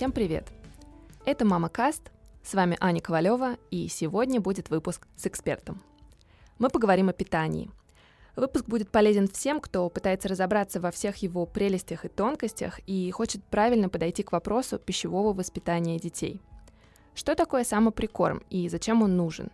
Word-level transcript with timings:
Всем 0.00 0.12
привет! 0.12 0.48
Это 1.26 1.44
Мама 1.44 1.68
Каст, 1.68 2.10
с 2.42 2.54
вами 2.54 2.74
Аня 2.80 3.02
Ковалева, 3.02 3.58
и 3.70 3.86
сегодня 3.88 4.40
будет 4.40 4.70
выпуск 4.70 5.06
с 5.14 5.26
экспертом. 5.26 5.82
Мы 6.58 6.70
поговорим 6.70 7.10
о 7.10 7.12
питании. 7.12 7.70
Выпуск 8.34 8.64
будет 8.64 8.88
полезен 8.88 9.28
всем, 9.28 9.60
кто 9.60 9.86
пытается 9.90 10.28
разобраться 10.28 10.80
во 10.80 10.90
всех 10.90 11.16
его 11.18 11.44
прелестях 11.44 12.06
и 12.06 12.08
тонкостях 12.08 12.80
и 12.86 13.10
хочет 13.10 13.44
правильно 13.44 13.90
подойти 13.90 14.22
к 14.22 14.32
вопросу 14.32 14.78
пищевого 14.78 15.34
воспитания 15.34 15.98
детей. 15.98 16.40
Что 17.14 17.34
такое 17.34 17.62
самоприкорм 17.62 18.42
и 18.48 18.70
зачем 18.70 19.02
он 19.02 19.18
нужен? 19.18 19.50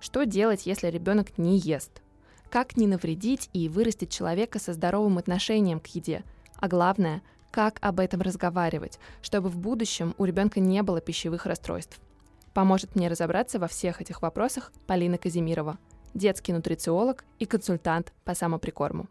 Что 0.00 0.26
делать, 0.26 0.66
если 0.66 0.88
ребенок 0.88 1.38
не 1.38 1.56
ест? 1.56 2.02
Как 2.50 2.76
не 2.76 2.88
навредить 2.88 3.48
и 3.52 3.68
вырастить 3.68 4.10
человека 4.10 4.58
со 4.58 4.72
здоровым 4.72 5.18
отношением 5.18 5.78
к 5.78 5.86
еде? 5.86 6.24
А 6.56 6.66
главное– 6.66 7.22
как 7.54 7.78
об 7.82 8.00
этом 8.00 8.20
разговаривать, 8.20 8.98
чтобы 9.22 9.48
в 9.48 9.56
будущем 9.56 10.12
у 10.18 10.24
ребенка 10.24 10.58
не 10.58 10.82
было 10.82 11.00
пищевых 11.00 11.46
расстройств. 11.46 12.00
Поможет 12.52 12.96
мне 12.96 13.06
разобраться 13.06 13.60
во 13.60 13.68
всех 13.68 14.00
этих 14.00 14.22
вопросах 14.22 14.72
Полина 14.88 15.18
Казимирова, 15.18 15.78
детский 16.14 16.52
нутрициолог 16.52 17.24
и 17.38 17.46
консультант 17.46 18.12
по 18.24 18.34
самоприкорму. 18.34 19.06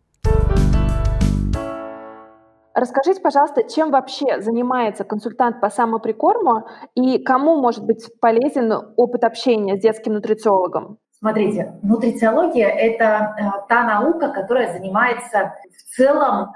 Расскажите, 2.74 3.22
пожалуйста, 3.22 3.64
чем 3.64 3.92
вообще 3.92 4.42
занимается 4.42 5.05
консультант 5.05 5.62
по 5.62 5.70
самоприкорму 5.70 6.68
и 6.96 7.24
кому 7.24 7.62
может 7.62 7.86
быть 7.86 8.10
полезен 8.20 8.74
опыт 8.98 9.24
общения 9.24 9.78
с 9.78 9.82
детским 9.82 10.16
нутрициологом? 10.16 10.98
Смотрите, 11.23 11.80
нутрициология– 11.84 12.68
это 12.68 13.34
э, 13.40 13.68
та 13.70 13.86
наука, 13.86 14.27
которая 14.27 14.73
занимается 14.73 15.54
в 15.72 15.96
целом 15.96 16.49
э, 16.49 16.54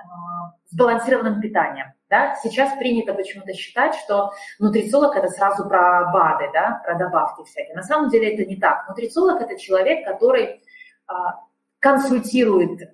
сбалансированным 0.71 1.40
питанием. 1.40 1.93
Да? 2.09 2.35
Сейчас 2.43 2.77
принято 2.77 3.13
почему-то 3.13 3.54
считать, 3.54 3.95
что 3.95 4.34
нутрициолог 4.60 5.15
это 5.15 5.29
сразу 5.29 5.70
про 5.70 6.12
БАДы, 6.12 6.49
да? 6.51 6.82
про 6.84 6.95
добавки 6.95 7.45
всякие. 7.45 7.77
На 7.77 7.84
самом 7.84 8.10
деле 8.10 8.34
это 8.34 8.43
не 8.43 8.57
так. 8.57 8.85
Нутрициолог 8.90 9.41
это 9.41 9.57
человек, 9.57 10.05
который 10.05 10.62
а, 11.07 11.40
консультирует 11.79 12.93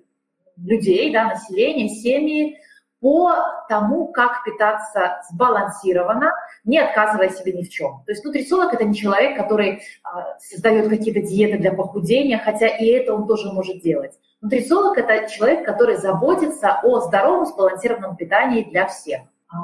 людей, 0.56 1.12
да, 1.12 1.24
население, 1.24 1.88
семьи 1.88 2.56
по 3.00 3.32
тому, 3.68 4.08
как 4.08 4.44
питаться 4.44 5.20
сбалансированно, 5.30 6.32
не 6.64 6.78
отказывая 6.78 7.28
себе 7.28 7.52
ни 7.52 7.62
в 7.62 7.68
чем. 7.68 8.02
То 8.06 8.12
есть 8.12 8.24
нутрициолог 8.24 8.72
это 8.72 8.84
не 8.84 8.94
человек, 8.94 9.36
который 9.36 9.82
а, 10.02 10.38
создает 10.38 10.88
какие-то 10.88 11.20
диеты 11.20 11.58
для 11.58 11.72
похудения, 11.72 12.40
хотя 12.42 12.66
и 12.66 12.86
это 12.86 13.14
он 13.14 13.26
тоже 13.26 13.52
может 13.52 13.82
делать. 13.82 14.18
Нутрициолог– 14.40 14.96
это 14.98 15.28
человек, 15.30 15.64
который 15.64 15.96
заботится 15.96 16.80
о 16.82 17.00
здоровом, 17.00 17.46
сбалансированном 17.46 18.16
питании 18.16 18.64
для 18.64 18.86
всех. 18.86 19.22
А, 19.48 19.56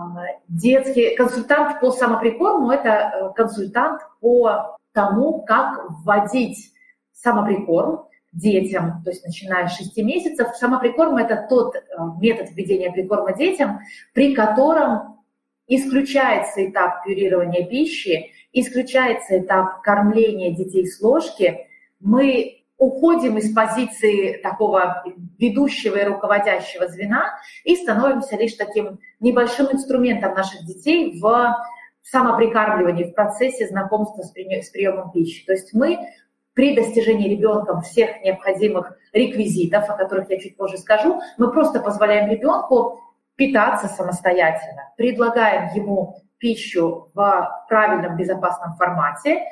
детский 0.48 1.17
консультант 1.17 1.81
по 1.81 1.91
самоприкорму– 1.91 2.70
это 2.72 2.89
э, 2.89 3.33
консультант 3.34 4.03
по 4.20 4.77
тому, 4.92 5.42
как 5.42 5.84
вводить 6.05 6.72
самоприкорм 7.12 8.05
детям, 8.33 9.03
то 9.05 9.11
есть 9.11 9.25
начиная 9.25 9.69
с 9.69 9.77
6 9.77 9.97
месяцев. 9.98 10.48
Самоприкорм– 10.56 11.17
это 11.19 11.47
тот 11.48 11.75
э, 11.75 11.81
метод 12.20 12.50
введения 12.53 12.92
прикорма 12.92 13.34
детям, 13.37 13.81
при 14.12 14.34
котором 14.34 15.20
исключается 15.67 16.69
этап 16.69 17.05
пюрирования 17.05 17.67
пищи, 17.67 18.33
исключается 18.53 19.39
этап 19.39 19.83
кормления 19.83 20.55
детей 20.55 20.87
с 20.87 21.00
ложки. 21.00 21.67
Мы 22.00 22.64
уходим 22.77 23.37
из 23.37 23.53
позиции 23.55 24.39
такого 24.39 25.05
ведущего 25.39 25.97
и 25.97 26.05
руководящего 26.05 26.89
звена 26.89 27.39
и 27.65 27.77
становимся 27.77 28.37
лишь 28.37 28.55
таким 28.55 28.98
небольшим 29.20 29.67
инструментом 29.70 30.34
наших 30.34 30.65
детей 30.65 31.20
в 31.20 31.55
самоприкармливании, 32.03 33.05
в 33.05 33.15
процессе 33.15 33.69
знакомства 33.69 34.22
с, 34.22 34.31
приемом 34.31 35.12
пищи. 35.12 35.44
То 35.44 35.53
есть 35.53 35.75
мы 35.75 35.99
при 36.55 36.75
достижении 36.75 37.28
ребенком 37.28 37.83
всех 37.83 38.22
необходимых 38.22 38.97
реквизитов, 39.12 39.88
о 39.88 39.97
которых 39.97 40.31
я 40.31 40.38
чуть 40.38 40.56
позже 40.56 40.78
скажу, 40.78 41.21
мы 41.38 41.53
просто 41.53 41.81
позволяем 41.81 42.31
ребенку 42.31 43.00
питаться 43.37 43.88
самостоятельно, 43.88 44.93
предлагаем 44.97 45.75
ему 45.75 46.22
пищу 46.39 47.10
в 47.15 47.65
правильном 47.69 48.16
безопасном 48.16 48.75
формате, 48.75 49.44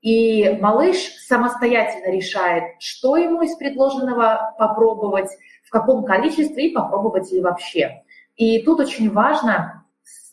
и 0.00 0.58
малыш 0.60 0.96
самостоятельно 1.26 2.12
решает, 2.12 2.80
что 2.80 3.16
ему 3.16 3.42
из 3.42 3.56
предложенного 3.56 4.54
попробовать, 4.58 5.30
в 5.64 5.70
каком 5.70 6.04
количестве 6.04 6.68
и 6.68 6.74
попробовать 6.74 7.32
ли 7.32 7.40
вообще. 7.40 8.02
И 8.36 8.62
тут 8.62 8.80
очень 8.80 9.10
важно 9.10 9.84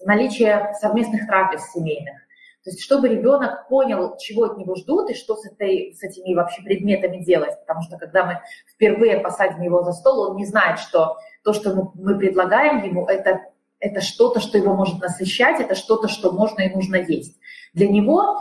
наличие 0.05 0.73
совместных 0.79 1.25
трапез 1.25 1.71
семейных. 1.71 2.22
То 2.63 2.69
есть 2.69 2.81
чтобы 2.81 3.09
ребенок 3.09 3.67
понял, 3.67 4.15
чего 4.17 4.45
от 4.45 4.57
него 4.57 4.75
ждут 4.75 5.09
и 5.09 5.15
что 5.15 5.35
с, 5.35 5.45
этой, 5.45 5.93
с 5.93 6.01
этими 6.01 6.33
вообще 6.33 6.61
предметами 6.61 7.23
делать. 7.23 7.59
Потому 7.59 7.81
что 7.81 7.97
когда 7.97 8.25
мы 8.25 8.39
впервые 8.73 9.19
посадим 9.19 9.61
его 9.61 9.83
за 9.83 9.91
стол, 9.91 10.31
он 10.31 10.37
не 10.37 10.45
знает, 10.45 10.79
что 10.79 11.17
то, 11.43 11.51
что 11.51 11.91
мы 11.93 12.17
предлагаем 12.17 12.83
ему, 12.83 13.05
это, 13.05 13.41
это 13.79 13.99
что-то, 13.99 14.39
что 14.39 14.57
его 14.57 14.73
может 14.75 15.01
насыщать, 15.01 15.59
это 15.59 15.75
что-то, 15.75 16.07
что 16.07 16.31
можно 16.31 16.61
и 16.61 16.73
нужно 16.73 16.95
есть. 16.95 17.37
Для 17.73 17.89
него 17.89 18.39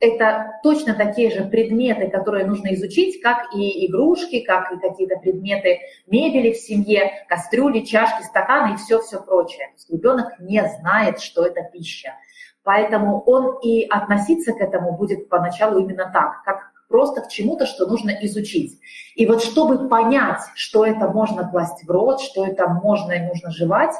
это 0.00 0.58
точно 0.62 0.94
такие 0.94 1.30
же 1.30 1.44
предметы, 1.44 2.08
которые 2.08 2.46
нужно 2.46 2.74
изучить, 2.74 3.20
как 3.20 3.54
и 3.54 3.86
игрушки, 3.86 4.40
как 4.40 4.72
и 4.72 4.78
какие-то 4.80 5.16
предметы 5.16 5.80
мебели 6.06 6.52
в 6.52 6.56
семье, 6.56 7.24
кастрюли, 7.28 7.80
чашки, 7.80 8.22
стаканы 8.24 8.74
и 8.74 8.76
все-все 8.78 9.22
прочее. 9.22 9.68
ребенок 9.90 10.40
не 10.40 10.66
знает, 10.80 11.20
что 11.20 11.44
это 11.44 11.62
пища. 11.70 12.14
Поэтому 12.70 13.20
он 13.22 13.58
и 13.62 13.84
относиться 13.88 14.52
к 14.52 14.60
этому 14.60 14.96
будет 14.96 15.28
поначалу 15.28 15.80
именно 15.80 16.08
так, 16.12 16.44
как 16.44 16.72
просто 16.88 17.22
к 17.22 17.28
чему-то, 17.28 17.66
что 17.66 17.86
нужно 17.86 18.10
изучить. 18.22 18.78
И 19.16 19.26
вот 19.26 19.42
чтобы 19.42 19.88
понять, 19.88 20.42
что 20.54 20.86
это 20.86 21.08
можно 21.08 21.48
класть 21.48 21.82
в 21.84 21.90
рот, 21.90 22.20
что 22.20 22.46
это 22.46 22.68
можно 22.68 23.12
и 23.12 23.26
нужно 23.26 23.50
жевать, 23.50 23.94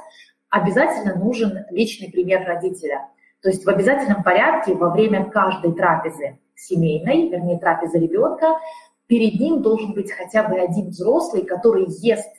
обязательно 0.51 1.17
нужен 1.17 1.65
личный 1.71 2.11
пример 2.11 2.47
родителя– 2.47 3.09
то 3.43 3.49
есть 3.49 3.65
в 3.65 3.69
обязательном 3.69 4.23
порядке 4.23 4.75
во 4.75 4.91
время 4.91 5.25
каждой 5.31 5.73
трапезы 5.73 6.39
семейной, 6.55 7.29
вернее, 7.29 7.59
трапезы 7.59 7.99
ребенка, 7.99 8.59
перед 9.07 9.41
ним 9.41 9.63
должен 9.63 9.95
быть 9.95 10.13
хотя 10.13 10.47
бы 10.47 10.57
один 10.57 10.91
взрослый, 10.91 11.45
который 11.45 11.87
ест 11.89 12.31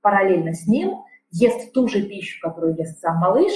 параллельно 0.00 0.54
с 0.54 0.66
ним, 0.66 1.02
ест 1.30 1.72
ту 1.72 1.86
же 1.86 2.02
пищу, 2.02 2.40
которую 2.40 2.76
ест 2.76 2.98
сам 3.00 3.18
малыш, 3.18 3.52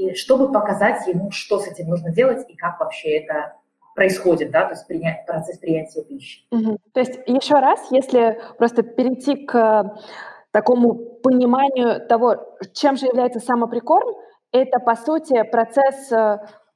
и 0.00 0.14
чтобы 0.14 0.50
показать 0.50 1.06
ему, 1.06 1.30
что 1.30 1.58
с 1.58 1.66
этим 1.66 1.88
нужно 1.88 2.10
делать 2.10 2.44
и 2.48 2.56
как 2.56 2.80
вообще 2.80 3.18
это 3.18 3.56
происходит, 3.94 4.50
да, 4.50 4.64
то 4.64 4.70
есть 4.70 4.86
принять, 4.86 5.26
процесс 5.26 5.58
принятия 5.58 6.02
пищи. 6.02 6.46
Угу. 6.50 6.78
То 6.94 7.00
есть 7.00 7.18
еще 7.26 7.54
раз, 7.54 7.86
если 7.90 8.40
просто 8.56 8.82
перейти 8.82 9.44
к 9.44 9.98
такому 10.52 10.94
пониманию 10.94 12.06
того, 12.06 12.56
чем 12.72 12.96
же 12.96 13.06
является 13.06 13.40
самоприкорм, 13.40 14.16
это, 14.52 14.80
по 14.80 14.96
сути, 14.96 15.42
процесс 15.42 16.10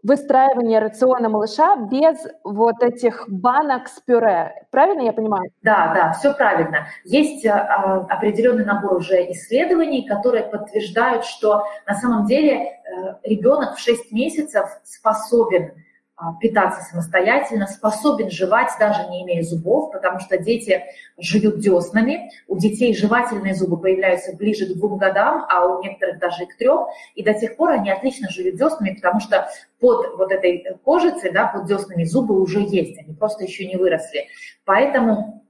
э, 0.05 0.09
выстраивания 0.09 0.81
рациона 0.81 1.29
малыша 1.29 1.77
без 1.77 2.17
вот 2.45 2.83
этих 2.83 3.25
банок 3.29 3.89
с 3.89 4.01
пюре. 4.01 4.67
Правильно 4.71 5.03
я 5.03 5.13
понимаю? 5.13 5.51
Да, 5.63 5.93
да, 5.95 6.13
все 6.13 6.33
правильно. 6.35 6.87
Есть 7.05 7.47
а, 7.47 8.07
определенный 8.09 8.65
набор 8.65 8.99
уже 8.99 9.31
исследований, 9.33 10.07
которые 10.07 10.45
подтверждают, 10.45 11.25
что 11.25 11.65
на 11.87 11.95
самом 11.95 12.27
деле 12.27 12.81
а, 12.85 13.19
ребенок 13.25 13.77
в 13.77 13.81
6 13.81 14.13
месяцев 14.13 14.67
способен 14.85 15.73
питаться 16.41 16.81
самостоятельно, 16.83 17.67
способен 17.67 18.31
жевать, 18.31 18.71
даже 18.79 19.09
не 19.09 19.25
имея 19.25 19.43
зубов, 19.43 19.91
потому 19.93 20.21
что 20.21 20.39
дети 20.39 20.85
жуют 21.19 21.59
деснами. 21.59 22.31
У 22.47 22.57
детей 22.57 22.95
жевательные 22.95 23.55
зубы 23.55 23.81
появляются 23.81 24.35
ближе 24.37 24.67
к 24.67 24.77
двум 24.77 24.97
годам, 24.97 25.45
а 25.49 25.67
у 25.67 25.83
некоторых 25.83 26.21
даже 26.21 26.45
и 26.45 26.47
к 26.47 26.57
трем. 26.57 26.87
И 27.17 27.25
до 27.25 27.35
тех 27.35 27.57
пор 27.57 27.73
они 27.73 27.91
отлично 27.91 28.31
жуют 28.31 28.57
деснами, 28.57 28.95
потому 28.95 29.19
что 29.21 29.49
под 29.81 30.17
вот 30.17 30.31
этой 30.31 30.65
кожицей, 30.85 31.33
да, 31.33 31.47
под 31.49 31.67
деснами 31.67 32.05
зубы 32.05 32.41
уже 32.41 32.61
есть, 32.61 32.99
они 32.99 33.15
просто 33.15 33.45
еще 33.45 33.67
не 33.67 33.77
выросли. 33.77 34.29
Поэтому 34.65 35.45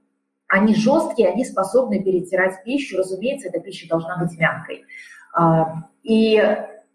они 0.47 0.73
жесткие, 0.73 1.29
они 1.29 1.45
способны 1.45 2.03
перетирать 2.03 2.63
пищу. 2.63 2.97
Разумеется, 2.97 3.49
эта 3.49 3.59
пища 3.59 3.87
должна 3.87 4.17
быть 4.17 4.37
мягкой. 4.37 4.83
А, 5.33 5.89
и 6.01 6.41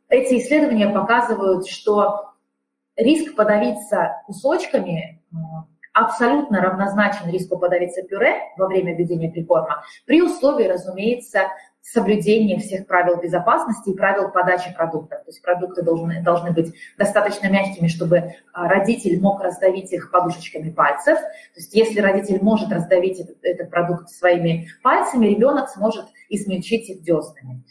эти 0.09 0.39
исследования 0.39 0.89
показывают, 0.89 1.69
что 1.69 2.30
риск 3.01 3.35
подавиться 3.35 4.23
кусочками 4.27 5.21
э, 5.33 5.37
абсолютно 5.93 6.61
равнозначен 6.61 7.31
риску 7.31 7.59
подавиться 7.59 8.03
пюре 8.03 8.37
во 8.57 8.67
время 8.67 8.95
введения 8.95 9.31
прикорма, 9.31 9.83
при 10.07 10.23
условии, 10.23 10.67
разумеется, 10.67 11.49
соблюдения 11.83 12.59
всех 12.59 12.87
правил 12.87 13.17
безопасности 13.17 13.91
и 13.91 13.97
правил 13.97 14.31
подачи 14.31 14.73
продуктов. 14.75 15.21
То 15.21 15.29
есть 15.29 15.43
продукты 15.43 15.83
должны, 15.83 16.23
должны 16.23 16.53
быть 16.53 16.75
достаточно 16.99 17.49
мягкими, 17.49 17.89
чтобы 17.89 18.17
э, 18.17 18.33
родитель 18.53 19.19
мог 19.21 19.43
раздавить 19.43 19.93
их 19.93 20.11
подушечками 20.11 20.71
пальцев. 20.71 21.19
То 21.19 21.57
есть 21.57 21.75
если 21.75 22.01
родитель 22.01 22.39
может 22.43 22.71
раздавить 22.71 23.19
этот, 23.19 23.39
этот 23.43 23.71
продукт 23.71 24.11
своими 24.11 24.69
пальцами, 24.83 25.27
ребенок 25.27 25.71
сможет 25.71 26.07
измельчить 26.29 26.91
их 26.91 27.03
деснами. 27.03 27.63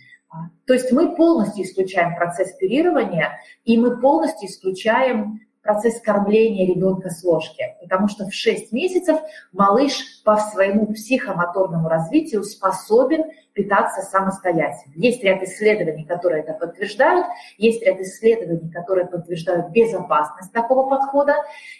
То 0.65 0.73
есть 0.73 0.91
мы 0.91 1.15
полностью 1.15 1.63
исключаем 1.63 2.15
процесс 2.15 2.53
пюрирования, 2.53 3.39
и 3.63 3.77
мы 3.77 3.99
полностью 3.99 4.47
исключаем 4.47 5.41
процесс 5.61 5.99
кормления 6.01 6.67
ребенка 6.67 7.09
с 7.09 7.23
ложки, 7.23 7.63
потому 7.81 8.07
что 8.07 8.25
в 8.25 8.33
6 8.33 8.71
месяцев 8.71 9.19
малыш 9.51 10.21
по 10.23 10.37
своему 10.37 10.87
психомоторному 10.93 11.89
развитию 11.89 12.43
способен 12.43 13.25
питаться 13.53 14.01
самостоятельно. 14.01 14.93
Есть 14.95 15.23
ряд 15.23 15.43
исследований, 15.43 16.05
которые 16.05 16.43
это 16.43 16.53
подтверждают, 16.53 17.27
есть 17.57 17.83
ряд 17.83 17.99
исследований, 17.99 18.71
которые 18.71 19.07
подтверждают 19.07 19.69
безопасность 19.71 20.53
такого 20.53 20.89
подхода, 20.89 21.35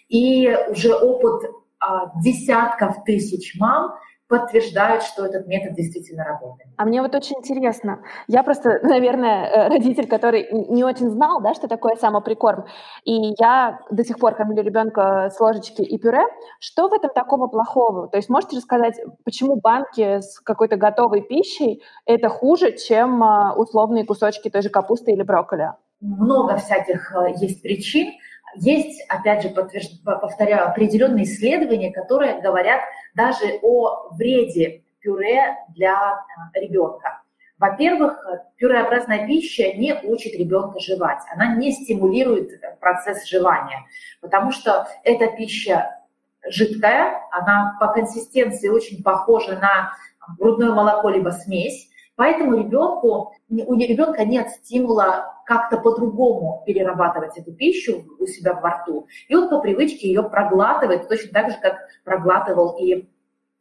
и 0.09 0.55
уже 0.69 0.93
опыт 0.93 1.49
а, 1.79 2.11
десятков 2.21 3.03
тысяч 3.05 3.57
мам 3.57 3.95
подтверждают, 4.29 5.01
что 5.01 5.25
этот 5.25 5.47
метод 5.47 5.73
действительно 5.73 6.23
работает. 6.23 6.69
А 6.77 6.85
мне 6.85 7.01
вот 7.01 7.15
очень 7.15 7.37
интересно. 7.37 8.03
Я 8.27 8.43
просто, 8.43 8.79
наверное, 8.83 9.45
э, 9.45 9.67
родитель, 9.69 10.07
который 10.07 10.47
не 10.69 10.83
очень 10.83 11.09
знал, 11.09 11.41
да, 11.41 11.55
что 11.55 11.67
такое 11.67 11.95
самоприкорм. 11.95 12.65
И 13.03 13.33
я 13.39 13.79
до 13.89 14.05
сих 14.05 14.19
пор 14.19 14.35
кормлю 14.35 14.61
ребенка 14.61 15.31
с 15.35 15.39
ложечки 15.39 15.81
и 15.81 15.97
пюре. 15.97 16.21
Что 16.59 16.87
в 16.87 16.93
этом 16.93 17.09
такого 17.09 17.47
плохого? 17.47 18.07
То 18.07 18.17
есть 18.17 18.29
можете 18.29 18.57
рассказать, 18.57 18.95
почему 19.25 19.55
банки 19.55 20.19
с 20.21 20.39
какой-то 20.39 20.77
готовой 20.77 21.21
пищей 21.21 21.81
это 22.05 22.29
хуже, 22.29 22.77
чем 22.77 23.23
а, 23.23 23.55
условные 23.55 24.05
кусочки 24.05 24.49
той 24.49 24.61
же 24.61 24.69
капусты 24.69 25.11
или 25.11 25.23
брокколи? 25.23 25.71
Много 26.01 26.55
всяких 26.57 27.15
э, 27.15 27.33
есть 27.41 27.63
причин. 27.63 28.13
Есть, 28.55 29.01
опять 29.09 29.43
же, 29.43 29.49
подтвержд... 29.49 30.03
повторяю, 30.03 30.67
определенные 30.67 31.25
исследования, 31.25 31.91
которые 31.91 32.41
говорят 32.41 32.81
даже 33.15 33.59
о 33.61 34.09
вреде 34.11 34.83
пюре 34.99 35.55
для 35.69 36.23
э, 36.55 36.59
ребенка. 36.59 37.21
Во-первых, 37.57 38.25
пюреобразная 38.55 39.27
пища 39.27 39.73
не 39.73 39.93
учит 39.93 40.33
ребенка 40.33 40.79
жевать, 40.79 41.19
она 41.33 41.55
не 41.55 41.73
стимулирует 41.73 42.61
процесс 42.79 43.25
жевания, 43.25 43.85
потому 44.21 44.51
что 44.51 44.87
эта 45.03 45.27
пища 45.27 45.99
жидкая, 46.47 47.21
она 47.31 47.75
по 47.79 47.87
консистенции 47.87 48.69
очень 48.69 49.03
похожа 49.03 49.59
на 49.59 49.91
грудное 50.37 50.71
молоко 50.71 51.09
либо 51.09 51.29
смесь, 51.31 51.88
поэтому 52.19 52.57
ребенку, 52.57 53.33
у 53.49 53.75
ребенка 53.75 54.25
нет 54.25 54.49
стимула 54.49 55.35
как-то 55.45 55.77
по-другому 55.77 56.63
перерабатывать 56.65 57.37
эту 57.37 57.53
пищу 57.53 58.03
у 58.19 58.27
себя 58.27 58.55
во 58.55 58.71
рту, 58.71 59.07
и 59.29 59.35
он 59.35 59.47
по 59.47 59.61
привычке 59.61 60.09
ее 60.09 60.23
проглатывает 60.23 61.07
точно 61.07 61.31
так 61.31 61.51
же, 61.51 61.57
как 61.61 61.77
проглатывал 62.03 62.75
и 62.77 63.07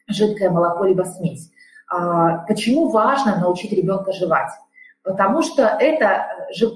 жидкое 0.08 0.50
молоко 0.50 0.86
либо 0.86 1.04
смесь. 1.04 1.52
А, 1.88 2.38
почему 2.48 2.88
важно 2.88 3.38
научить 3.38 3.70
ребенка 3.70 4.10
жевать? 4.10 4.50
Потому 5.04 5.42
что 5.42 5.62
это 5.62 6.26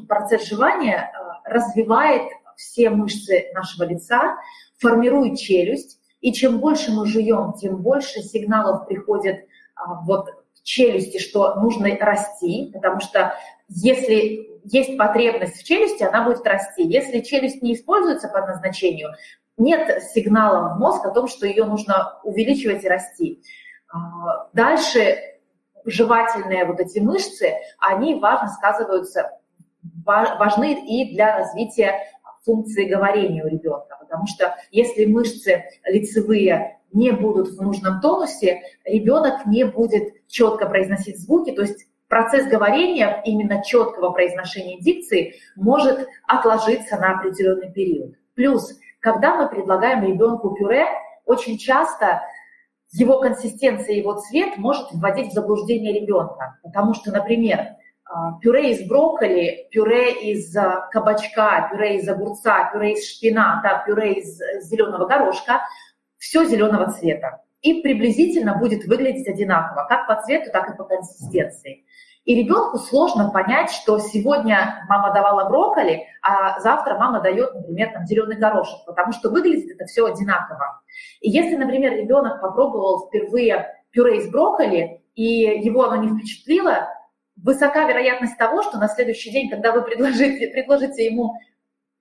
процесс 0.07 0.47
жевания 0.47 1.11
а, 1.13 1.51
развивает 1.51 2.31
все 2.55 2.91
мышцы 2.91 3.51
нашего 3.55 3.89
лица, 3.89 4.37
формирует 4.79 5.37
челюсть, 5.37 5.99
и 6.21 6.33
чем 6.33 6.61
больше 6.61 6.93
мы 6.93 7.07
жуем, 7.07 7.55
тем 7.55 7.79
больше 7.79 8.21
сигналов 8.21 8.87
приходит 8.87 9.49
а, 9.75 10.01
вот 10.05 10.42
челюсти, 10.63 11.19
что 11.19 11.55
нужно 11.57 11.97
расти, 11.99 12.71
потому 12.73 13.01
что 13.01 13.35
если 13.69 14.61
есть 14.65 14.97
потребность 14.97 15.57
в 15.57 15.65
челюсти, 15.65 16.05
она 16.05 16.25
будет 16.25 16.47
расти. 16.47 16.83
Если 16.85 17.21
челюсть 17.21 17.63
не 17.63 17.75
используется 17.75 18.29
по 18.29 18.41
назначению, 18.41 19.11
нет 19.57 20.03
сигнала 20.03 20.75
в 20.75 20.79
мозг 20.79 21.05
о 21.05 21.11
том, 21.11 21.27
что 21.27 21.47
ее 21.47 21.65
нужно 21.65 22.19
увеличивать 22.25 22.85
и 22.85 22.89
расти. 22.89 23.43
А, 23.89 24.49
дальше 24.53 25.17
жевательные 25.85 26.65
вот 26.65 26.81
эти 26.81 27.01
мышцы, 27.01 27.55
они 27.79 28.15
важно 28.15 28.49
сказываются, 28.49 29.39
важны 30.05 30.75
и 30.87 31.15
для 31.15 31.39
развития 31.39 31.99
функции 32.45 32.89
говорения 32.89 33.45
у 33.45 33.49
ребенка, 33.49 33.97
потому 34.01 34.27
что 34.27 34.57
если 34.71 35.05
мышцы 35.05 35.65
лицевые 35.85 36.81
не 36.93 37.11
будут 37.11 37.49
в 37.49 37.61
нужном 37.61 38.01
тонусе, 38.01 38.63
ребенок 38.85 39.47
не 39.47 39.65
будет 39.65 40.27
четко 40.29 40.67
произносить 40.67 41.21
звуки, 41.21 41.53
то 41.53 41.63
есть 41.63 41.87
процесс 42.09 42.47
говорения, 42.47 43.23
именно 43.25 43.63
четкого 43.65 44.11
произношения 44.11 44.81
дикции, 44.81 45.35
может 45.57 46.07
отложиться 46.29 46.97
на 46.97 47.19
определенный 47.19 47.73
период. 47.73 48.15
Плюс, 48.35 48.79
когда 49.01 49.37
мы 49.37 49.49
предлагаем 49.49 50.05
ребенку 50.05 50.51
пюре, 50.55 50.87
очень 51.25 51.59
часто 51.59 52.21
его 52.93 53.21
консистенция, 53.21 53.97
его 53.97 54.21
цвет 54.21 54.59
может 54.59 54.89
вводить 54.93 55.31
в 55.31 55.35
заблуждение 55.35 56.01
ребенка. 56.01 56.59
Потому 56.63 56.93
что, 56.95 57.11
например, 57.11 57.77
а, 58.05 58.39
пюре 58.41 58.73
из 58.73 58.87
брокколи, 58.87 59.69
пюре 59.71 60.33
из 60.33 60.55
а, 60.55 60.89
кабачка, 60.91 61.71
пюре 61.71 61.97
из 61.97 62.09
огурца, 62.09 62.71
пюре 62.71 62.93
из 62.93 63.09
шпината, 63.09 63.83
пюре 63.87 64.21
из 64.21 64.39
э, 64.39 64.61
зеленого 64.61 65.07
горошка, 65.07 65.63
все 66.23 66.45
зеленого 66.45 66.93
цвета. 66.93 67.43
И 67.63 67.83
приблизительно 67.83 68.57
будет 68.57 68.85
выглядеть 68.87 69.27
одинаково, 69.27 69.87
как 69.89 70.07
по 70.07 70.23
цвету, 70.23 70.51
так 70.53 70.71
и 70.71 70.77
по 70.77 70.85
консистенции. 70.85 71.85
И 72.25 72.37
ребенку 72.37 72.79
сложно 72.79 73.31
понять, 73.31 73.71
что 73.73 73.99
сегодня 73.99 74.87
мама 74.89 75.13
давала 75.13 75.49
брокколи, 75.49 76.07
а 76.23 76.61
завтра 76.61 76.97
мама 76.97 77.21
дает, 77.21 77.53
например, 77.53 77.93
там, 77.93 78.07
зеленый 78.07 78.37
горошек, 78.37 78.85
потому 78.87 79.13
что 79.13 79.31
выглядит 79.31 79.75
это 79.75 79.87
все 79.87 80.07
одинаково. 80.07 80.81
И 81.21 81.29
если, 81.29 81.57
например, 81.57 81.95
ребенок 81.95 82.41
попробовал 82.41 83.09
впервые 83.09 83.67
пюре 83.91 84.19
из 84.19 84.31
брокколи, 84.31 85.03
и 85.17 85.25
его 85.25 85.83
оно 85.83 86.05
не 86.05 86.17
впечатлило, 86.17 86.89
высока 87.35 87.85
вероятность 87.89 88.39
того, 88.39 88.63
что 88.63 88.79
на 88.79 88.87
следующий 88.87 89.33
день, 89.33 89.51
когда 89.51 89.73
вы 89.73 89.83
предложите, 89.83 90.53
предложите 90.53 91.05
ему 91.05 91.35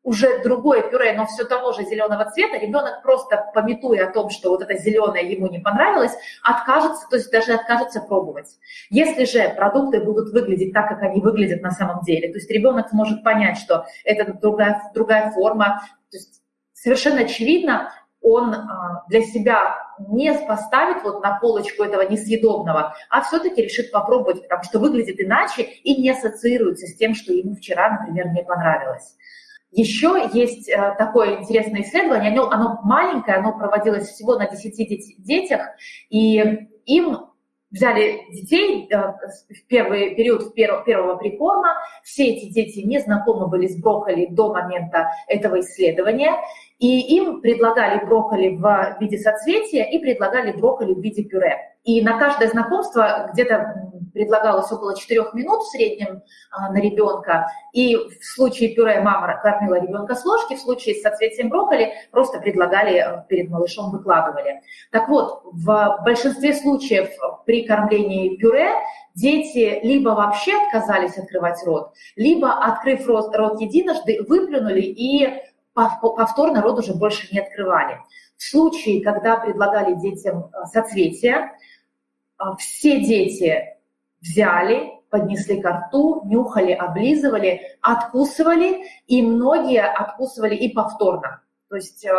уже 0.04 0.42
другое 0.44 0.82
пюре, 0.82 1.14
но 1.14 1.26
все 1.26 1.44
того 1.44 1.74
же 1.74 1.84
зеленого 1.84 2.26
цвета, 2.32 2.58
ребенок 2.58 3.04
просто 3.04 3.52
пометуя 3.54 4.08
о 4.08 4.12
том, 4.12 4.30
что 4.30 4.50
вот 4.50 4.64
это 4.64 4.78
зеленое 4.78 5.30
ему 5.32 5.48
не 5.48 5.60
понравилось, 5.60 6.14
откажется, 6.44 7.08
то 7.10 7.18
есть 7.18 7.32
даже 7.32 7.54
откажется 7.54 8.02
пробовать. 8.02 8.58
Если 8.90 9.26
же 9.26 9.54
продукты 9.56 10.04
будут 10.04 10.34
выглядеть 10.34 10.74
так, 10.74 10.90
как 10.90 11.04
они 11.04 11.22
выглядят 11.22 11.62
на 11.62 11.72
самом 11.72 12.02
деле, 12.04 12.32
то 12.32 12.40
есть 12.40 12.50
ребенок 12.50 12.90
сможет 12.90 13.24
понять, 13.24 13.58
что 13.58 13.86
это 14.04 14.34
другая, 14.34 14.82
другая 14.94 15.32
форма, 15.32 15.82
то 16.10 16.18
есть 16.18 16.42
совершенно 16.74 17.22
очевидно, 17.22 17.92
он 18.22 18.54
а, 18.54 19.04
для 19.10 19.22
себя 19.22 19.76
не 20.00 20.32
поставит 20.34 21.04
вот 21.04 21.24
на 21.24 21.40
полочку 21.40 21.84
этого 21.84 22.02
несъедобного, 22.02 22.96
а 23.10 23.22
все-таки 23.22 23.64
решит 23.64 23.92
попробовать, 23.92 24.44
потому 24.44 24.64
что 24.64 24.80
выглядит 24.80 25.20
иначе 25.20 25.64
и 25.64 26.00
не 26.00 26.12
ассоциируется 26.12 26.86
с 26.86 26.96
тем, 26.96 27.16
что 27.16 27.34
ему 27.34 27.56
вчера, 27.56 28.00
например, 28.00 28.28
не 28.30 28.44
понравилось. 28.44 29.16
Еще 29.72 30.30
есть 30.34 30.70
э, 30.70 30.96
такое 30.98 31.40
интересное 31.40 31.82
исследование, 31.82 32.32
оно, 32.32 32.50
оно 32.50 32.80
маленькое, 32.84 33.38
оно 33.38 33.58
проводилось 33.58 34.10
всего 34.10 34.36
на 34.36 34.50
10 34.50 35.24
детях, 35.24 35.62
и 36.10 36.68
им 36.86 37.18
взяли 37.72 38.26
детей 38.32 38.88
э, 38.92 38.98
в 38.98 39.68
первый 39.68 40.14
период 40.16 40.54
первого 40.54 41.16
прикорма. 41.16 41.76
Все 42.04 42.28
эти 42.28 42.52
дети 42.52 42.80
не 42.80 43.00
знакомы 43.00 43.48
были 43.48 43.68
с 43.68 43.82
брокколи 43.82 44.28
до 44.30 44.54
момента 44.54 45.10
этого 45.28 45.62
исследования. 45.62 46.34
И 46.80 47.16
им 47.16 47.42
предлагали 47.42 48.04
брокколи 48.06 48.58
в 48.58 48.98
виде 49.00 49.18
соцветия 49.18 49.86
и 49.86 50.00
предлагали 50.00 50.52
брокколи 50.52 50.94
в 50.94 51.00
виде 51.00 51.24
пюре. 51.24 51.58
И 51.84 52.02
на 52.02 52.20
каждое 52.20 52.50
знакомство 52.50 53.30
где-то 53.32 53.92
предлагалось 54.14 54.72
около 54.72 54.98
4 54.98 55.32
минут 55.34 55.64
в 55.64 55.72
среднем 55.72 56.22
а, 56.52 56.72
на 56.72 56.78
ребенка. 56.78 57.48
И 57.74 57.96
в 57.96 58.24
случае 58.24 58.76
пюре 58.76 59.02
мама 59.02 59.40
кормила 59.42 59.80
ребенка 59.82 60.16
с 60.16 60.26
ложки, 60.26 60.56
в 60.56 60.60
случае 60.62 60.96
с 60.96 61.02
соцветием 61.02 61.50
брокколи 61.50 61.94
просто 62.12 62.40
предлагали 62.40 62.98
э, 62.98 63.24
перед 63.28 63.50
малышом, 63.50 63.92
выкладывали. 63.92 64.62
Так 64.92 65.10
вот, 65.10 65.42
в 65.46 66.00
большинстве 66.04 66.54
случаев 66.54 67.10
при 67.46 67.66
кормлении 67.66 68.38
пюре 68.38 68.70
дети 69.16 69.80
либо 69.84 70.10
вообще 70.10 70.54
отказались 70.66 71.18
открывать 71.18 71.62
рот, 71.66 71.94
либо, 72.16 72.52
открыв 72.52 73.08
рот, 73.08 73.36
рот 73.36 73.60
единожды, 73.62 74.24
выплюнули 74.28 74.82
и 74.82 75.42
повторно 75.74 76.62
рот 76.62 76.80
уже 76.80 76.94
больше 76.94 77.28
не 77.32 77.40
открывали. 77.40 78.00
В 78.38 78.44
случае, 78.44 79.04
когда 79.04 79.38
предлагали 79.38 79.94
детям 79.96 80.50
э, 80.54 80.66
соцветия, 80.66 81.52
а, 82.42 82.56
все 82.56 83.00
дети 83.00 83.76
взяли, 84.22 84.92
поднесли 85.10 85.62
к 85.62 85.70
рту, 85.70 86.22
нюхали, 86.26 86.72
облизывали, 86.72 87.62
откусывали, 87.82 88.86
и 89.08 89.22
многие 89.22 89.84
откусывали 89.84 90.56
и 90.56 90.74
повторно. 90.74 91.42
То 91.70 91.76
есть 91.76 92.06
э, 92.06 92.12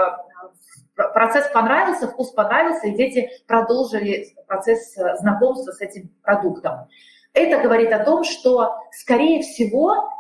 процесс 0.95 1.49
понравился, 1.49 2.09
вкус 2.09 2.31
понравился, 2.31 2.89
и 2.89 2.97
дети 2.97 3.31
продолжили 3.47 4.29
процесс 4.47 4.97
э, 4.99 5.17
знакомства 5.19 5.73
с 5.73 5.81
этим 5.81 6.11
продуктом. 6.23 6.89
Это 7.33 7.63
говорит 7.63 7.93
о 7.93 8.05
том, 8.05 8.25
что, 8.25 8.77
скорее 8.91 9.43
всего, 9.43 10.11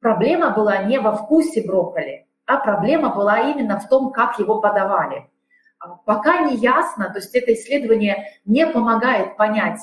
проблема 0.00 0.50
была 0.50 0.84
не 0.84 0.98
во 0.98 1.12
вкусе 1.12 1.62
брокколи, 1.66 2.26
а 2.46 2.58
проблема 2.58 3.14
была 3.14 3.50
именно 3.50 3.78
в 3.78 3.88
том, 3.88 4.10
как 4.10 4.38
его 4.38 4.60
подавали. 4.60 5.30
А, 5.78 5.96
пока 6.06 6.42
не 6.42 6.56
ясно, 6.56 7.10
то 7.10 7.18
есть 7.18 7.34
это 7.34 7.52
исследование 7.52 8.40
не 8.46 8.66
помогает 8.66 9.36
понять, 9.36 9.80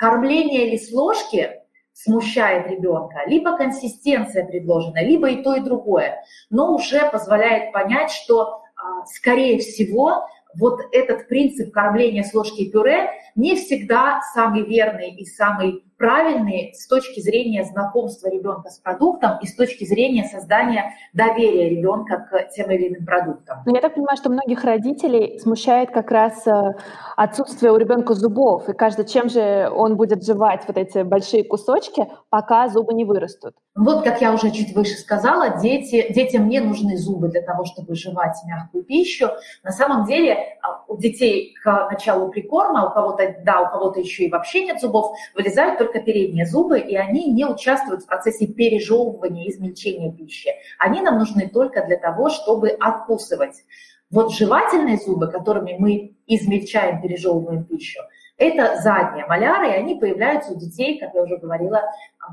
кормление 0.00 0.70
ли 0.70 0.78
с 0.78 0.90
ложки 0.92 1.50
смущает 1.92 2.66
ребенка, 2.68 3.18
либо 3.26 3.58
консистенция 3.58 4.46
предложена, 4.46 5.04
либо 5.04 5.28
и 5.28 5.42
то, 5.42 5.54
и 5.54 5.60
другое, 5.60 6.24
но 6.48 6.74
уже 6.74 7.10
позволяет 7.10 7.70
понять, 7.74 8.10
что, 8.10 8.62
а, 8.76 9.04
скорее 9.04 9.58
всего, 9.58 10.26
вот 10.58 10.80
этот 10.92 11.28
принцип 11.28 11.70
кормления 11.70 12.22
с 12.22 12.32
ложки 12.32 12.70
пюре 12.70 13.10
не 13.36 13.54
всегда 13.56 14.22
самый 14.32 14.64
верный 14.64 15.10
и 15.10 15.26
самый 15.26 15.84
правильный 16.00 16.72
с 16.72 16.86
точки 16.86 17.20
зрения 17.20 17.62
знакомства 17.62 18.28
ребенка 18.28 18.70
с 18.70 18.78
продуктом 18.78 19.32
и 19.42 19.46
с 19.46 19.54
точки 19.54 19.84
зрения 19.84 20.24
создания 20.24 20.94
доверия 21.12 21.68
ребенка 21.68 22.26
к 22.30 22.48
тем 22.56 22.70
или 22.70 22.88
иным 22.88 23.04
продуктам. 23.04 23.58
Но 23.66 23.74
я 23.74 23.82
так 23.82 23.94
понимаю, 23.94 24.16
что 24.16 24.30
многих 24.30 24.64
родителей 24.64 25.38
смущает 25.38 25.90
как 25.90 26.10
раз 26.10 26.46
э, 26.46 26.72
отсутствие 27.16 27.70
у 27.72 27.76
ребенка 27.76 28.14
зубов, 28.14 28.66
и 28.70 28.72
каждый, 28.72 29.04
чем 29.04 29.28
же 29.28 29.70
он 29.76 29.98
будет 29.98 30.24
жевать 30.24 30.62
вот 30.66 30.78
эти 30.78 31.02
большие 31.02 31.44
кусочки, 31.44 32.06
пока 32.30 32.68
зубы 32.68 32.94
не 32.94 33.04
вырастут. 33.04 33.54
Вот, 33.74 34.02
как 34.04 34.20
я 34.20 34.32
уже 34.34 34.50
чуть 34.50 34.74
выше 34.74 34.94
сказала, 34.94 35.58
дети, 35.60 36.12
детям 36.12 36.48
не 36.48 36.60
нужны 36.60 36.96
зубы 36.96 37.28
для 37.28 37.40
того, 37.40 37.64
чтобы 37.64 37.94
жевать 37.94 38.36
мягкую 38.46 38.84
пищу. 38.84 39.28
На 39.62 39.70
самом 39.70 40.04
деле 40.04 40.36
а, 40.60 40.84
у 40.88 40.96
детей 40.98 41.54
к 41.62 41.88
началу 41.90 42.30
прикорма, 42.30 42.88
у 42.88 42.92
кого-то 42.92 43.36
да, 43.44 43.62
у 43.62 43.70
кого-то 43.70 44.00
еще 44.00 44.24
и 44.24 44.30
вообще 44.30 44.64
нет 44.64 44.80
зубов, 44.80 45.16
вылезают 45.34 45.78
только 45.78 45.89
передние 45.98 46.46
зубы, 46.46 46.78
и 46.78 46.94
они 46.94 47.32
не 47.32 47.44
участвуют 47.44 48.04
в 48.04 48.06
процессе 48.06 48.46
пережевывания 48.46 49.50
измельчения 49.50 50.12
пищи. 50.12 50.50
Они 50.78 51.00
нам 51.00 51.18
нужны 51.18 51.48
только 51.48 51.84
для 51.84 51.96
того, 51.96 52.30
чтобы 52.30 52.68
откусывать. 52.68 53.64
Вот 54.10 54.32
жевательные 54.32 54.98
зубы, 54.98 55.28
которыми 55.28 55.74
мы 55.78 56.16
измельчаем, 56.26 57.02
пережевываем 57.02 57.64
пищу, 57.64 58.00
это 58.40 58.80
задние 58.80 59.26
маляры, 59.26 59.68
и 59.68 59.74
они 59.74 59.96
появляются 59.96 60.52
у 60.52 60.58
детей, 60.58 60.98
как 60.98 61.14
я 61.14 61.22
уже 61.22 61.36
говорила, 61.36 61.82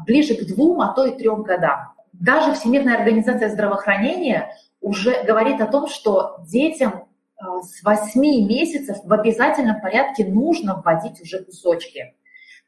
ближе 0.05 0.35
к 0.35 0.47
двум, 0.47 0.79
а 0.79 0.93
то 0.93 1.05
и 1.05 1.17
трем 1.17 1.43
годам. 1.43 1.91
Даже 2.13 2.53
Всемирная 2.53 2.97
организация 2.97 3.49
здравоохранения 3.49 4.55
уже 4.79 5.23
говорит 5.23 5.59
о 5.59 5.67
том, 5.67 5.87
что 5.87 6.37
детям 6.47 7.07
э, 7.39 7.43
с 7.61 7.83
8 7.83 8.21
месяцев 8.21 8.97
в 9.03 9.11
обязательном 9.11 9.81
порядке 9.81 10.25
нужно 10.25 10.81
вводить 10.81 11.21
уже 11.21 11.43
кусочки. 11.43 12.15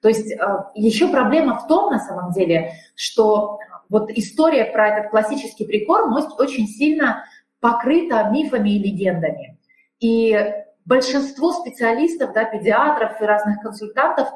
То 0.01 0.09
есть 0.09 0.31
э, 0.31 0.37
еще 0.75 1.09
проблема 1.09 1.59
в 1.59 1.67
том, 1.67 1.91
на 1.91 1.99
самом 1.99 2.31
деле, 2.31 2.73
что 2.95 3.59
вот 3.89 4.09
история 4.11 4.65
про 4.65 4.87
этот 4.87 5.11
классический 5.11 5.65
прикорм 5.65 6.13
очень 6.13 6.67
сильно 6.67 7.25
покрыта 7.59 8.29
мифами 8.31 8.69
и 8.69 8.79
легендами. 8.79 9.57
И 9.99 10.37
большинство 10.85 11.51
специалистов, 11.51 12.33
да, 12.33 12.45
педиатров 12.45 13.21
и 13.21 13.25
разных 13.25 13.61
консультантов 13.61 14.29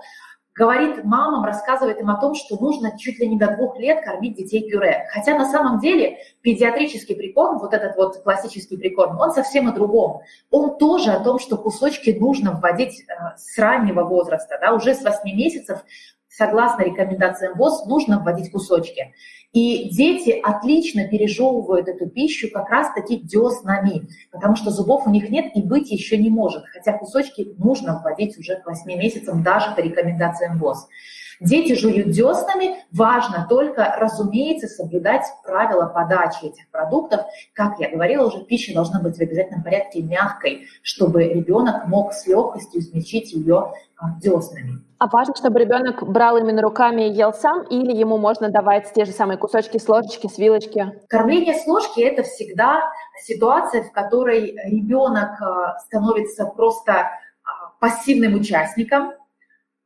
говорит 0.55 1.03
мамам, 1.03 1.43
рассказывает 1.43 1.99
им 1.99 2.09
о 2.09 2.19
том, 2.19 2.35
что 2.35 2.57
нужно 2.57 2.97
чуть 2.97 3.19
ли 3.19 3.27
не 3.27 3.37
до 3.37 3.55
двух 3.55 3.77
лет 3.77 4.03
кормить 4.03 4.35
детей 4.35 4.69
пюре. 4.69 5.07
Хотя 5.11 5.37
на 5.37 5.49
самом 5.49 5.79
деле 5.79 6.17
педиатрический 6.41 7.15
прикорм, 7.15 7.59
вот 7.59 7.73
этот 7.73 7.95
вот 7.95 8.21
классический 8.23 8.77
прикорм, 8.77 9.19
он 9.19 9.31
совсем 9.31 9.67
о 9.67 9.71
другом. 9.71 10.21
Он 10.51 10.77
тоже 10.77 11.11
о 11.11 11.23
том, 11.23 11.39
что 11.39 11.57
кусочки 11.57 12.11
нужно 12.11 12.51
вводить 12.51 13.01
э, 13.01 13.13
с 13.37 13.57
раннего 13.57 14.03
возраста, 14.03 14.57
да, 14.61 14.73
уже 14.73 14.93
с 14.93 15.03
8 15.03 15.23
месяцев 15.25 15.83
согласно 16.35 16.83
рекомендациям 16.83 17.55
ВОЗ, 17.55 17.85
нужно 17.85 18.19
вводить 18.19 18.51
кусочки. 18.51 19.13
И 19.51 19.89
дети 19.91 20.31
отлично 20.43 21.07
пережевывают 21.07 21.87
эту 21.87 22.09
пищу 22.09 22.49
как 22.51 22.69
раз-таки 22.69 23.17
деснами, 23.17 24.07
потому 24.31 24.55
что 24.55 24.71
зубов 24.71 25.05
у 25.05 25.11
них 25.11 25.29
нет 25.29 25.51
и 25.53 25.61
быть 25.61 25.91
еще 25.91 26.17
не 26.17 26.31
может, 26.31 26.63
хотя 26.73 26.97
кусочки 26.97 27.53
нужно 27.59 28.01
вводить 28.03 28.35
уже 28.37 28.55
к 28.55 28.65
8 28.65 28.87
месяцам 28.97 29.43
даже 29.43 29.75
по 29.75 29.79
рекомендациям 29.79 30.57
ВОЗ. 30.57 30.87
Дети 31.39 31.73
жуют 31.73 32.09
деснами, 32.09 32.77
важно 32.91 33.45
только, 33.49 33.95
разумеется, 33.99 34.67
соблюдать 34.67 35.25
правила 35.43 35.85
подачи 35.85 36.45
этих 36.45 36.69
продуктов. 36.69 37.21
Как 37.53 37.79
я 37.79 37.89
говорила 37.89 38.27
уже, 38.27 38.43
пища 38.43 38.73
должна 38.73 39.01
быть 39.01 39.17
в 39.17 39.21
обязательном 39.21 39.63
порядке 39.63 40.01
мягкой, 40.01 40.67
чтобы 40.81 41.23
ребенок 41.23 41.87
мог 41.87 42.13
с 42.13 42.27
легкостью 42.27 42.81
измельчить 42.81 43.33
ее 43.33 43.73
а, 43.97 44.19
деснами. 44.19 44.79
А 44.99 45.07
важно, 45.07 45.35
чтобы 45.35 45.59
ребенок 45.59 46.03
брал 46.07 46.37
именно 46.37 46.61
руками 46.61 47.09
и 47.09 47.11
ел 47.11 47.33
сам, 47.33 47.63
или 47.63 47.93
ему 47.93 48.17
можно 48.17 48.49
давать 48.49 48.91
те 48.93 49.05
же 49.05 49.11
самые 49.11 49.37
кусочки 49.37 49.77
с 49.77 49.89
ложечки, 49.89 50.27
с 50.27 50.37
вилочки? 50.37 50.93
Кормление 51.09 51.55
с 51.55 51.67
ложки– 51.67 51.99
это 52.01 52.23
всегда 52.23 52.89
ситуация, 53.25 53.83
в 53.83 53.91
которой 53.91 54.55
ребенок 54.65 55.41
а, 55.41 55.77
становится 55.79 56.45
просто 56.45 56.93
а, 56.93 57.09
пассивным 57.79 58.35
участником, 58.35 59.13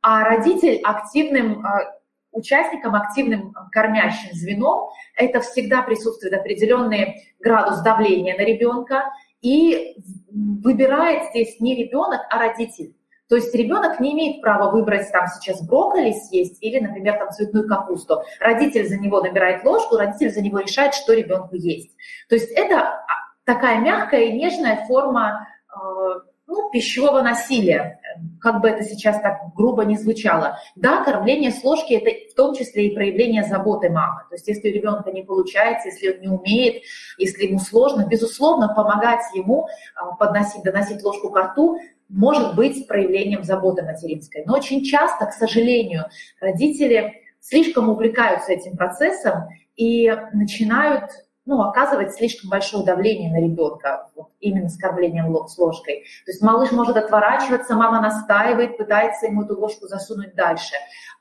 а 0.00 0.24
родитель 0.24 0.80
активным 0.82 1.64
а, 1.64 1.98
участником, 2.32 2.94
активным 2.94 3.54
кормящим 3.72 4.32
звеном. 4.32 4.88
Это 5.16 5.40
всегда 5.40 5.82
присутствует 5.82 6.34
определенный 6.34 7.32
градус 7.40 7.80
давления 7.80 8.36
на 8.36 8.42
ребенка. 8.42 9.04
И 9.40 9.96
выбирает 10.30 11.30
здесь 11.30 11.60
не 11.60 11.76
ребенок, 11.76 12.20
а 12.30 12.38
родитель. 12.38 12.94
То 13.28 13.36
есть 13.36 13.54
ребенок 13.54 14.00
не 14.00 14.14
имеет 14.14 14.40
права 14.40 14.70
выбрать 14.70 15.12
там 15.12 15.26
сейчас 15.28 15.62
брокколи 15.62 16.12
съесть 16.12 16.58
или, 16.62 16.80
например, 16.80 17.18
там 17.18 17.30
цветную 17.30 17.68
капусту. 17.68 18.22
Родитель 18.40 18.88
за 18.88 18.96
него 18.96 19.20
набирает 19.20 19.64
ложку, 19.64 19.96
родитель 19.96 20.30
за 20.30 20.40
него 20.40 20.58
решает, 20.60 20.94
что 20.94 21.12
ребенку 21.12 21.54
есть. 21.54 21.90
То 22.28 22.36
есть 22.36 22.50
это 22.50 22.78
а, 22.78 23.06
такая 23.44 23.80
мягкая 23.80 24.24
и 24.24 24.32
нежная 24.32 24.86
форма 24.86 25.46
э, 25.68 26.20
ну, 26.48 26.70
пищевого 26.70 27.20
насилия, 27.20 28.00
как 28.40 28.62
бы 28.62 28.68
это 28.68 28.82
сейчас 28.82 29.20
так 29.20 29.54
грубо 29.54 29.84
не 29.84 29.98
звучало. 29.98 30.58
Да, 30.76 31.04
кормление 31.04 31.50
с 31.50 31.62
ложки– 31.62 31.92
это 31.94 32.32
в 32.32 32.34
том 32.34 32.54
числе 32.54 32.88
и 32.88 32.94
проявление 32.94 33.44
заботы 33.44 33.90
мамы. 33.90 34.22
То 34.30 34.34
есть 34.34 34.48
если 34.48 34.70
у 34.70 34.72
ребенка 34.72 35.12
не 35.12 35.22
получается, 35.22 35.88
если 35.88 36.14
он 36.14 36.20
не 36.20 36.28
умеет, 36.28 36.82
если 37.18 37.44
ему 37.44 37.58
сложно, 37.58 38.06
безусловно, 38.08 38.72
помогать 38.74 39.22
ему 39.34 39.68
а, 39.94 40.14
подносить, 40.14 40.62
доносить 40.62 41.02
ложку 41.02 41.28
к 41.28 41.38
рту 41.38 41.78
может 42.08 42.56
быть 42.56 42.88
проявлением 42.88 43.44
заботы 43.44 43.82
материнской. 43.82 44.42
Но 44.46 44.54
очень 44.54 44.82
часто, 44.82 45.26
к 45.26 45.34
сожалению, 45.34 46.06
родители 46.40 47.12
слишком 47.40 47.90
увлекаются 47.90 48.52
этим 48.52 48.74
процессом 48.78 49.48
и 49.76 50.10
начинают 50.32 51.10
ну, 51.48 51.62
оказывать 51.62 52.14
слишком 52.14 52.50
большое 52.50 52.84
давление 52.84 53.30
на 53.30 53.42
ребенка, 53.42 54.10
вот, 54.14 54.28
именно 54.38 54.68
с 54.68 54.76
кормлением 54.76 55.34
с 55.46 55.56
ложкой. 55.56 56.04
То 56.26 56.30
есть 56.30 56.42
малыш 56.42 56.72
может 56.72 56.98
отворачиваться, 56.98 57.74
мама 57.74 58.02
настаивает, 58.02 58.76
пытается 58.76 59.28
ему 59.28 59.44
эту 59.44 59.58
ложку 59.58 59.86
засунуть 59.86 60.34
дальше, 60.34 60.74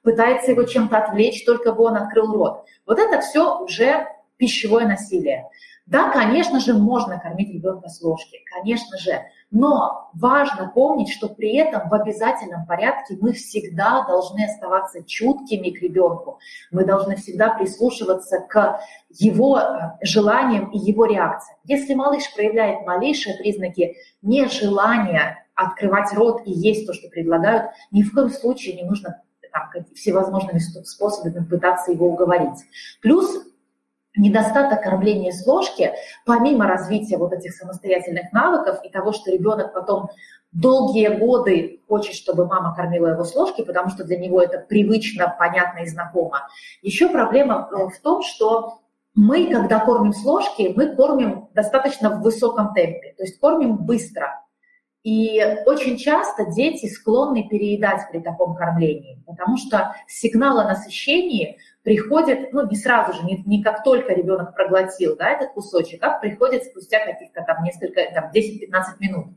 пытается 0.04 0.52
его 0.52 0.64
чем-то 0.64 0.98
отвлечь, 0.98 1.46
только 1.46 1.72
бы 1.72 1.86
он 1.86 1.96
открыл 1.96 2.34
рот. 2.34 2.66
Вот 2.86 3.00
это 3.00 3.22
все 3.22 3.58
уже 3.58 4.06
пищевое 4.36 4.86
насилие. 4.86 5.50
Да, 5.88 6.12
конечно 6.12 6.60
же, 6.60 6.74
можно 6.74 7.18
кормить 7.18 7.50
ребенка 7.50 7.88
с 7.88 8.02
ложки, 8.02 8.40
конечно 8.54 8.98
же, 8.98 9.22
но 9.52 10.10
важно 10.14 10.70
помнить, 10.76 11.10
что 11.10 11.30
при 11.30 11.56
этом 11.56 11.88
в 11.88 11.94
обязательном 11.94 12.66
порядке 12.66 13.18
мы 13.22 13.32
всегда 13.32 14.04
должны 14.06 14.44
оставаться 14.44 15.02
чуткими 15.06 15.70
к 15.70 15.82
ребенку. 15.82 16.40
Мы 16.72 16.84
должны 16.84 17.16
всегда 17.16 17.54
прислушиваться 17.54 18.42
к 18.42 18.82
его 19.10 19.60
э, 19.60 19.94
желаниям 20.02 20.70
и 20.72 20.78
его 20.78 21.06
реакциям. 21.06 21.58
Если 21.64 21.94
малыш 21.94 22.34
проявляет 22.36 22.86
малейшие 22.86 23.38
признаки 23.38 23.96
нежелания 24.22 25.48
открывать 25.56 26.14
рот 26.14 26.42
и 26.46 26.52
есть 26.52 26.86
то, 26.86 26.94
что 26.94 27.08
предлагают, 27.08 27.72
ни 27.92 28.04
в 28.04 28.14
коем 28.14 28.30
случае 28.30 28.76
не 28.76 28.84
нужно 28.84 29.24
там, 29.54 29.86
всевозможными 29.96 30.60
способами 30.60 31.46
пытаться 31.46 31.94
его 31.94 32.10
уговорить. 32.10 32.60
Плюс 33.02 33.48
недостаток 34.18 34.82
кормления 34.82 35.32
с 35.32 35.46
ложки, 35.46 35.94
помимо 36.26 36.68
развития 36.68 37.18
вот 37.18 37.34
этих 37.34 37.54
самостоятельных 37.54 38.32
навыков 38.34 38.80
и 38.84 38.90
того, 38.90 39.14
что 39.14 39.32
ребенок 39.32 39.74
потом 39.74 40.10
долгие 40.52 41.10
годы 41.10 41.82
хочет, 41.88 42.16
чтобы 42.16 42.46
мама 42.46 42.76
кормила 42.76 43.08
его 43.08 43.24
с 43.24 43.36
ложки, 43.36 43.64
потому 43.64 43.90
что 43.90 44.04
для 44.04 44.18
него 44.18 44.42
это 44.42 44.60
привычно, 44.60 45.34
понятно 45.38 45.80
и 45.80 45.88
знакомо. 45.88 46.48
Еще 46.82 47.10
проблема 47.10 47.70
э, 47.72 47.88
в 47.88 48.00
том, 48.02 48.22
что 48.24 48.80
мы, 49.14 49.52
когда 49.52 49.80
кормим 49.80 50.14
с 50.14 50.24
ложки, 50.24 50.74
мы 50.76 50.96
кормим 50.96 51.50
достаточно 51.54 52.10
в 52.10 52.22
высоком 52.22 52.74
темпе, 52.74 53.14
то 53.18 53.24
есть 53.24 53.40
кормим 53.40 53.78
быстро. 53.78 54.44
И 55.04 55.42
очень 55.66 55.98
часто 55.98 56.46
дети 56.52 56.88
склонны 56.88 57.48
переедать 57.48 58.02
при 58.12 58.20
таком 58.20 58.56
кормлении, 58.56 59.24
потому 59.26 59.58
что 59.58 59.96
сигнал 60.08 60.60
о 60.60 60.66
насыщении 60.66 61.58
приходит, 61.88 62.52
ну, 62.52 62.68
не 62.68 62.76
сразу 62.76 63.14
же, 63.14 63.24
не, 63.24 63.42
не 63.46 63.64
как 63.64 63.82
только 63.82 64.12
ребенок 64.12 64.54
проглотил, 64.54 65.16
да, 65.16 65.30
этот 65.30 65.54
кусочек, 65.54 66.04
а 66.04 66.20
приходит 66.20 66.66
спустя 66.66 67.00
каких-то 67.06 67.46
там 67.48 67.64
несколько, 67.64 68.02
там, 68.14 68.26
10-15 68.26 69.00
минут. 69.00 69.28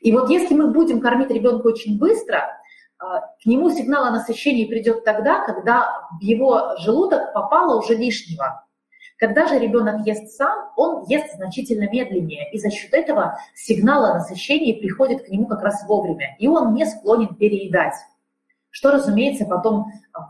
И 0.00 0.10
вот 0.10 0.30
если 0.30 0.54
мы 0.54 0.72
будем 0.72 1.02
кормить 1.02 1.28
ребенка 1.28 1.66
очень 1.66 1.98
быстро, 1.98 2.50
а, 2.98 3.20
к 3.20 3.44
нему 3.44 3.68
сигнал 3.68 4.04
о 4.04 4.10
насыщении 4.10 4.64
придет 4.64 5.04
тогда, 5.04 5.44
когда 5.44 6.08
в 6.18 6.22
его 6.22 6.78
желудок 6.78 7.34
попало 7.34 7.78
уже 7.78 7.94
лишнего. 7.94 8.64
Когда 9.18 9.46
же 9.46 9.58
ребенок 9.58 10.06
ест 10.06 10.30
сам, 10.30 10.70
он 10.78 11.04
ест 11.08 11.34
значительно 11.34 11.90
медленнее, 11.90 12.50
и 12.52 12.58
за 12.58 12.70
счет 12.70 12.94
этого 12.94 13.38
сигнал 13.54 14.06
о 14.06 14.14
насыщении 14.14 14.80
приходит 14.80 15.26
к 15.26 15.28
нему 15.28 15.46
как 15.46 15.60
раз 15.60 15.84
вовремя, 15.86 16.36
и 16.38 16.48
он 16.48 16.72
не 16.72 16.86
склонен 16.86 17.34
переедать. 17.34 17.96
Что, 18.78 18.92
разумеется, 18.92 19.44
потом 19.44 19.86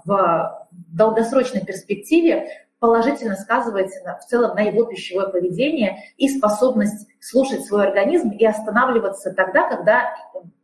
в 0.07 0.67
долгосрочной 0.95 1.67
перспективе 1.67 2.49
положительно 2.79 3.37
сказывается 3.37 4.03
на, 4.05 4.17
в 4.17 4.25
целом 4.25 4.55
на 4.57 4.61
его 4.61 4.85
пищевое 4.85 5.29
поведение 5.29 5.99
и 6.17 6.31
способность 6.31 7.09
слушать 7.21 7.67
свой 7.67 7.87
организм 7.87 8.31
и 8.31 8.47
останавливаться 8.47 9.35
тогда, 9.35 9.69
когда 9.69 10.15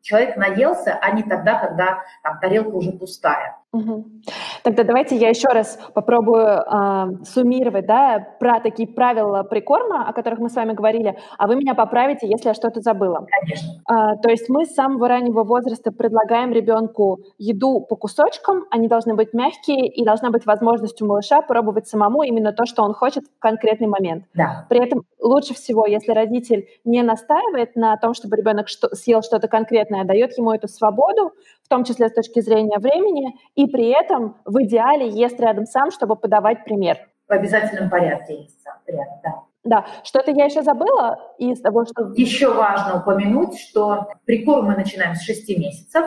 человек 0.01 0.37
наелся, 0.39 0.99
а 0.99 1.11
не 1.11 1.25
тогда, 1.25 1.59
когда 1.59 1.99
там, 2.23 2.41
тарелка 2.41 2.75
уже 2.75 2.93
пустая. 2.93 3.59
Угу. 3.75 4.05
Тогда 4.63 4.85
давайте 4.85 5.17
я 5.17 5.29
еще 5.29 5.49
раз 5.49 5.79
попробую 5.95 6.47
э, 6.47 7.25
суммировать, 7.25 7.87
да, 7.87 8.25
про 8.39 8.61
такие 8.61 8.89
правила 8.89 9.43
прикорма, 9.43 10.09
о 10.09 10.13
которых 10.13 10.39
мы 10.39 10.49
с 10.49 10.55
вами 10.55 10.73
говорили, 10.73 11.19
а 11.39 11.49
вы 11.49 11.57
меня 11.57 11.75
поправите, 11.75 12.29
если 12.29 12.49
я 12.49 12.55
что-то 12.55 12.81
забыла. 12.81 13.27
Конечно. 13.41 13.69
Э, 13.91 14.17
то 14.23 14.31
есть 14.31 14.49
мы 14.49 14.65
с 14.65 14.75
самого 14.75 15.09
раннего 15.09 15.43
возраста 15.43 15.91
предлагаем 15.91 16.53
ребенку 16.53 17.19
еду 17.37 17.81
по 17.81 17.97
кусочкам, 17.97 18.65
они 18.71 18.87
должны 18.87 19.15
быть 19.15 19.35
мягкие 19.35 19.89
и 19.89 20.05
должна 20.05 20.31
быть 20.31 20.47
возможность 20.47 21.03
у 21.03 21.07
малыша 21.07 21.43
пробовать 21.43 21.89
самому 21.89 22.23
именно 22.23 22.53
то, 22.53 22.65
что 22.65 22.85
он 22.85 22.95
хочет 22.95 23.25
в 23.25 23.41
конкретный 23.41 23.89
момент. 23.89 24.25
Да. 24.35 24.67
При 24.69 24.79
этом 24.85 25.03
лучше 25.21 25.55
всего, 25.55 25.85
если 25.85 26.13
родитель 26.13 26.69
не 26.85 27.03
настаивает 27.03 27.75
на 27.75 27.97
том, 27.97 28.15
чтобы 28.15 28.37
ребенок 28.37 28.69
что- 28.69 28.95
съел 28.95 29.23
что-то 29.23 29.49
конкретное, 29.49 30.05
дает 30.05 30.39
ему 30.39 30.53
эту 30.53 30.69
свободу, 30.69 31.33
в 31.65 31.69
том 31.69 31.85
числе 31.85 32.09
с 32.09 32.13
точки 32.13 32.41
зрения 32.41 32.79
времени, 32.79 33.35
и 33.55 33.64
при 33.67 33.89
этом 33.89 34.37
в 34.45 34.63
идеале 34.63 35.09
ест 35.09 35.39
рядом 35.41 35.67
сам, 35.67 35.91
чтобы 35.91 36.17
подавать 36.17 36.65
пример. 36.65 36.99
В 37.29 37.33
обязательном 37.33 37.91
порядке 37.91 38.43
есть 38.43 38.63
сам 38.63 38.75
рядом, 38.87 39.21
да. 39.23 39.43
Да, 39.65 39.87
что-то 40.03 40.31
я 40.31 40.45
еще 40.45 40.63
забыла 40.63 41.19
из 41.39 41.61
того, 41.61 41.87
что... 41.87 42.13
Еще 42.17 42.53
важно 42.53 43.01
упомянуть, 43.01 43.59
что 43.59 44.09
прикорм 44.27 44.67
мы 44.67 44.77
начинаем 44.77 45.15
с 45.15 45.23
6 45.23 45.59
месяцев, 45.59 46.05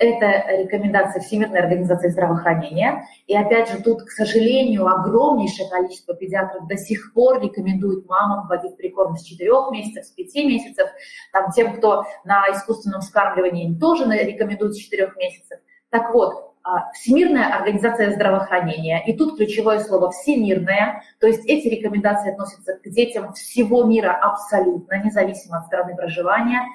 это 0.00 0.26
рекомендация 0.62 1.20
Всемирной 1.20 1.60
организации 1.60 2.08
здравоохранения. 2.08 3.04
И 3.26 3.36
опять 3.36 3.70
же, 3.70 3.82
тут, 3.82 4.02
к 4.02 4.10
сожалению, 4.10 4.86
огромнейшее 4.86 5.68
количество 5.68 6.14
педиатров 6.14 6.66
до 6.66 6.76
сих 6.78 7.12
пор 7.12 7.42
рекомендуют 7.42 8.08
мамам 8.08 8.48
вводить 8.48 8.78
прикорм 8.78 9.16
с 9.16 9.24
4 9.24 9.50
месяцев, 9.70 10.06
с 10.06 10.10
5 10.12 10.34
месяцев. 10.46 10.88
Там 11.32 11.50
тем, 11.50 11.74
кто 11.76 12.04
на 12.24 12.46
искусственном 12.50 13.02
вскармливании, 13.02 13.78
тоже 13.78 14.04
рекомендуют 14.06 14.74
с 14.74 14.78
4 14.78 15.12
месяцев. 15.18 15.58
Так 15.90 16.14
вот, 16.14 16.49
Всемирная 16.92 17.54
организация 17.54 18.12
здравоохранения, 18.12 19.02
и 19.06 19.16
тут 19.16 19.36
ключевое 19.36 19.80
слово 19.80 20.10
«всемирная», 20.10 21.02
то 21.18 21.26
есть 21.26 21.44
эти 21.46 21.68
рекомендации 21.68 22.32
относятся 22.32 22.74
к 22.74 22.88
детям 22.88 23.32
всего 23.32 23.84
мира 23.84 24.12
абсолютно, 24.12 25.02
независимо 25.02 25.58
от 25.58 25.66
страны 25.66 25.96
проживания, 25.96 26.66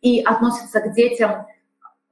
и 0.00 0.22
относятся 0.22 0.80
к 0.80 0.94
детям 0.94 1.46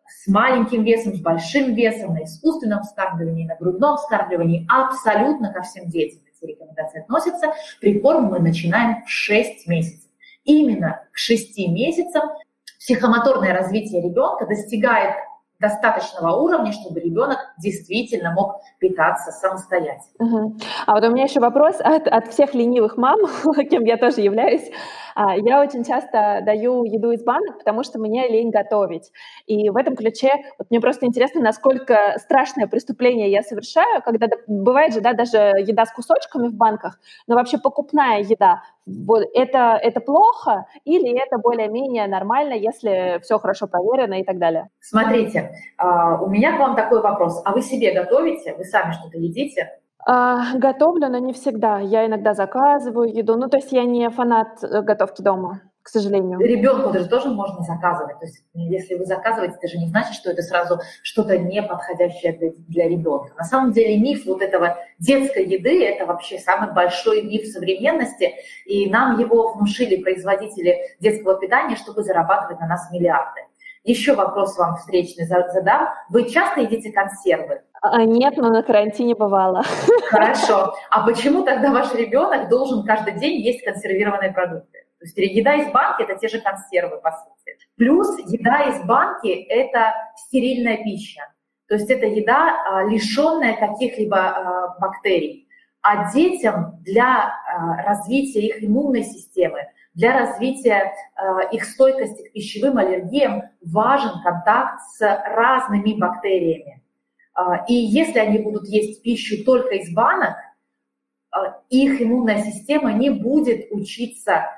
с 0.06 0.28
маленьким 0.28 0.84
весом, 0.84 1.14
с 1.14 1.20
большим 1.20 1.74
весом, 1.74 2.14
на 2.14 2.24
искусственном 2.24 2.82
вскармливании, 2.82 3.46
на 3.46 3.56
грудном 3.56 3.96
вскармливании, 3.96 4.66
абсолютно 4.68 5.52
ко 5.52 5.62
всем 5.62 5.86
детям 5.86 6.20
эти 6.42 6.50
рекомендации 6.50 7.00
относятся. 7.00 7.52
Прикорм 7.80 8.26
мы 8.26 8.38
начинаем 8.40 9.02
в 9.04 9.08
6 9.08 9.66
месяцев. 9.66 10.08
Именно 10.44 11.06
к 11.12 11.16
6 11.16 11.58
месяцам 11.68 12.30
психомоторное 12.78 13.54
развитие 13.54 14.02
ребенка 14.02 14.46
достигает 14.46 15.16
достаточного 15.62 16.36
уровня, 16.36 16.72
чтобы 16.72 17.00
ребенок 17.00 17.38
действительно 17.58 18.32
мог 18.32 18.60
питаться 18.80 19.30
самостоятельно. 19.30 20.02
Угу. 20.18 20.56
А 20.86 20.94
вот 20.94 21.04
у 21.04 21.10
меня 21.10 21.24
еще 21.24 21.40
вопрос 21.40 21.76
от, 21.78 22.08
от 22.08 22.28
всех 22.28 22.52
ленивых 22.52 22.98
мам, 22.98 23.20
кем 23.70 23.84
я 23.84 23.96
тоже 23.96 24.20
являюсь. 24.20 24.70
А, 25.14 25.36
я 25.36 25.60
очень 25.60 25.84
часто 25.84 26.40
даю 26.44 26.84
еду 26.84 27.10
из 27.12 27.22
банок, 27.22 27.58
потому 27.58 27.82
что 27.84 27.98
мне 27.98 28.28
лень 28.28 28.50
готовить. 28.50 29.12
И 29.46 29.70
в 29.70 29.76
этом 29.76 29.94
ключе 29.94 30.32
вот 30.58 30.68
мне 30.70 30.80
просто 30.80 31.06
интересно, 31.06 31.40
насколько 31.40 32.16
страшное 32.18 32.66
преступление 32.66 33.30
я 33.30 33.42
совершаю, 33.42 34.02
когда 34.02 34.28
бывает 34.46 34.94
же, 34.94 35.00
да, 35.00 35.12
даже 35.12 35.36
еда 35.36 35.84
с 35.86 35.92
кусочками 35.92 36.48
в 36.48 36.54
банках, 36.54 36.98
но 37.26 37.34
вообще 37.34 37.58
покупная 37.58 38.20
еда. 38.20 38.62
Вот 38.86 39.24
это, 39.34 39.78
это 39.80 40.00
плохо 40.00 40.66
или 40.84 41.16
это 41.16 41.38
более-менее 41.38 42.06
нормально, 42.08 42.54
если 42.54 43.20
все 43.22 43.38
хорошо 43.38 43.66
проверено 43.66 44.20
и 44.20 44.24
так 44.24 44.38
далее? 44.38 44.68
Смотрите, 44.80 45.52
а, 45.78 46.20
у 46.20 46.28
меня 46.28 46.56
к 46.56 46.60
вам 46.60 46.74
такой 46.74 47.00
вопрос. 47.00 47.40
А 47.44 47.52
вы 47.52 47.62
себе 47.62 47.92
готовите? 47.92 48.54
Вы 48.54 48.64
сами 48.64 48.92
что-то 48.92 49.18
едите? 49.18 49.70
А, 50.04 50.56
готовлю, 50.56 51.08
но 51.08 51.18
не 51.18 51.32
всегда. 51.32 51.78
Я 51.78 52.06
иногда 52.06 52.34
заказываю 52.34 53.08
еду. 53.08 53.36
Ну, 53.36 53.48
то 53.48 53.58
есть 53.58 53.72
я 53.72 53.84
не 53.84 54.10
фанат 54.10 54.62
э, 54.64 54.82
готовки 54.82 55.22
дома, 55.22 55.60
к 55.82 55.88
сожалению. 55.88 56.38
Ребенку 56.38 56.90
даже 56.90 57.08
тоже 57.08 57.28
можно 57.28 57.62
заказывать. 57.64 58.18
То 58.20 58.26
есть 58.26 58.44
если 58.54 58.94
вы 58.94 59.04
заказываете, 59.04 59.56
это 59.58 59.68
же 59.68 59.78
не 59.78 59.88
значит, 59.88 60.14
что 60.14 60.30
это 60.30 60.42
сразу 60.42 60.80
что-то 61.02 61.36
не 61.38 61.62
подходящее 61.62 62.32
для, 62.32 62.50
для 62.68 62.88
ребенка. 62.88 63.34
На 63.36 63.44
самом 63.44 63.72
деле 63.72 63.98
миф 63.98 64.24
вот 64.26 64.42
этого 64.42 64.78
детской 64.98 65.44
еды– 65.44 65.84
это 65.86 66.06
вообще 66.06 66.38
самый 66.38 66.72
большой 66.72 67.22
миф 67.22 67.46
современности, 67.46 68.32
и 68.64 68.88
нам 68.88 69.18
его 69.18 69.52
внушили 69.54 69.96
производители 70.02 70.78
детского 71.00 71.38
питания, 71.38 71.76
чтобы 71.76 72.02
зарабатывать 72.02 72.60
на 72.60 72.66
нас 72.68 72.90
миллиарды. 72.92 73.40
Еще 73.84 74.14
вопрос 74.14 74.56
вам 74.56 74.76
встречный 74.76 75.26
задам. 75.26 75.88
Вы 76.08 76.30
часто 76.30 76.60
едите 76.60 76.92
консервы? 76.92 77.62
А, 77.80 78.04
нет, 78.04 78.36
но 78.36 78.48
на 78.50 78.62
карантине 78.62 79.16
бывало. 79.16 79.64
Хорошо. 80.08 80.72
А 80.88 81.04
почему 81.04 81.42
тогда 81.42 81.72
ваш 81.72 81.92
ребенок 81.94 82.48
должен 82.48 82.84
каждый 82.84 83.14
день 83.14 83.40
есть 83.40 83.64
консервированные 83.64 84.32
продукты? 84.32 84.84
То 85.02 85.20
есть 85.20 85.36
еда 85.36 85.54
из 85.56 85.72
банки– 85.72 86.02
это 86.04 86.16
те 86.16 86.28
же 86.28 86.40
консервы, 86.40 87.00
по 87.00 87.10
сути. 87.10 87.58
Плюс 87.76 88.18
еда 88.26 88.62
из 88.70 88.84
банки– 88.84 89.28
это 89.48 89.94
стерильная 90.16 90.78
пища. 90.78 91.22
То 91.68 91.74
есть 91.74 91.90
это 91.90 92.06
еда, 92.06 92.62
а, 92.64 92.84
лишенная 92.84 93.56
каких-либо 93.56 94.18
а, 94.18 94.78
бактерий. 94.78 95.48
А 95.80 96.12
детям 96.12 96.78
для 96.82 97.34
развития 97.84 98.46
их 98.46 98.62
иммунной 98.62 99.02
системы, 99.02 99.66
для 99.94 100.16
развития 100.16 100.94
их 101.50 101.64
стойкости 101.64 102.28
к 102.28 102.32
пищевым 102.32 102.78
аллергиям 102.78 103.42
важен 103.60 104.22
контакт 104.22 104.80
с 104.96 105.00
разными 105.00 105.98
бактериями. 105.98 106.82
А, 107.34 107.64
и 107.66 107.74
если 107.74 108.18
они 108.18 108.38
будут 108.38 108.68
есть 108.68 109.02
пищу 109.02 109.44
только 109.44 109.74
из 109.76 109.92
банок, 109.92 110.36
а, 111.30 111.60
их 111.70 112.00
иммунная 112.00 112.42
система 112.42 112.92
не 112.92 113.10
будет 113.10 113.68
учиться 113.70 114.32
а, 114.32 114.56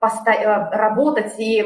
работать 0.00 1.38
и 1.38 1.60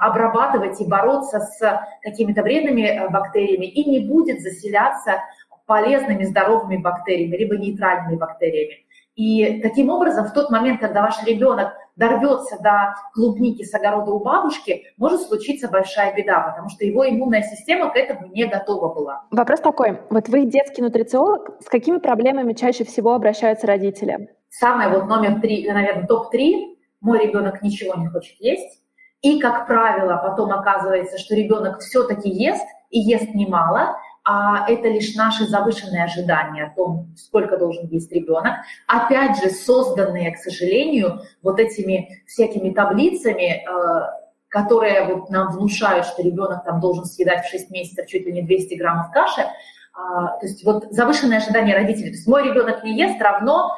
обрабатывать 0.00 0.80
и 0.80 0.86
бороться 0.86 1.40
с 1.40 1.80
какими-то 2.02 2.42
вредными 2.42 3.08
бактериями 3.10 3.66
и 3.66 3.88
не 3.88 4.06
будет 4.06 4.40
заселяться 4.40 5.22
полезными 5.66 6.24
здоровыми 6.24 6.78
бактериями, 6.78 7.36
либо 7.36 7.56
нейтральными 7.56 8.16
бактериями. 8.16 8.86
И 9.16 9.60
таким 9.62 9.90
образом, 9.90 10.26
в 10.26 10.32
тот 10.32 10.50
момент, 10.50 10.80
когда 10.80 11.02
ваш 11.02 11.22
ребенок 11.26 11.72
дорвется 11.96 12.56
до 12.62 12.94
клубники 13.12 13.64
с 13.64 13.74
огорода 13.74 14.12
у 14.12 14.20
бабушки, 14.20 14.84
может 14.96 15.22
случиться 15.22 15.68
большая 15.68 16.14
беда, 16.14 16.40
потому 16.40 16.68
что 16.68 16.84
его 16.84 17.06
иммунная 17.08 17.42
система 17.42 17.90
к 17.90 17.96
этому 17.96 18.28
не 18.28 18.46
готова 18.46 18.94
была. 18.94 19.24
Вопрос 19.32 19.60
такой. 19.60 19.98
Вот 20.08 20.28
вы 20.28 20.44
детский 20.44 20.82
нутрициолог. 20.82 21.60
С 21.60 21.68
какими 21.68 21.98
проблемами 21.98 22.52
чаще 22.52 22.84
всего 22.84 23.12
обращаются 23.12 23.66
родители? 23.66 24.30
Самое 24.48 24.88
вот 24.88 25.08
номер 25.08 25.40
три, 25.40 25.70
наверное, 25.70 26.06
топ-три. 26.06 26.77
Мой 27.00 27.26
ребенок 27.26 27.62
ничего 27.62 27.94
не 27.94 28.08
хочет 28.08 28.40
есть. 28.40 28.80
И, 29.22 29.40
как 29.40 29.66
правило, 29.66 30.16
потом 30.16 30.52
оказывается, 30.52 31.18
что 31.18 31.34
ребенок 31.34 31.80
все-таки 31.80 32.28
ест, 32.28 32.64
и 32.90 33.00
ест 33.00 33.34
немало, 33.34 33.96
а 34.24 34.68
это 34.68 34.88
лишь 34.88 35.14
наши 35.14 35.46
завышенные 35.46 36.04
ожидания 36.04 36.64
о 36.64 36.74
том, 36.74 37.14
сколько 37.16 37.56
должен 37.56 37.86
есть 37.86 38.12
ребенок. 38.12 38.54
Опять 38.86 39.42
же, 39.42 39.50
созданные, 39.50 40.32
к 40.32 40.38
сожалению, 40.38 41.22
вот 41.42 41.58
этими 41.58 42.22
всякими 42.26 42.70
таблицами, 42.70 43.64
э, 43.64 44.10
которые 44.48 45.04
вот 45.04 45.30
нам 45.30 45.52
внушают, 45.52 46.06
что 46.06 46.22
ребенок 46.22 46.64
там 46.64 46.80
должен 46.80 47.04
съедать 47.04 47.44
в 47.44 47.50
6 47.50 47.70
месяцев 47.70 48.06
чуть 48.06 48.26
ли 48.26 48.32
не 48.32 48.42
200 48.42 48.74
граммов 48.74 49.10
каши. 49.12 49.46
А, 49.94 50.38
то 50.38 50.46
есть 50.46 50.64
вот 50.64 50.84
завышенные 50.90 51.38
ожидания 51.38 51.74
родителей. 51.74 52.10
То 52.10 52.16
есть 52.16 52.26
мой 52.26 52.44
ребенок 52.44 52.84
не 52.84 52.96
ест 52.96 53.20
равно, 53.20 53.74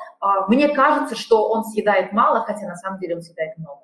мне 0.49 0.69
кажется, 0.69 1.17
что 1.17 1.49
он 1.49 1.65
съедает 1.65 2.13
мало, 2.13 2.41
хотя 2.41 2.67
на 2.67 2.77
самом 2.77 2.99
деле 2.99 3.17
он 3.17 3.23
съедает 3.23 3.57
много. 3.57 3.81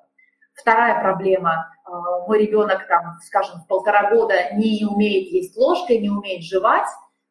Вторая 0.53 0.99
проблема. 1.01 1.71
А, 1.85 2.25
мой 2.27 2.45
ребенок, 2.45 2.87
там, 2.87 3.17
скажем, 3.23 3.61
полтора 3.67 4.09
года 4.09 4.33
не 4.53 4.85
умеет 4.85 5.31
есть 5.31 5.55
ложкой, 5.55 5.99
не 5.99 6.09
умеет 6.09 6.43
жевать. 6.43 6.87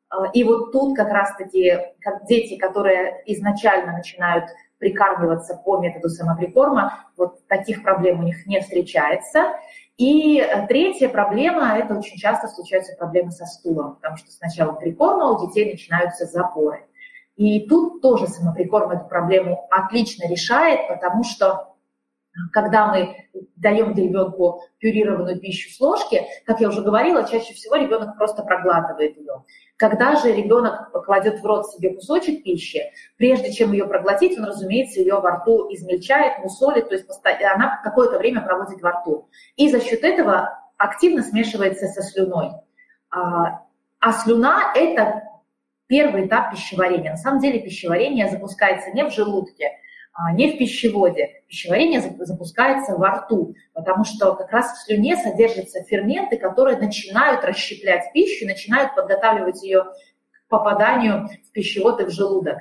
А, 0.09 0.27
и 0.33 0.45
вот 0.45 0.73
тут 0.73 0.97
как 0.97 1.09
раз-таки 1.11 1.77
как 2.01 2.25
дети, 2.27 2.57
которые 2.57 3.23
изначально 3.27 3.93
начинают 3.93 4.47
прикармливаться 4.79 5.61
по 5.65 5.79
методу 5.79 6.09
самоприкорма, 6.09 7.07
вот 7.17 7.47
таких 7.49 7.83
проблем 7.83 8.21
у 8.21 8.23
них 8.23 8.47
не 8.47 8.61
встречается. 8.61 9.55
И 9.97 10.47
третья 10.69 11.09
проблема– 11.09 11.77
это 11.79 11.97
очень 11.97 12.19
часто 12.19 12.47
случаются 12.49 12.95
проблемы 12.97 13.33
со 13.33 13.47
стулом, 13.47 13.97
потому 13.97 14.19
что 14.19 14.31
сначала 14.31 14.73
прикорма 14.73 15.31
у 15.31 15.47
детей 15.47 15.73
начинаются 15.73 16.27
запоры. 16.27 16.87
И 17.37 17.67
тут 17.69 18.01
тоже 18.01 18.27
самоприкорм 18.27 18.91
эту 18.91 19.07
проблему 19.07 19.67
отлично 19.71 20.29
решает, 20.29 20.89
потому 20.89 21.23
что 21.23 21.77
когда 22.53 22.89
мы 22.89 23.17
даем 23.57 23.95
ребенку 23.95 24.63
пюрированную 24.79 25.41
пищу 25.41 25.71
с 25.71 25.81
ложки, 25.81 26.23
как 26.45 26.61
я 26.61 26.69
уже 26.69 26.83
говорила, 26.83 27.25
чаще 27.25 27.55
всего 27.55 27.77
ребенок 27.77 28.17
просто 28.17 28.43
проглатывает 28.43 29.17
ее. 29.17 29.45
Когда 29.77 30.17
же 30.17 30.33
ребенок 30.33 30.91
кладет 31.05 31.41
в 31.41 31.47
рот 31.47 31.67
себе 31.71 31.95
кусочек 31.95 32.43
пищи, 32.45 32.81
прежде 33.17 33.53
чем 33.53 33.73
ее 33.73 33.87
проглотить, 33.87 34.39
он, 34.39 34.45
разумеется, 34.45 35.01
ее 35.01 35.21
во 35.21 35.37
рту 35.37 35.73
измельчает, 35.73 36.39
мусолит, 36.39 36.89
то 36.89 36.95
есть 36.95 37.09
она 37.25 37.81
какое-то 37.83 38.19
время 38.19 38.43
проводит 38.43 38.81
во 38.83 38.93
рту. 38.93 39.29
И 39.57 39.71
за 39.71 39.81
счет 39.81 40.03
этого 40.05 40.59
активно 40.77 41.23
смешивается 41.23 41.87
со 41.87 42.03
слюной. 42.03 42.51
А, 43.11 43.63
а 44.01 44.13
слюна– 44.13 44.73
это 44.75 45.23
первый 45.87 46.27
этап 46.27 46.53
пищеварения. 46.53 47.13
На 47.13 47.17
самом 47.17 47.41
деле 47.41 47.61
пищеварение 47.61 48.29
запускается 48.29 48.91
не 48.91 49.05
в 49.05 49.13
желудке, 49.13 49.73
а, 50.13 50.33
не 50.33 50.53
в 50.53 50.59
пищеводе. 50.59 51.43
Пищеварение 51.49 52.01
запускается 52.01 52.97
во 52.97 53.11
рту, 53.11 53.55
потому 53.75 54.05
что 54.05 54.35
как 54.35 54.51
раз 54.51 54.73
в 54.73 54.85
слюне 54.85 55.17
содержатся 55.17 55.83
ферменты, 55.85 56.39
которые 56.39 56.79
начинают 56.79 57.45
расщеплять 57.45 58.13
пищу, 58.13 58.47
начинают 58.47 58.95
подготавливать 58.95 59.63
ее 59.63 59.85
к 59.85 60.49
попаданию 60.49 61.29
в 61.29 61.53
пищевод 61.53 62.01
и 62.01 62.05
в 62.05 62.11
желудок. 62.11 62.59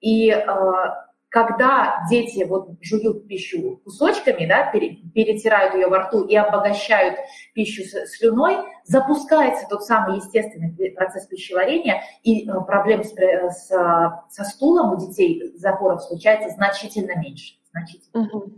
И 0.00 0.30
а, 0.30 1.07
когда 1.30 2.04
дети 2.10 2.44
вот 2.44 2.70
жуют 2.80 3.28
пищу 3.28 3.80
кусочками, 3.84 4.46
да, 4.46 4.70
перетирают 4.72 5.74
ее 5.74 5.88
во 5.88 6.04
рту 6.04 6.24
и 6.24 6.34
обогащают 6.34 7.18
пищу 7.54 7.82
слюной, 8.06 8.56
запускается 8.84 9.66
тот 9.68 9.84
самый 9.84 10.16
естественный 10.16 10.74
процесс 10.92 11.26
пищеварения, 11.26 12.02
и 12.22 12.48
э, 12.48 12.52
проблем 12.66 13.04
с, 13.04 13.12
э, 13.18 13.50
с, 13.50 13.68
со 14.30 14.44
стулом 14.44 14.94
у 14.94 14.96
детей 14.96 15.52
запоров 15.56 16.02
случается 16.02 16.48
значительно 16.50 17.18
меньше. 17.18 17.56
Значительно. 17.70 18.22
Угу. 18.22 18.52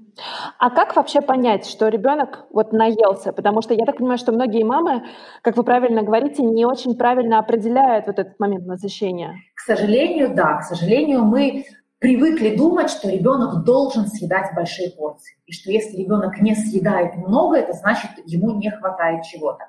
А 0.59 0.71
как 0.71 0.95
вообще 0.95 1.21
понять, 1.21 1.67
что 1.67 1.89
ребенок 1.89 2.47
вот 2.51 2.73
наелся? 2.73 3.33
Потому 3.33 3.61
что 3.61 3.75
я 3.75 3.85
так 3.85 3.97
понимаю, 3.97 4.19
что 4.19 4.31
многие 4.31 4.63
мамы, 4.63 5.05
как 5.43 5.57
вы 5.57 5.65
правильно 5.65 6.03
говорите, 6.03 6.45
не 6.45 6.65
очень 6.65 6.97
правильно 6.97 7.41
определяют 7.41 8.07
вот 8.07 8.21
этот 8.21 8.39
момент 8.39 8.67
насыщения. 8.67 9.35
К 9.55 9.61
сожалению, 9.61 10.33
да. 10.35 10.59
К 10.59 10.63
сожалению, 10.63 11.25
мы 11.25 11.65
привыкли 12.01 12.57
думать, 12.57 12.91
что 12.91 13.09
ребенок 13.09 13.63
должен 13.63 14.09
съедать 14.09 14.55
большие 14.55 14.91
порции. 14.91 15.37
И 15.47 15.53
что 15.53 15.71
если 15.71 15.99
ребенок 15.99 16.41
не 16.41 16.57
съедает 16.57 17.15
много, 17.15 17.59
это 17.59 17.75
значит, 17.75 18.11
ему 18.25 18.59
не 18.59 18.71
хватает 18.71 19.23
чего-то. 19.25 19.69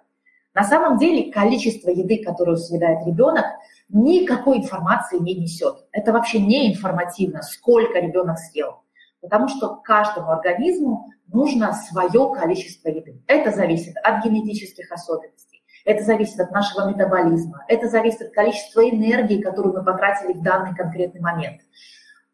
На 0.53 0.63
самом 0.63 0.97
деле 0.97 1.31
количество 1.31 1.89
еды, 1.89 2.23
которую 2.23 2.57
съедает 2.57 3.05
ребенок, 3.05 3.45
никакой 3.89 4.57
информации 4.57 5.19
не 5.19 5.35
несет. 5.35 5.75
Это 5.91 6.11
вообще 6.11 6.39
не 6.39 6.73
информативно, 6.73 7.41
сколько 7.41 7.99
ребенок 7.99 8.37
съел. 8.37 8.81
Потому 9.21 9.47
что 9.49 9.75
каждому 9.75 10.31
организму 10.31 11.09
нужно 11.27 11.73
свое 11.73 12.33
количество 12.33 12.89
еды. 12.89 13.21
Это 13.27 13.51
зависит 13.51 13.95
от 14.03 14.25
генетических 14.25 14.91
особенностей, 14.91 15.63
это 15.85 16.03
зависит 16.03 16.39
от 16.39 16.51
нашего 16.51 16.89
метаболизма, 16.89 17.63
это 17.67 17.87
зависит 17.87 18.21
от 18.21 18.33
количества 18.33 18.81
энергии, 18.81 19.41
которую 19.41 19.75
мы 19.75 19.85
потратили 19.85 20.33
в 20.33 20.41
данный 20.41 20.75
конкретный 20.75 21.21
момент. 21.21 21.61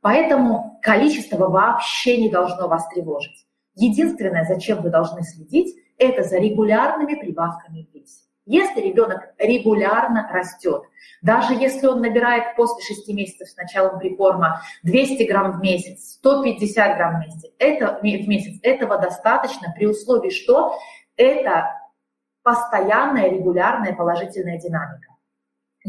Поэтому 0.01 0.79
количество 0.81 1.47
вообще 1.47 2.17
не 2.17 2.29
должно 2.29 2.67
вас 2.67 2.87
тревожить. 2.89 3.45
Единственное, 3.75 4.45
зачем 4.45 4.81
вы 4.81 4.89
должны 4.89 5.23
следить, 5.23 5.75
это 5.97 6.23
за 6.23 6.37
регулярными 6.37 7.15
прибавками 7.15 7.87
в 7.89 7.93
весе. 7.93 8.21
Если 8.45 8.79
ребенок 8.79 9.33
регулярно 9.37 10.29
растет, 10.31 10.83
даже 11.21 11.53
если 11.53 11.85
он 11.85 11.99
набирает 11.99 12.55
после 12.55 12.81
6 12.81 13.09
месяцев 13.09 13.49
с 13.49 13.57
началом 13.57 13.99
прикорма 13.99 14.61
200 14.83 15.23
грамм 15.23 15.59
в 15.59 15.61
месяц, 15.61 16.13
150 16.13 16.95
грамм 16.95 17.15
в 17.15 17.25
месяц, 17.25 17.51
это, 17.59 17.99
в 17.99 18.03
месяц, 18.03 18.57
этого 18.63 18.97
достаточно 18.99 19.73
при 19.75 19.85
условии, 19.85 20.29
что 20.29 20.77
это 21.17 21.65
постоянная 22.41 23.29
регулярная 23.29 23.93
положительная 23.93 24.57
динамика. 24.57 25.06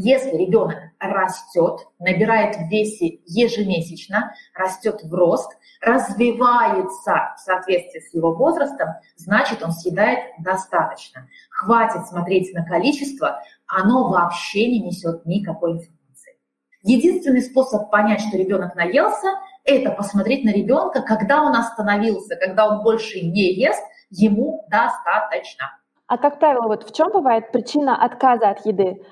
Если 0.01 0.29
ребенок 0.37 0.77
растет, 0.97 1.81
набирает 1.99 2.55
в 2.55 2.69
весе 2.69 3.19
ежемесячно, 3.25 4.33
растет 4.55 5.01
в 5.03 5.13
рост, 5.13 5.51
развивается 5.81 7.33
в 7.35 7.39
соответствии 7.41 7.99
с 7.99 8.13
его 8.13 8.33
возрастом, 8.33 8.93
значит, 9.17 9.61
он 9.61 9.73
съедает 9.73 10.19
достаточно. 10.39 11.27
Хватит 11.49 12.07
смотреть 12.07 12.53
на 12.53 12.63
количество, 12.63 13.41
оно 13.67 14.09
вообще 14.09 14.71
не 14.71 14.79
несет 14.79 15.25
никакой 15.25 15.71
информации. 15.71 16.37
Единственный 16.81 17.41
способ 17.41 17.91
понять, 17.91 18.21
что 18.21 18.37
ребенок 18.37 18.75
наелся, 18.75 19.27
это 19.65 19.91
посмотреть 19.91 20.45
на 20.45 20.51
ребенка, 20.51 21.01
когда 21.01 21.43
он 21.43 21.53
остановился, 21.57 22.37
когда 22.37 22.69
он 22.69 22.83
больше 22.83 23.19
не 23.19 23.53
ест, 23.53 23.83
ему 24.11 24.65
достаточно. 24.69 25.77
А 26.09 26.17
как 26.17 26.39
правило, 26.39 26.67
вот 26.67 26.89
в 26.89 26.95
чем 26.95 27.11
бывает 27.11 27.51
причина 27.51 28.01
отказа 28.01 28.49
от 28.49 28.65
еды? 28.65 29.03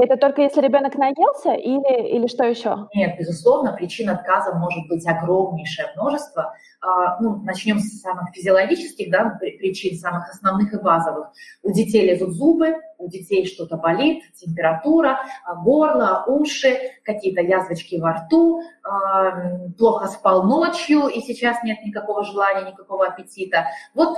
Это 0.00 0.16
только 0.16 0.42
если 0.42 0.60
ребенок 0.60 0.94
наелся 0.94 1.54
или, 1.54 2.16
или 2.16 2.28
что 2.28 2.44
еще? 2.44 2.88
Нет, 2.94 3.18
безусловно, 3.18 3.72
причин 3.72 4.08
отказа 4.10 4.54
может 4.54 4.86
быть 4.88 5.04
огромнейшее 5.04 5.88
множество. 5.96 6.54
А, 6.80 7.20
ну, 7.20 7.42
начнем 7.42 7.80
с 7.80 8.00
самых 8.00 8.30
физиологических 8.32 9.10
да, 9.10 9.36
причин, 9.40 9.98
самых 9.98 10.30
основных 10.30 10.72
и 10.72 10.80
базовых. 10.80 11.32
У 11.64 11.72
детей 11.72 12.08
лезут 12.08 12.30
зубы, 12.30 12.76
у 12.98 13.08
детей 13.08 13.44
что-то 13.44 13.76
болит, 13.76 14.22
температура, 14.36 15.18
а, 15.44 15.56
горло, 15.56 16.22
уши, 16.28 16.78
какие-то 17.02 17.40
язвочки 17.40 17.96
во 17.96 18.12
рту, 18.12 18.62
а, 18.84 19.66
плохо 19.76 20.06
спал 20.06 20.44
ночью, 20.44 21.08
и 21.08 21.20
сейчас 21.22 21.64
нет 21.64 21.78
никакого 21.84 22.22
желания, 22.22 22.70
никакого 22.70 23.04
аппетита. 23.04 23.66
Вот 23.96 24.16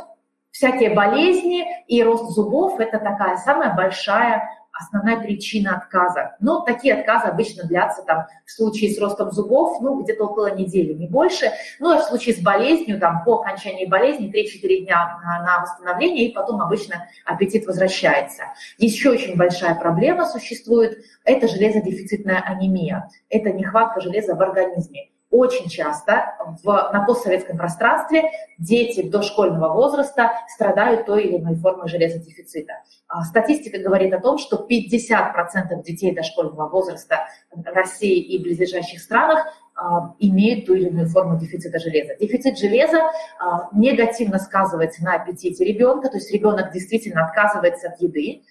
всякие 0.51 0.91
болезни 0.91 1.65
и 1.87 2.03
рост 2.03 2.35
зубов– 2.35 2.79
это 2.81 2.99
такая 2.99 3.39
самая 3.39 3.75
большая 3.75 4.60
основная 4.81 5.21
причина 5.21 5.77
отказа. 5.77 6.37
Но 6.41 6.61
такие 6.61 6.95
отказы 6.95 7.29
обычно 7.29 7.65
длятся 7.65 8.03
там 8.03 8.27
в 8.47 8.51
случае 8.51 8.91
с 8.91 8.99
ростом 8.99 9.31
зубов, 9.31 9.81
ну, 9.81 10.03
где-то 10.03 10.25
около 10.25 10.55
недели, 10.55 10.93
не 10.95 11.07
больше. 11.07 11.53
Ну, 11.79 11.91
а 11.91 11.99
в 11.99 12.05
случае 12.05 12.35
с 12.35 12.41
болезнью, 12.41 12.99
там, 12.99 13.23
по 13.25 13.41
окончании 13.41 13.87
болезни 13.87 14.33
3-4 14.33 14.85
дня 14.85 15.19
на 15.23 15.61
восстановление, 15.63 16.29
и 16.29 16.33
потом 16.33 16.61
обычно 16.61 17.07
аппетит 17.25 17.67
возвращается. 17.67 18.45
Еще 18.79 19.11
очень 19.11 19.37
большая 19.37 19.75
проблема 19.75 20.27
существует– 20.27 20.99
это 21.25 21.47
железодефицитная 21.49 22.41
анемия. 22.41 23.09
Это 23.29 23.53
нехватка 23.53 24.01
железа 24.01 24.35
в 24.35 24.41
организме 24.41 25.10
очень 25.31 25.69
часто 25.69 26.35
в, 26.63 26.91
на 26.93 27.05
постсоветском 27.05 27.57
пространстве 27.57 28.25
дети 28.59 29.09
дошкольного 29.09 29.73
возраста 29.73 30.33
страдают 30.53 31.07
той 31.07 31.25
или 31.25 31.39
иной 31.39 31.55
формой 31.55 31.89
железодефицита. 31.89 32.75
А, 33.07 33.25
статистика 33.25 33.79
говорит 33.79 34.13
о 34.13 34.21
том, 34.21 34.39
что 34.39 34.67
50% 34.69 35.83
детей 35.85 36.15
дошкольного 36.15 36.69
возраста 36.69 37.29
в 37.53 37.65
России 37.65 38.21
и 38.21 38.43
близлежащих 38.43 39.01
странах 39.01 39.47
а, 39.77 40.15
имеют 40.19 40.67
ту 40.67 40.75
или 40.75 40.89
иную 40.89 41.09
форму 41.09 41.39
дефицита 41.39 41.79
железа. 41.79 42.17
Дефицит 42.21 42.59
железа 42.59 42.99
а, 43.39 43.69
негативно 43.73 44.39
сказывается 44.39 45.05
на 45.05 45.15
аппетите 45.15 45.65
ребенка, 45.65 46.09
то 46.09 46.17
есть 46.17 46.31
ребенок 46.33 46.73
действительно 46.73 47.25
отказывается 47.25 47.89
от 47.89 48.01
еды, 48.01 48.43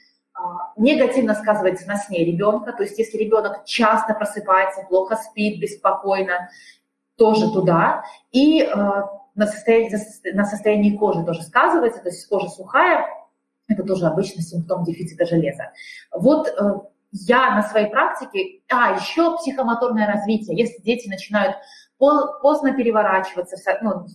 негативно 0.78 1.36
сказывается 1.36 1.88
на 1.88 1.98
сне 1.98 2.24
ребенка, 2.24 2.72
то 2.74 2.84
есть 2.84 2.98
если 2.98 3.18
ребенок 3.18 3.66
часто 3.66 4.14
просыпается, 4.14 4.86
плохо 4.88 5.16
спит, 5.16 5.60
беспокойно, 5.60 6.50
тоже 7.18 7.52
туда. 7.52 8.04
И 8.32 8.62
э, 8.62 8.76
на, 9.36 9.46
состоянии, 9.46 9.92
на 10.34 10.46
состоянии 10.46 10.98
кожи 10.98 11.24
тоже 11.24 11.44
сказывается, 11.44 12.02
то 12.02 12.10
есть 12.10 12.26
кожа 12.28 12.48
сухая, 12.50 13.06
это 13.68 13.84
тоже 13.84 14.08
обычно 14.08 14.42
симптом 14.42 14.84
дефицита 14.84 15.26
железа. 15.26 15.72
Вот 16.12 16.48
э, 16.48 16.54
я 17.12 17.56
на 17.56 17.64
своей 17.64 17.88
практике, 17.88 18.62
а 18.72 18.96
еще 18.96 19.38
психомоторное 19.38 20.08
развитие, 20.08 20.58
если 20.58 20.82
дети 20.82 21.10
начинают 21.10 21.58
поздно 21.98 22.74
переворачиваться, 22.74 23.58
ну, 23.82 24.06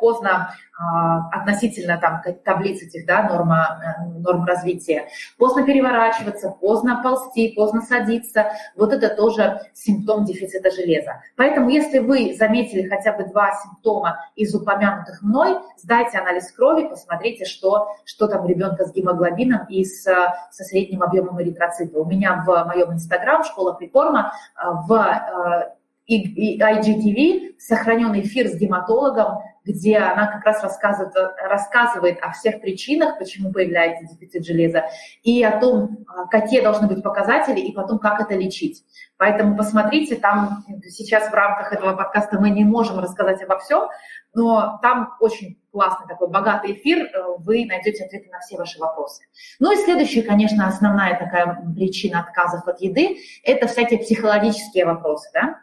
поздно 0.00 0.54
а, 0.78 1.28
относительно 1.30 1.98
там 1.98 2.22
таблиц 2.44 2.82
этих, 2.82 3.06
да, 3.06 3.22
норма, 3.22 3.80
э, 3.82 4.18
норм 4.18 4.44
развития, 4.44 5.08
поздно 5.38 5.64
переворачиваться, 5.64 6.50
поздно 6.50 7.00
ползти, 7.02 7.54
поздно 7.56 7.80
садиться, 7.80 8.52
вот 8.76 8.92
это 8.92 9.08
тоже 9.08 9.60
симптом 9.72 10.26
дефицита 10.26 10.70
железа. 10.70 11.22
Поэтому 11.36 11.70
если 11.70 11.98
вы 11.98 12.34
заметили 12.38 12.88
хотя 12.88 13.14
бы 13.14 13.24
два 13.24 13.52
симптома 13.52 14.18
из 14.34 14.54
упомянутых 14.54 15.22
мной, 15.22 15.56
сдайте 15.78 16.18
анализ 16.18 16.52
крови, 16.52 16.88
посмотрите, 16.88 17.46
что, 17.46 17.88
что 18.04 18.26
там 18.28 18.46
ребенка 18.46 18.84
с 18.84 18.92
гемоглобином 18.92 19.66
и 19.70 19.82
с, 19.82 20.02
со 20.02 20.64
средним 20.64 21.02
объемом 21.02 21.40
эритроцита. 21.40 21.98
У 21.98 22.04
меня 22.04 22.44
в 22.46 22.64
моем 22.64 22.92
инстаграм, 22.92 23.44
школа 23.44 23.72
прикорма, 23.72 24.32
э, 24.56 24.68
в 24.86 24.92
э, 24.92 25.76
IGTV, 26.08 27.54
сохраненный 27.58 28.20
эфир 28.20 28.48
с 28.48 28.56
гематологом, 28.56 29.38
где 29.66 29.98
она 29.98 30.26
как 30.28 30.44
раз 30.44 30.62
рассказывает, 30.62 31.14
рассказывает 31.42 32.18
о 32.22 32.30
всех 32.30 32.60
причинах, 32.60 33.18
почему 33.18 33.52
появляется 33.52 34.06
дефицит 34.06 34.46
железа, 34.46 34.84
и 35.22 35.42
о 35.42 35.58
том, 35.58 36.04
а, 36.06 36.26
какие 36.26 36.60
должны 36.60 36.86
быть 36.86 37.02
показатели, 37.02 37.60
и 37.60 37.72
потом, 37.72 37.98
как 37.98 38.20
это 38.20 38.34
лечить. 38.34 38.84
Поэтому 39.18 39.56
посмотрите, 39.56 40.14
там 40.14 40.64
сейчас 40.84 41.30
в 41.30 41.34
рамках 41.34 41.72
этого 41.72 41.96
подкаста 41.96 42.38
мы 42.38 42.50
не 42.50 42.64
можем 42.64 43.00
рассказать 43.00 43.42
обо 43.42 43.58
всем, 43.58 43.88
но 44.34 44.78
там 44.82 45.14
очень 45.20 45.58
классный 45.72 46.06
такой 46.06 46.28
богатый 46.28 46.72
эфир, 46.72 47.10
вы 47.38 47.66
найдете 47.66 48.04
ответы 48.04 48.30
на 48.30 48.38
все 48.40 48.56
ваши 48.56 48.78
вопросы. 48.78 49.24
Ну 49.58 49.72
и 49.72 49.76
следующая, 49.76 50.22
конечно, 50.22 50.66
основная 50.66 51.18
такая 51.18 51.62
причина 51.74 52.20
отказов 52.20 52.66
от 52.68 52.80
еды– 52.80 53.18
это 53.44 53.66
всякие 53.66 53.98
психологические 53.98 54.86
вопросы, 54.86 55.28
да, 55.34 55.60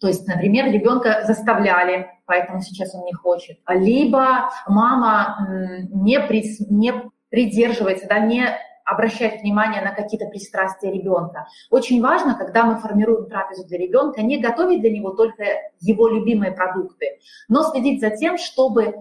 то 0.00 0.06
есть, 0.06 0.26
например, 0.28 0.66
ребенка 0.70 1.24
заставляли, 1.26 2.08
поэтому 2.28 2.60
сейчас 2.60 2.94
он 2.94 3.04
не 3.04 3.12
хочет. 3.12 3.58
Либо 3.66 4.50
мама 4.68 5.48
не, 5.90 6.20
при, 6.20 6.44
не 6.70 6.92
придерживается, 7.30 8.06
да, 8.06 8.20
не 8.20 8.46
обращает 8.84 9.42
внимание 9.42 9.82
на 9.82 9.92
какие-то 9.92 10.26
пристрастия 10.26 10.90
ребенка. 10.90 11.46
Очень 11.70 12.00
важно, 12.00 12.36
когда 12.36 12.64
мы 12.64 12.78
формируем 12.78 13.26
трапезу 13.26 13.66
для 13.66 13.78
ребенка, 13.78 14.22
не 14.22 14.38
готовить 14.38 14.80
для 14.80 14.90
него 14.90 15.10
только 15.10 15.44
его 15.80 16.08
любимые 16.08 16.52
продукты, 16.52 17.18
но 17.48 17.64
следить 17.64 18.00
за 18.00 18.10
тем, 18.10 18.38
чтобы 18.38 18.94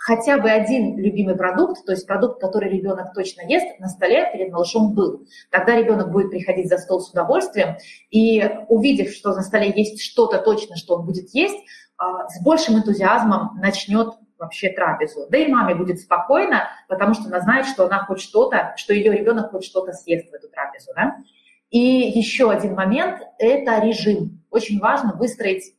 хотя 0.00 0.38
бы 0.38 0.50
один 0.50 0.98
любимый 0.98 1.36
продукт, 1.36 1.84
то 1.84 1.92
есть 1.92 2.06
продукт, 2.06 2.40
который 2.40 2.70
ребенок 2.70 3.12
точно 3.14 3.42
ест, 3.42 3.78
на 3.80 3.88
столе 3.88 4.30
перед 4.32 4.50
малышом 4.50 4.94
был. 4.94 5.26
Тогда 5.50 5.76
ребенок 5.76 6.10
будет 6.10 6.30
приходить 6.30 6.68
за 6.68 6.78
стол 6.78 7.00
с 7.00 7.10
удовольствием 7.10 7.76
и, 8.10 8.42
увидев, 8.68 9.10
что 9.12 9.34
на 9.34 9.42
столе 9.42 9.70
есть 9.74 10.00
что-то 10.00 10.38
точно, 10.38 10.76
что 10.76 10.96
он 10.96 11.04
будет 11.04 11.34
есть, 11.34 11.58
а, 11.89 11.89
с 12.28 12.42
большим 12.42 12.76
энтузиазмом 12.76 13.58
начнет 13.60 14.14
вообще 14.38 14.70
трапезу. 14.70 15.26
Да 15.28 15.38
и 15.38 15.48
маме 15.48 15.74
будет 15.74 16.00
спокойно, 16.00 16.68
потому 16.88 17.14
что 17.14 17.26
она 17.26 17.40
знает, 17.40 17.66
что 17.66 17.84
она 17.84 18.04
хоть 18.04 18.20
что-то, 18.20 18.72
что 18.76 18.94
ее 18.94 19.12
ребенок 19.12 19.50
хоть 19.50 19.64
что-то 19.64 19.92
съест 19.92 20.30
в 20.30 20.34
эту 20.34 20.48
трапезу. 20.48 20.92
Да? 20.96 21.16
И 21.70 21.78
еще 21.78 22.50
один 22.50 22.74
момент– 22.74 23.20
это 23.38 23.78
режим. 23.80 24.42
Очень 24.50 24.80
важно 24.80 25.12
выстроить 25.12 25.74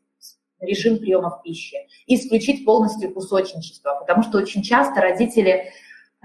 режим 0.62 0.99
приема 0.99 1.41
пищи 1.43 1.75
и 2.05 2.15
исключить 2.15 2.65
полностью 2.65 3.12
кусочничество, 3.12 3.95
потому 3.99 4.23
что 4.23 4.38
очень 4.38 4.62
часто 4.62 5.01
родители 5.01 5.71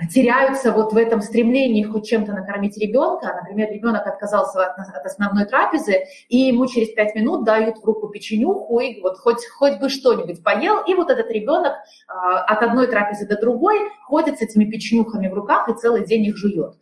теряются 0.04 0.72
вот 0.72 0.92
в 0.92 0.96
этом 0.96 1.22
стремлении 1.22 1.82
хоть 1.82 2.06
чем-то 2.06 2.32
накормить 2.32 2.76
ребенка. 2.76 3.34
Например, 3.40 3.70
ребенок 3.70 4.06
отказался 4.06 4.66
от, 4.66 5.06
основной 5.06 5.46
трапезы, 5.46 6.04
и 6.28 6.36
ему 6.36 6.66
через 6.66 6.90
пять 6.90 7.14
минут 7.14 7.44
дают 7.44 7.78
в 7.78 7.84
руку 7.84 8.08
печенюху, 8.08 8.78
и 8.80 9.00
вот 9.00 9.16
хоть, 9.18 9.46
хоть 9.46 9.78
бы 9.78 9.88
что-нибудь 9.88 10.42
поел, 10.44 10.84
и 10.84 10.94
вот 10.94 11.08
этот 11.08 11.30
ребенок 11.30 11.72
а, 12.08 12.40
от 12.42 12.62
одной 12.62 12.88
трапезы 12.88 13.26
до 13.26 13.40
другой 13.40 13.78
ходит 14.04 14.38
с 14.38 14.42
этими 14.42 14.66
печенюхами 14.66 15.28
в 15.28 15.34
руках 15.34 15.68
и 15.70 15.74
целый 15.74 16.04
день 16.04 16.26
их 16.26 16.36
жует. 16.36 16.74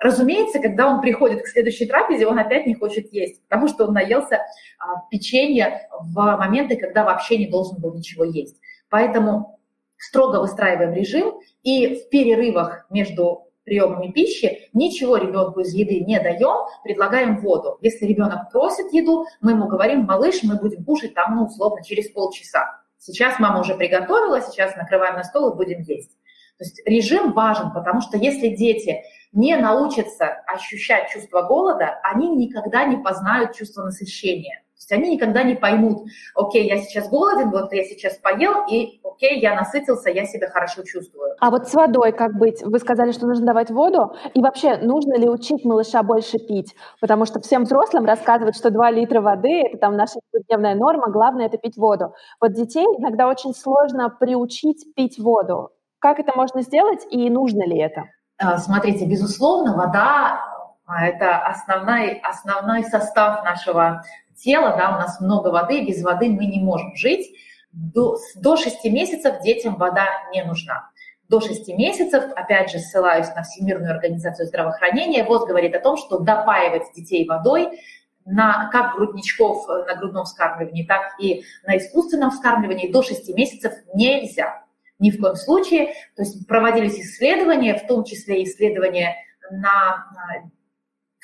Разумеется, 0.00 0.58
когда 0.58 0.88
он 0.88 1.02
приходит 1.02 1.42
к 1.42 1.48
следующей 1.48 1.86
трапезе, 1.86 2.26
он 2.26 2.38
опять 2.38 2.66
не 2.66 2.74
хочет 2.74 3.12
есть, 3.12 3.42
потому 3.48 3.68
что 3.68 3.84
он 3.84 3.92
наелся 3.92 4.40
а, 4.78 5.02
печенья 5.10 5.88
в 6.00 6.36
моменты, 6.38 6.76
когда 6.76 7.04
вообще 7.04 7.36
не 7.36 7.48
должен 7.48 7.78
был 7.82 7.94
ничего 7.94 8.24
есть. 8.24 8.56
Поэтому 8.88 9.58
строго 10.02 10.40
выстраиваем 10.40 10.92
режим 10.92 11.40
и 11.62 11.94
в 11.94 12.08
перерывах 12.08 12.86
между 12.90 13.48
приемами 13.64 14.10
пищи 14.10 14.68
ничего 14.72 15.16
ребенку 15.16 15.60
из 15.60 15.72
еды 15.72 16.00
не 16.00 16.18
даем, 16.18 16.66
предлагаем 16.82 17.38
воду. 17.38 17.78
Если 17.80 18.06
ребенок 18.06 18.50
просит 18.50 18.92
еду, 18.92 19.26
мы 19.40 19.52
ему 19.52 19.68
говорим, 19.68 20.00
малыш, 20.00 20.42
мы 20.42 20.56
будем 20.56 20.84
кушать 20.84 21.14
там, 21.14 21.36
ну, 21.36 21.44
условно, 21.44 21.84
через 21.84 22.10
полчаса. 22.10 22.80
Сейчас 22.98 23.38
мама 23.38 23.60
уже 23.60 23.74
приготовила, 23.74 24.40
сейчас 24.40 24.74
накрываем 24.76 25.16
на 25.16 25.24
стол 25.24 25.52
и 25.52 25.56
будем 25.56 25.80
есть. 25.82 26.10
То 26.58 26.64
есть 26.64 26.82
режим 26.86 27.32
важен, 27.32 27.72
потому 27.72 28.00
что 28.00 28.16
если 28.16 28.48
дети 28.48 29.02
не 29.32 29.56
научатся 29.56 30.26
ощущать 30.46 31.10
чувство 31.10 31.42
голода, 31.42 31.98
они 32.02 32.28
никогда 32.28 32.84
не 32.84 32.96
познают 32.98 33.54
чувство 33.54 33.84
насыщения. 33.84 34.61
То 34.86 34.94
есть 34.94 35.04
они 35.04 35.14
никогда 35.14 35.42
не 35.42 35.54
поймут, 35.54 36.06
окей, 36.34 36.66
я 36.66 36.78
сейчас 36.78 37.08
голоден, 37.08 37.50
вот 37.50 37.72
я 37.72 37.84
сейчас 37.84 38.16
поел, 38.16 38.66
и 38.68 39.00
окей, 39.04 39.40
я 39.40 39.54
насытился, 39.54 40.10
я 40.10 40.24
себя 40.24 40.48
хорошо 40.48 40.82
чувствую. 40.82 41.34
А 41.38 41.50
вот 41.50 41.68
с 41.68 41.74
водой 41.74 42.12
как 42.12 42.34
быть? 42.34 42.62
Вы 42.62 42.78
сказали, 42.78 43.12
что 43.12 43.26
нужно 43.26 43.46
давать 43.46 43.70
воду. 43.70 44.14
И 44.34 44.40
вообще, 44.40 44.78
нужно 44.78 45.16
ли 45.16 45.28
учить 45.28 45.64
малыша 45.64 46.02
больше 46.02 46.38
пить? 46.38 46.74
Потому 47.00 47.26
что 47.26 47.40
всем 47.40 47.64
взрослым 47.64 48.04
рассказывают, 48.04 48.56
что 48.56 48.70
2 48.70 48.90
литра 48.90 49.20
воды– 49.20 49.62
это 49.66 49.78
там 49.78 49.96
наша 49.96 50.18
ежедневная 50.32 50.74
норма, 50.74 51.10
главное– 51.10 51.46
это 51.46 51.58
пить 51.58 51.76
воду. 51.76 52.14
Вот 52.40 52.52
детей 52.52 52.84
иногда 52.98 53.28
очень 53.28 53.54
сложно 53.54 54.08
приучить 54.10 54.94
пить 54.94 55.18
воду. 55.18 55.70
Как 55.98 56.18
это 56.18 56.32
можно 56.34 56.62
сделать 56.62 57.06
и 57.10 57.30
нужно 57.30 57.64
ли 57.64 57.78
это? 57.78 58.04
А, 58.38 58.58
смотрите, 58.58 59.06
безусловно, 59.06 59.76
вода 59.76 60.40
а,– 60.86 61.06
это 61.06 61.38
основной, 61.38 62.20
основной 62.28 62.82
состав 62.84 63.44
нашего 63.44 64.02
тела, 64.36 64.76
да, 64.76 64.96
у 64.96 65.00
нас 65.00 65.20
много 65.20 65.48
воды, 65.48 65.84
без 65.84 66.02
воды 66.02 66.28
мы 66.28 66.46
не 66.46 66.60
можем 66.60 66.94
жить. 66.96 67.34
До, 67.72 68.16
до 68.36 68.56
6 68.56 68.84
месяцев 68.86 69.40
детям 69.42 69.76
вода 69.76 70.06
не 70.32 70.44
нужна. 70.44 70.90
До 71.28 71.40
6 71.40 71.68
месяцев, 71.68 72.24
опять 72.36 72.70
же, 72.70 72.78
ссылаюсь 72.78 73.28
на 73.34 73.42
Всемирную 73.42 73.92
организацию 73.92 74.46
здравоохранения, 74.46 75.24
ВОЗ 75.24 75.46
говорит 75.46 75.74
о 75.74 75.80
том, 75.80 75.96
что 75.96 76.18
допаивать 76.18 76.92
детей 76.94 77.26
водой 77.26 77.80
на, 78.24 78.68
как 78.70 78.96
грудничков 78.96 79.66
на 79.68 79.94
грудном 79.96 80.24
вскармливании, 80.24 80.84
так 80.84 81.18
и 81.18 81.44
на 81.66 81.78
искусственном 81.78 82.30
вскармливании 82.30 82.92
до 82.92 83.02
6 83.02 83.34
месяцев 83.34 83.72
нельзя. 83.94 84.62
Ни 84.98 85.10
в 85.10 85.20
коем 85.20 85.34
случае. 85.34 85.94
То 86.14 86.22
есть 86.22 86.46
проводились 86.46 86.98
исследования, 86.98 87.74
в 87.74 87.86
том 87.86 88.04
числе 88.04 88.44
исследования 88.44 89.16
на 89.50 90.06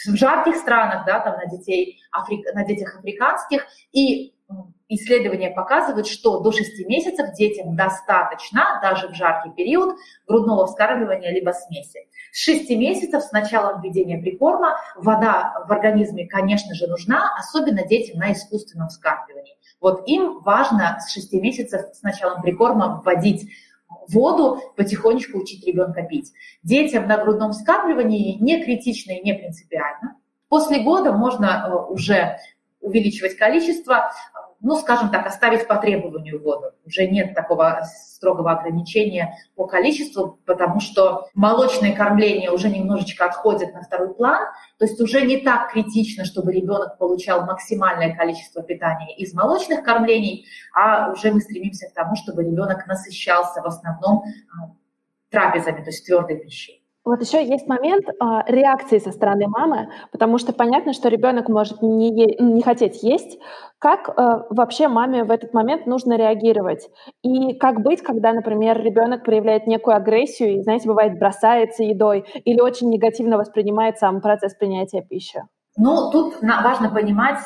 в 0.06 0.16
жарких 0.16 0.56
странах, 0.56 1.04
да, 1.06 1.20
там 1.20 1.36
на, 1.36 1.46
детей, 1.46 2.00
африк, 2.12 2.46
на 2.54 2.64
детях 2.64 2.96
африканских, 2.96 3.66
и 3.92 4.34
исследования 4.88 5.50
показывают, 5.50 6.06
что 6.06 6.40
до 6.40 6.52
6 6.52 6.86
месяцев 6.86 7.34
детям 7.34 7.76
достаточно, 7.76 8.78
даже 8.82 9.08
в 9.08 9.14
жаркий 9.14 9.50
период, 9.50 9.96
грудного 10.26 10.66
вскармливания 10.66 11.30
либо 11.30 11.50
смеси. 11.50 12.08
С 12.32 12.42
6 12.44 12.70
месяцев 12.70 13.22
с 13.22 13.32
начала 13.32 13.80
введения 13.80 14.18
прикорма 14.18 14.76
вода 14.96 15.64
в 15.66 15.72
организме, 15.72 16.26
конечно 16.26 16.74
же, 16.74 16.86
нужна, 16.86 17.34
особенно 17.38 17.86
детям 17.86 18.18
на 18.18 18.32
искусственном 18.32 18.88
вскармливании. 18.88 19.56
Вот 19.80 20.08
им 20.08 20.40
важно 20.40 20.98
с 21.00 21.12
6 21.12 21.34
месяцев 21.34 21.82
с 21.92 22.02
началом 22.02 22.40
прикорма 22.40 23.02
вводить 23.04 23.50
воду, 24.08 24.60
потихонечку 24.76 25.38
учить 25.38 25.66
ребенка 25.66 26.02
пить. 26.02 26.32
Детям 26.62 27.06
на 27.06 27.18
грудном 27.18 27.52
скапливании 27.52 28.38
не 28.38 28.62
критично 28.64 29.12
и 29.12 29.22
не 29.22 29.34
принципиально. 29.34 30.16
После 30.48 30.80
года 30.80 31.12
можно 31.12 31.68
э, 31.68 31.92
уже 31.92 32.38
увеличивать 32.80 33.36
количество, 33.36 34.12
ну, 34.60 34.76
скажем 34.76 35.10
так, 35.10 35.26
оставить 35.26 35.66
по 35.68 35.76
требованию 35.76 36.42
воду. 36.42 36.72
Уже 36.84 37.06
нет 37.06 37.34
такого 37.34 37.82
строгого 37.84 38.52
ограничения 38.52 39.38
по 39.54 39.66
количеству, 39.66 40.38
потому 40.44 40.80
что 40.80 41.28
молочное 41.34 41.94
кормление 41.94 42.50
уже 42.50 42.68
немножечко 42.68 43.26
отходит 43.26 43.72
на 43.74 43.82
второй 43.82 44.14
план, 44.14 44.46
то 44.78 44.84
есть 44.84 45.00
уже 45.00 45.22
не 45.22 45.38
так 45.38 45.70
критично, 45.70 46.24
чтобы 46.24 46.52
ребенок 46.52 46.98
получал 46.98 47.44
максимальное 47.46 48.16
количество 48.16 48.62
питания 48.62 49.14
из 49.16 49.32
молочных 49.32 49.84
кормлений, 49.84 50.46
а 50.74 51.12
уже 51.12 51.30
мы 51.30 51.40
стремимся 51.40 51.88
к 51.88 51.94
тому, 51.94 52.16
чтобы 52.16 52.42
ребенок 52.42 52.86
насыщался 52.86 53.62
в 53.62 53.66
основном 53.66 54.22
а, 54.22 54.72
трапезами, 55.30 55.82
то 55.82 55.90
есть 55.90 56.04
твердой 56.04 56.36
пищей. 56.38 56.82
Вот 57.04 57.22
еще 57.22 57.42
есть 57.46 57.66
момент 57.66 58.06
э, 58.08 58.12
реакции 58.48 58.98
со 58.98 59.12
стороны 59.12 59.46
мамы, 59.48 59.88
потому 60.12 60.38
что 60.38 60.52
понятно, 60.52 60.92
что 60.92 61.08
ребенок 61.08 61.48
может 61.48 61.80
не, 61.80 62.10
е- 62.10 62.36
не 62.38 62.62
хотеть 62.62 63.02
есть. 63.02 63.38
Как 63.78 64.08
э, 64.08 64.12
вообще 64.50 64.88
маме 64.88 65.24
в 65.24 65.30
этот 65.30 65.54
момент 65.54 65.86
нужно 65.86 66.16
реагировать? 66.16 66.90
И 67.22 67.54
как 67.54 67.80
быть, 67.82 68.02
когда, 68.02 68.32
например, 68.32 68.82
ребенок 68.82 69.24
проявляет 69.24 69.66
некую 69.66 69.96
агрессию 69.96 70.56
и, 70.56 70.62
знаете, 70.62 70.88
бывает 70.88 71.18
бросается 71.18 71.82
едой 71.82 72.24
или 72.44 72.60
очень 72.60 72.90
негативно 72.90 73.38
воспринимает 73.38 73.98
сам 73.98 74.20
процесс 74.20 74.54
принятия 74.54 75.00
пищи? 75.00 75.42
Ну, 75.76 76.10
тут 76.10 76.42
важно 76.42 76.90
понимать, 76.90 77.38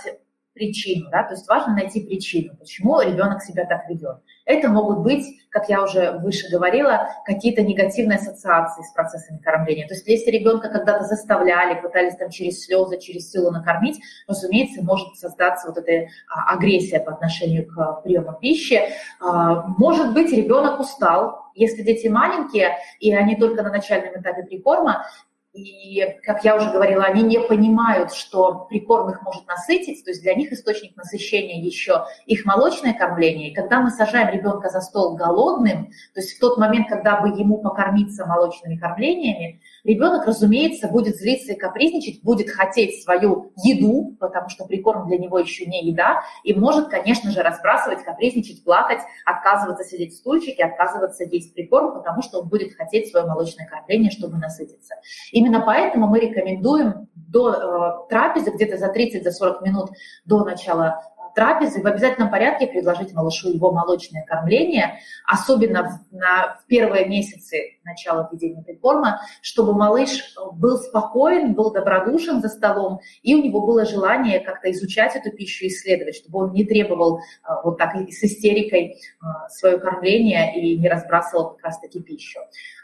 причину, 0.55 1.09
да, 1.11 1.23
то 1.23 1.35
есть 1.35 1.49
важно 1.49 1.75
найти 1.75 2.05
причину, 2.05 2.55
почему 2.59 3.01
ребенок 3.01 3.43
себя 3.43 3.65
так 3.65 3.88
ведет. 3.88 4.19
Это 4.45 4.69
могут 4.69 5.01
быть, 5.01 5.25
как 5.51 5.69
я 5.69 5.83
уже 5.83 6.19
выше 6.23 6.51
говорила, 6.51 7.09
какие-то 7.25 7.63
негативные 7.63 8.19
ассоциации 8.19 8.83
с 8.83 8.93
процессами 8.93 9.39
кормления. 9.39 9.87
То 9.87 9.95
есть 9.95 10.07
если 10.07 10.31
ребенка 10.31 10.69
когда-то 10.69 11.05
заставляли, 11.05 11.81
пытались 11.81 12.17
там 12.17 12.31
через 12.31 12.65
слезы, 12.65 12.99
через 12.99 13.31
силу 13.31 13.51
накормить, 13.51 14.01
разумеется, 14.27 14.83
может 14.83 15.15
создаться 15.17 15.69
вот 15.69 15.79
эта 15.79 16.09
а, 16.29 16.55
агрессия 16.55 17.01
по 17.01 17.13
отношению 17.13 17.67
к 17.67 18.03
приему 18.03 18.33
пищи. 18.41 18.81
А, 19.21 19.67
может 19.79 20.15
быть, 20.15 20.33
ребенок 20.33 20.81
устал, 20.81 21.43
если 21.55 21.83
дети 21.83 22.09
маленькие, 22.09 22.79
и 22.99 23.15
они 23.15 23.37
только 23.37 23.63
на 23.63 23.71
начальном 23.71 24.21
этапе 24.21 24.43
прикорма, 24.43 25.05
и, 25.53 26.03
как 26.25 26.45
я 26.45 26.57
уже 26.57 26.71
говорила, 26.71 27.05
они 27.05 27.23
не 27.23 27.38
понимают, 27.38 28.15
что 28.15 28.67
прикорм 28.71 29.11
их 29.11 29.21
может 29.23 29.47
насытить, 29.47 30.03
то 30.03 30.11
есть 30.11 30.23
для 30.23 30.35
них 30.35 30.51
источник 30.51 30.97
насыщения 30.97 31.62
еще 31.62 32.07
их 32.25 32.47
молочное 32.47 32.95
кормление. 32.95 33.51
И 33.51 33.55
когда 33.55 33.81
мы 33.81 33.91
сажаем 33.91 34.31
ребенка 34.33 34.71
за 34.71 34.81
стол 34.81 35.15
голодным, 35.15 35.87
то 36.15 36.21
есть 36.21 36.37
в 36.37 36.41
тот 36.41 36.57
момент, 36.57 36.88
когда 36.88 37.21
бы 37.21 37.29
ему 37.29 37.59
покормиться 37.59 38.25
молочными 38.25 38.77
кормлениями, 38.77 39.61
ребенок, 39.85 40.27
разумеется, 40.27 40.88
будет 40.88 41.16
злиться 41.16 41.53
и 41.53 41.59
капризничать, 41.59 42.23
будет 42.23 42.51
хотеть 42.51 43.03
свою 43.03 43.53
еду, 43.64 44.16
потому 44.21 44.49
что 44.49 44.64
прикорм 44.64 45.09
для 45.09 45.18
него 45.18 45.38
еще 45.38 45.66
не 45.66 45.85
еда, 45.87 46.23
и 46.45 46.55
может, 46.55 46.88
конечно 46.88 47.31
же, 47.31 47.42
разбрасывать, 47.42 48.05
капризничать, 48.05 48.64
плакать, 48.64 49.01
отказываться 49.25 49.85
сидеть 49.85 50.12
в 50.12 50.16
стульчике, 50.16 50.64
отказываться 50.64 51.25
есть 51.25 51.55
прикорм, 51.55 51.95
потому 51.95 52.23
что 52.23 52.40
он 52.40 52.49
будет 52.49 52.75
хотеть 52.75 53.11
свое 53.11 53.27
молочное 53.27 53.66
кормление, 53.66 54.11
чтобы 54.11 54.38
насытиться. 54.38 54.95
Именно 55.33 55.61
поэтому 55.61 56.07
мы 56.07 56.21
рекомендуем 56.21 57.09
до 57.14 57.53
э, 57.53 58.09
трапезы, 58.09 58.51
где-то 58.51 58.77
за 58.77 58.92
30-40 58.92 59.62
минут 59.64 59.90
до 60.25 60.45
начала 60.45 61.03
трапезы 61.35 61.83
в 61.83 61.87
обязательном 61.87 62.31
порядке 62.31 62.66
предложить 62.66 63.12
малышу 63.12 63.51
его 63.51 63.73
молочное 63.73 64.25
кормление, 64.25 64.99
особенно 65.27 65.85
в, 65.85 66.14
на, 66.14 66.59
в 66.61 66.66
первые 66.66 67.07
месяцы 67.07 67.79
начала 67.85 68.29
введения 68.31 68.62
прикорма, 68.62 69.21
чтобы 69.40 69.75
малыш 69.75 70.35
был 70.55 70.79
спокоен, 70.79 71.55
был 71.55 71.73
добродушен 71.73 72.40
за 72.40 72.49
столом, 72.49 73.01
и 73.23 73.35
у 73.35 73.42
него 73.42 73.64
было 73.66 73.85
желание 73.85 74.40
как-то 74.40 74.71
изучать 74.71 75.16
эту 75.16 75.31
пищу, 75.31 75.66
исследовать, 75.66 76.16
чтобы 76.16 76.40
он 76.40 76.53
не 76.53 76.64
требовал 76.64 77.21
а, 77.42 77.62
вот 77.62 77.79
так 77.79 77.95
с 77.95 78.25
истерикой 78.25 78.97
а, 79.21 79.49
свое 79.49 79.79
кормление 79.79 80.59
и 80.59 80.79
не 80.79 80.88
разбрасывал 80.88 81.51
как 81.51 81.64
раз-таки 81.64 82.01
пищу. 82.01 82.40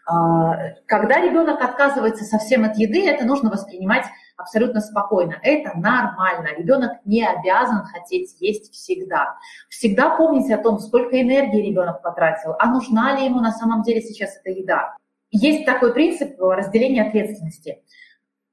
А, 0.06 0.74
когда 0.86 1.20
ребенок 1.20 1.62
отказывается 1.62 2.24
совсем 2.24 2.64
от 2.64 2.76
еды, 2.76 3.06
это 3.06 3.24
нужно 3.24 3.50
воспринимать 3.50 4.04
абсолютно 4.38 4.80
спокойно. 4.80 5.38
Это 5.42 5.76
нормально. 5.76 6.48
Ребенок 6.56 6.92
не 7.04 7.26
обязан 7.26 7.84
хотеть 7.84 8.36
есть 8.40 8.72
всегда. 8.72 9.36
Всегда 9.68 10.16
помните 10.16 10.54
о 10.54 10.62
том, 10.62 10.78
сколько 10.78 11.20
энергии 11.20 11.68
ребенок 11.68 12.02
потратил, 12.02 12.54
а 12.58 12.66
нужна 12.66 13.18
ли 13.18 13.26
ему 13.26 13.40
на 13.40 13.52
самом 13.52 13.82
деле 13.82 14.00
сейчас 14.00 14.36
эта 14.38 14.50
еда. 14.50 14.96
Есть 15.30 15.66
такой 15.66 15.92
принцип 15.92 16.40
разделения 16.40 17.02
ответственности. 17.02 17.82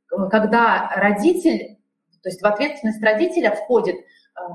Когда 0.08 0.92
родитель, 0.96 1.78
то 2.22 2.30
есть 2.30 2.42
в 2.42 2.46
ответственность 2.46 3.02
родителя 3.02 3.52
входит 3.52 3.98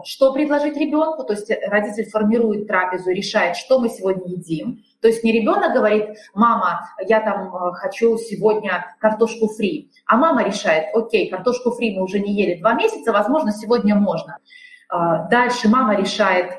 что 0.04 0.32
предложить 0.32 0.76
ребенку, 0.76 1.24
то 1.24 1.32
есть 1.32 1.50
родитель 1.66 2.08
формирует 2.10 2.66
трапезу, 2.66 3.10
решает, 3.10 3.56
что 3.56 3.78
мы 3.78 3.88
сегодня 3.88 4.30
едим. 4.32 4.84
То 5.00 5.08
есть 5.08 5.24
не 5.24 5.32
ребенок 5.32 5.72
говорит, 5.72 6.10
мама, 6.34 6.90
я 7.06 7.20
там 7.20 7.54
э, 7.54 7.72
хочу 7.72 8.18
сегодня 8.18 8.94
картошку 9.00 9.48
фри, 9.48 9.90
а 10.06 10.16
мама 10.16 10.44
решает, 10.44 10.94
окей, 10.94 11.30
картошку 11.30 11.70
фри 11.70 11.96
мы 11.96 12.02
уже 12.02 12.20
не 12.20 12.34
ели 12.34 12.60
два 12.60 12.74
месяца, 12.74 13.12
возможно, 13.12 13.52
сегодня 13.52 13.94
можно. 13.94 14.36
Э, 14.92 15.28
дальше 15.30 15.68
мама 15.68 15.96
решает, 15.96 16.52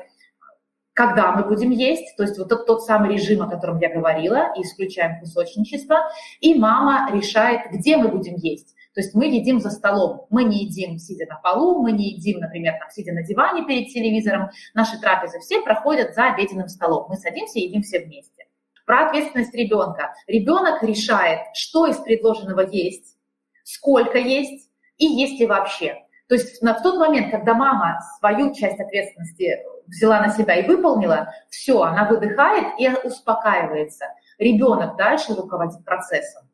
когда 0.92 1.32
мы 1.32 1.44
будем 1.44 1.70
есть, 1.70 2.16
то 2.16 2.24
есть 2.24 2.36
вот 2.38 2.48
тот, 2.48 2.66
тот 2.66 2.82
самый 2.82 3.14
режим, 3.14 3.42
о 3.42 3.48
котором 3.48 3.78
я 3.78 3.94
говорила, 3.94 4.52
исключаем 4.56 5.20
кусочничество, 5.20 6.10
и 6.40 6.54
мама 6.58 7.08
решает, 7.12 7.70
где 7.70 7.96
мы 7.96 8.08
будем 8.08 8.34
есть. 8.34 8.74
То 8.94 9.00
есть 9.00 9.14
мы 9.14 9.26
едим 9.26 9.58
за 9.58 9.70
столом, 9.70 10.26
мы 10.28 10.44
не 10.44 10.64
едим 10.64 10.98
сидя 10.98 11.26
на 11.26 11.36
полу, 11.36 11.82
мы 11.82 11.92
не 11.92 12.10
едим, 12.10 12.40
например, 12.40 12.74
там, 12.78 12.90
сидя 12.90 13.12
на 13.12 13.22
диване 13.22 13.64
перед 13.64 13.88
телевизором. 13.88 14.50
Наши 14.74 15.00
трапезы 15.00 15.38
все 15.40 15.62
проходят 15.62 16.14
за 16.14 16.32
обеденным 16.32 16.68
столом. 16.68 17.06
Мы 17.08 17.16
садимся 17.16 17.58
и 17.58 17.62
едим 17.62 17.82
все 17.82 18.00
вместе. 18.00 18.46
Про 18.84 19.06
ответственность 19.06 19.54
ребенка. 19.54 20.12
Ребенок 20.26 20.82
решает, 20.82 21.40
что 21.54 21.86
из 21.86 21.96
предложенного 21.96 22.60
есть, 22.60 23.16
сколько 23.64 24.18
есть 24.18 24.68
и 24.98 25.06
есть 25.06 25.40
ли 25.40 25.46
вообще. 25.46 25.96
То 26.28 26.34
есть 26.34 26.62
в 26.62 26.82
тот 26.82 26.98
момент, 26.98 27.30
когда 27.30 27.54
мама 27.54 27.98
свою 28.18 28.54
часть 28.54 28.80
ответственности 28.80 29.60
взяла 29.86 30.20
на 30.20 30.30
себя 30.30 30.56
и 30.56 30.66
выполнила, 30.66 31.32
все, 31.50 31.82
она 31.82 32.08
выдыхает 32.08 32.78
и 32.78 32.88
успокаивается. 33.06 34.06
Ребенок 34.38 34.96
дальше 34.96 35.34
руководит 35.34 35.84
процессом. 35.84 36.48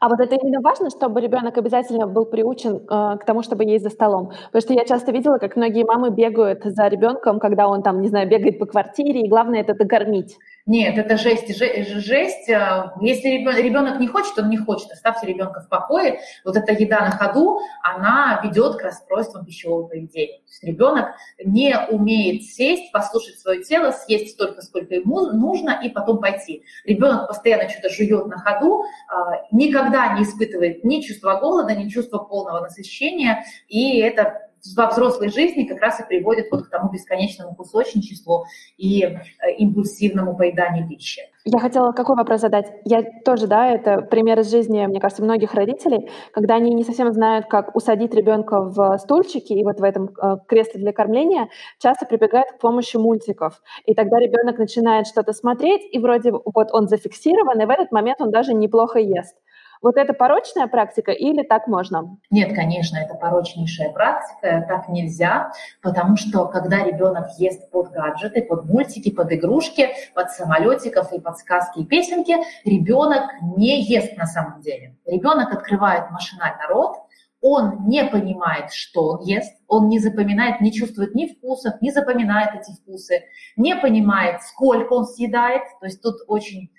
А 0.00 0.08
вот 0.08 0.20
это 0.20 0.34
именно 0.36 0.60
важно, 0.62 0.90
чтобы 0.90 1.20
ребенок 1.20 1.56
обязательно 1.58 2.06
был 2.06 2.26
приучен 2.26 2.76
э, 2.76 3.18
к 3.18 3.24
тому, 3.24 3.42
чтобы 3.42 3.64
есть 3.64 3.84
за 3.84 3.90
столом. 3.90 4.32
Потому 4.46 4.62
что 4.62 4.74
я 4.74 4.84
часто 4.84 5.12
видела, 5.12 5.38
как 5.38 5.56
многие 5.56 5.84
мамы 5.84 6.10
бегают 6.10 6.62
за 6.64 6.88
ребенком, 6.88 7.38
когда 7.38 7.68
он 7.68 7.82
там, 7.82 8.00
не 8.00 8.08
знаю, 8.08 8.28
бегает 8.28 8.58
по 8.58 8.66
квартире, 8.66 9.22
и 9.22 9.28
главное 9.28 9.60
это 9.60 9.74
докормить. 9.74 10.36
Нет, 10.66 10.96
это 10.96 11.18
жесть, 11.18 11.54
жесть. 11.58 12.48
Э, 12.48 12.92
если 13.02 13.28
ребенок 13.28 14.00
не 14.00 14.06
хочет, 14.06 14.38
он 14.38 14.48
не 14.48 14.56
хочет. 14.56 14.90
Оставьте 14.90 15.26
ребенка 15.26 15.60
в 15.60 15.68
покое. 15.68 16.20
Вот 16.42 16.56
эта 16.56 16.72
еда 16.72 17.00
на 17.00 17.10
ходу, 17.10 17.60
она 17.82 18.40
ведет 18.42 18.76
к 18.76 18.82
расстройствам 18.82 19.44
пищевого 19.44 19.88
поведения. 19.88 20.38
То 20.38 20.48
есть 20.48 20.64
ребенок 20.64 21.16
не 21.44 21.76
умеет 21.90 22.44
сесть, 22.44 22.90
послушать 22.92 23.38
свое 23.38 23.62
тело, 23.62 23.90
съесть 23.90 24.30
столько, 24.32 24.62
сколько 24.62 24.94
ему 24.94 25.26
нужно, 25.32 25.78
и 25.84 25.90
потом 25.90 26.18
пойти. 26.18 26.62
Ребенок 26.86 27.28
постоянно 27.28 27.68
что-то 27.68 27.90
жует 27.90 28.26
на 28.26 28.38
ходу, 28.38 28.84
э, 28.84 29.16
никогда 29.52 30.16
не 30.16 30.22
испытывает 30.22 30.82
ни 30.82 31.02
чувства 31.02 31.38
голода, 31.40 31.74
ни 31.74 31.90
чувства 31.90 32.20
полного 32.20 32.60
насыщения, 32.60 33.44
и 33.68 33.98
это 34.00 34.43
во 34.76 34.88
взрослой 34.88 35.28
жизни 35.28 35.64
как 35.64 35.80
раз 35.80 36.00
и 36.00 36.04
приводит 36.04 36.50
вот 36.50 36.66
к 36.66 36.70
тому 36.70 36.90
бесконечному 36.90 37.54
кусочничеству 37.54 38.46
и 38.76 39.02
э, 39.02 39.18
импульсивному 39.58 40.36
поеданию 40.36 40.88
пищи. 40.88 41.22
Я 41.46 41.58
хотела 41.58 41.92
какой 41.92 42.16
вопрос 42.16 42.40
задать? 42.40 42.72
Я 42.86 43.02
тоже, 43.02 43.46
да, 43.46 43.68
это 43.68 44.00
пример 44.00 44.40
из 44.40 44.50
жизни, 44.50 44.86
мне 44.86 44.98
кажется, 44.98 45.22
многих 45.22 45.52
родителей, 45.52 46.08
когда 46.32 46.54
они 46.54 46.72
не 46.72 46.84
совсем 46.84 47.12
знают, 47.12 47.46
как 47.46 47.76
усадить 47.76 48.14
ребенка 48.14 48.62
в 48.62 48.96
стульчики 48.98 49.52
и 49.52 49.62
вот 49.62 49.78
в 49.78 49.84
этом 49.84 50.08
э, 50.08 50.36
кресле 50.48 50.80
для 50.80 50.92
кормления, 50.92 51.48
часто 51.78 52.06
прибегают 52.06 52.52
к 52.52 52.60
помощи 52.60 52.96
мультиков. 52.96 53.60
И 53.84 53.94
тогда 53.94 54.18
ребенок 54.18 54.58
начинает 54.58 55.06
что-то 55.06 55.34
смотреть, 55.34 55.82
и 55.92 55.98
вроде 55.98 56.32
вот 56.32 56.68
он 56.72 56.88
зафиксирован, 56.88 57.60
и 57.60 57.66
в 57.66 57.70
этот 57.70 57.92
момент 57.92 58.22
он 58.22 58.30
даже 58.30 58.54
неплохо 58.54 58.98
ест. 58.98 59.36
Вот 59.84 59.98
это 59.98 60.14
порочная 60.14 60.66
практика 60.66 61.12
или 61.12 61.42
так 61.42 61.66
можно? 61.66 62.16
Нет, 62.30 62.54
конечно, 62.54 62.96
это 62.96 63.16
порочнейшая 63.16 63.92
практика, 63.92 64.64
так 64.66 64.88
нельзя, 64.88 65.52
потому 65.82 66.16
что 66.16 66.46
когда 66.46 66.82
ребенок 66.82 67.26
ест 67.36 67.70
под 67.70 67.90
гаджеты, 67.90 68.40
под 68.40 68.64
мультики, 68.64 69.10
под 69.10 69.30
игрушки, 69.32 69.90
под 70.14 70.30
самолетиков 70.30 71.12
и 71.12 71.20
под 71.20 71.36
сказки 71.36 71.80
и 71.80 71.84
песенки, 71.84 72.34
ребенок 72.64 73.24
не 73.58 73.82
ест 73.82 74.16
на 74.16 74.24
самом 74.24 74.62
деле. 74.62 74.96
Ребенок 75.04 75.52
открывает 75.52 76.10
машинально 76.10 76.66
рот, 76.66 76.96
он 77.42 77.86
не 77.86 78.06
понимает, 78.06 78.72
что 78.72 79.10
он 79.10 79.20
ест, 79.20 79.54
он 79.68 79.88
не 79.88 79.98
запоминает, 79.98 80.62
не 80.62 80.72
чувствует 80.72 81.14
ни 81.14 81.26
вкусов, 81.26 81.74
не 81.82 81.90
запоминает 81.90 82.54
эти 82.54 82.74
вкусы, 82.74 83.24
не 83.56 83.76
понимает, 83.76 84.40
сколько 84.44 84.94
он 84.94 85.04
съедает. 85.04 85.64
То 85.78 85.84
есть 85.84 86.00
тут 86.00 86.14
очень 86.26 86.70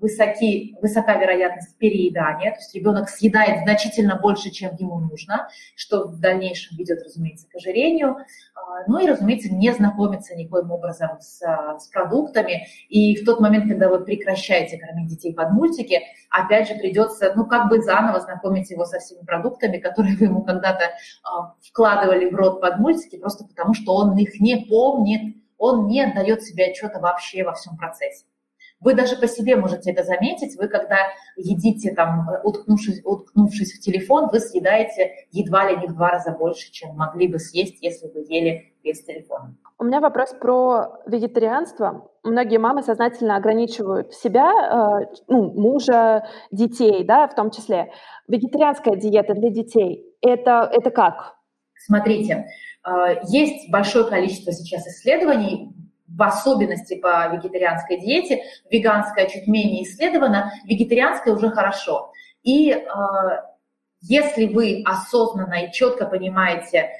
высоки, 0.00 0.76
высока 0.80 1.16
вероятность 1.16 1.76
переедания, 1.78 2.52
то 2.52 2.58
есть 2.58 2.74
ребенок 2.74 3.08
съедает 3.08 3.62
значительно 3.62 4.16
больше, 4.16 4.50
чем 4.50 4.74
ему 4.76 4.98
нужно, 4.98 5.48
что 5.74 6.04
в 6.06 6.20
дальнейшем 6.20 6.76
ведет, 6.76 7.02
разумеется, 7.02 7.48
к 7.48 7.54
ожирению. 7.56 8.16
А, 8.54 8.84
ну 8.86 8.98
и, 8.98 9.08
разумеется, 9.08 9.52
не 9.52 9.72
знакомится 9.72 10.34
никоим 10.34 10.70
образом 10.70 11.20
с, 11.20 11.40
с 11.40 11.88
продуктами. 11.88 12.66
И 12.88 13.16
в 13.16 13.24
тот 13.24 13.40
момент, 13.40 13.68
когда 13.68 13.88
вы 13.88 14.04
прекращаете 14.04 14.78
кормить 14.78 15.08
детей 15.08 15.34
под 15.34 15.50
мультики, 15.52 16.00
опять 16.30 16.68
же 16.68 16.74
придется, 16.74 17.32
ну, 17.34 17.46
как 17.46 17.68
бы 17.68 17.80
заново 17.82 18.20
знакомить 18.20 18.70
его 18.70 18.84
со 18.84 18.98
всеми 18.98 19.24
продуктами, 19.24 19.78
которые 19.78 20.16
вы 20.16 20.26
ему 20.26 20.42
когда-то 20.42 20.84
а, 21.22 21.54
вкладывали 21.62 22.30
в 22.30 22.34
рот 22.34 22.60
под 22.60 22.78
мультики, 22.78 23.18
просто 23.18 23.44
потому 23.44 23.74
что 23.74 23.94
он 23.94 24.16
их 24.16 24.40
не 24.40 24.66
помнит, 24.68 25.36
он 25.58 25.86
не 25.86 26.02
отдает 26.02 26.42
себе 26.42 26.66
отчета 26.66 27.00
вообще 27.00 27.44
во 27.44 27.54
всем 27.54 27.76
процессе. 27.76 28.24
Вы 28.80 28.94
даже 28.94 29.16
по 29.16 29.26
себе 29.26 29.56
можете 29.56 29.92
это 29.92 30.04
заметить. 30.04 30.58
Вы, 30.58 30.68
когда 30.68 30.98
едите, 31.36 31.94
там, 31.94 32.28
уткнувшись, 32.42 33.02
уткнувшись 33.04 33.78
в 33.78 33.80
телефон, 33.80 34.28
вы 34.30 34.40
съедаете 34.40 35.12
едва 35.32 35.70
ли 35.70 35.76
не 35.76 35.86
в 35.86 35.94
два 35.94 36.10
раза 36.10 36.32
больше, 36.32 36.70
чем 36.70 36.94
могли 36.96 37.28
бы 37.28 37.38
съесть, 37.38 37.82
если 37.82 38.08
бы 38.08 38.20
ели 38.28 38.74
без 38.84 39.02
телефона. 39.02 39.56
У 39.78 39.84
меня 39.84 40.00
вопрос 40.00 40.34
про 40.40 41.00
вегетарианство. 41.06 42.10
Многие 42.22 42.58
мамы 42.58 42.82
сознательно 42.82 43.36
ограничивают 43.36 44.14
себя, 44.14 44.50
э, 45.02 45.14
ну, 45.28 45.52
мужа, 45.52 46.26
детей, 46.50 47.04
да, 47.04 47.26
в 47.26 47.34
том 47.34 47.50
числе. 47.50 47.90
Вегетарианская 48.28 48.96
диета 48.96 49.34
для 49.34 49.50
детей 49.50 50.14
это, 50.20 50.70
это 50.72 50.90
как? 50.90 51.34
Смотрите, 51.76 52.46
э, 52.86 52.90
есть 53.28 53.70
большое 53.70 54.06
количество 54.06 54.52
сейчас 54.52 54.86
исследований, 54.86 55.74
в 56.06 56.22
особенности 56.22 56.96
по 56.96 57.28
вегетарианской 57.28 57.98
диете, 57.98 58.42
веганская 58.70 59.28
чуть 59.28 59.46
менее 59.46 59.84
исследована, 59.84 60.52
вегетарианская 60.64 61.34
уже 61.34 61.50
хорошо. 61.50 62.12
И 62.42 62.70
э, 62.70 62.84
если 64.02 64.46
вы 64.46 64.82
осознанно 64.84 65.66
и 65.66 65.72
четко 65.72 66.06
понимаете, 66.06 66.90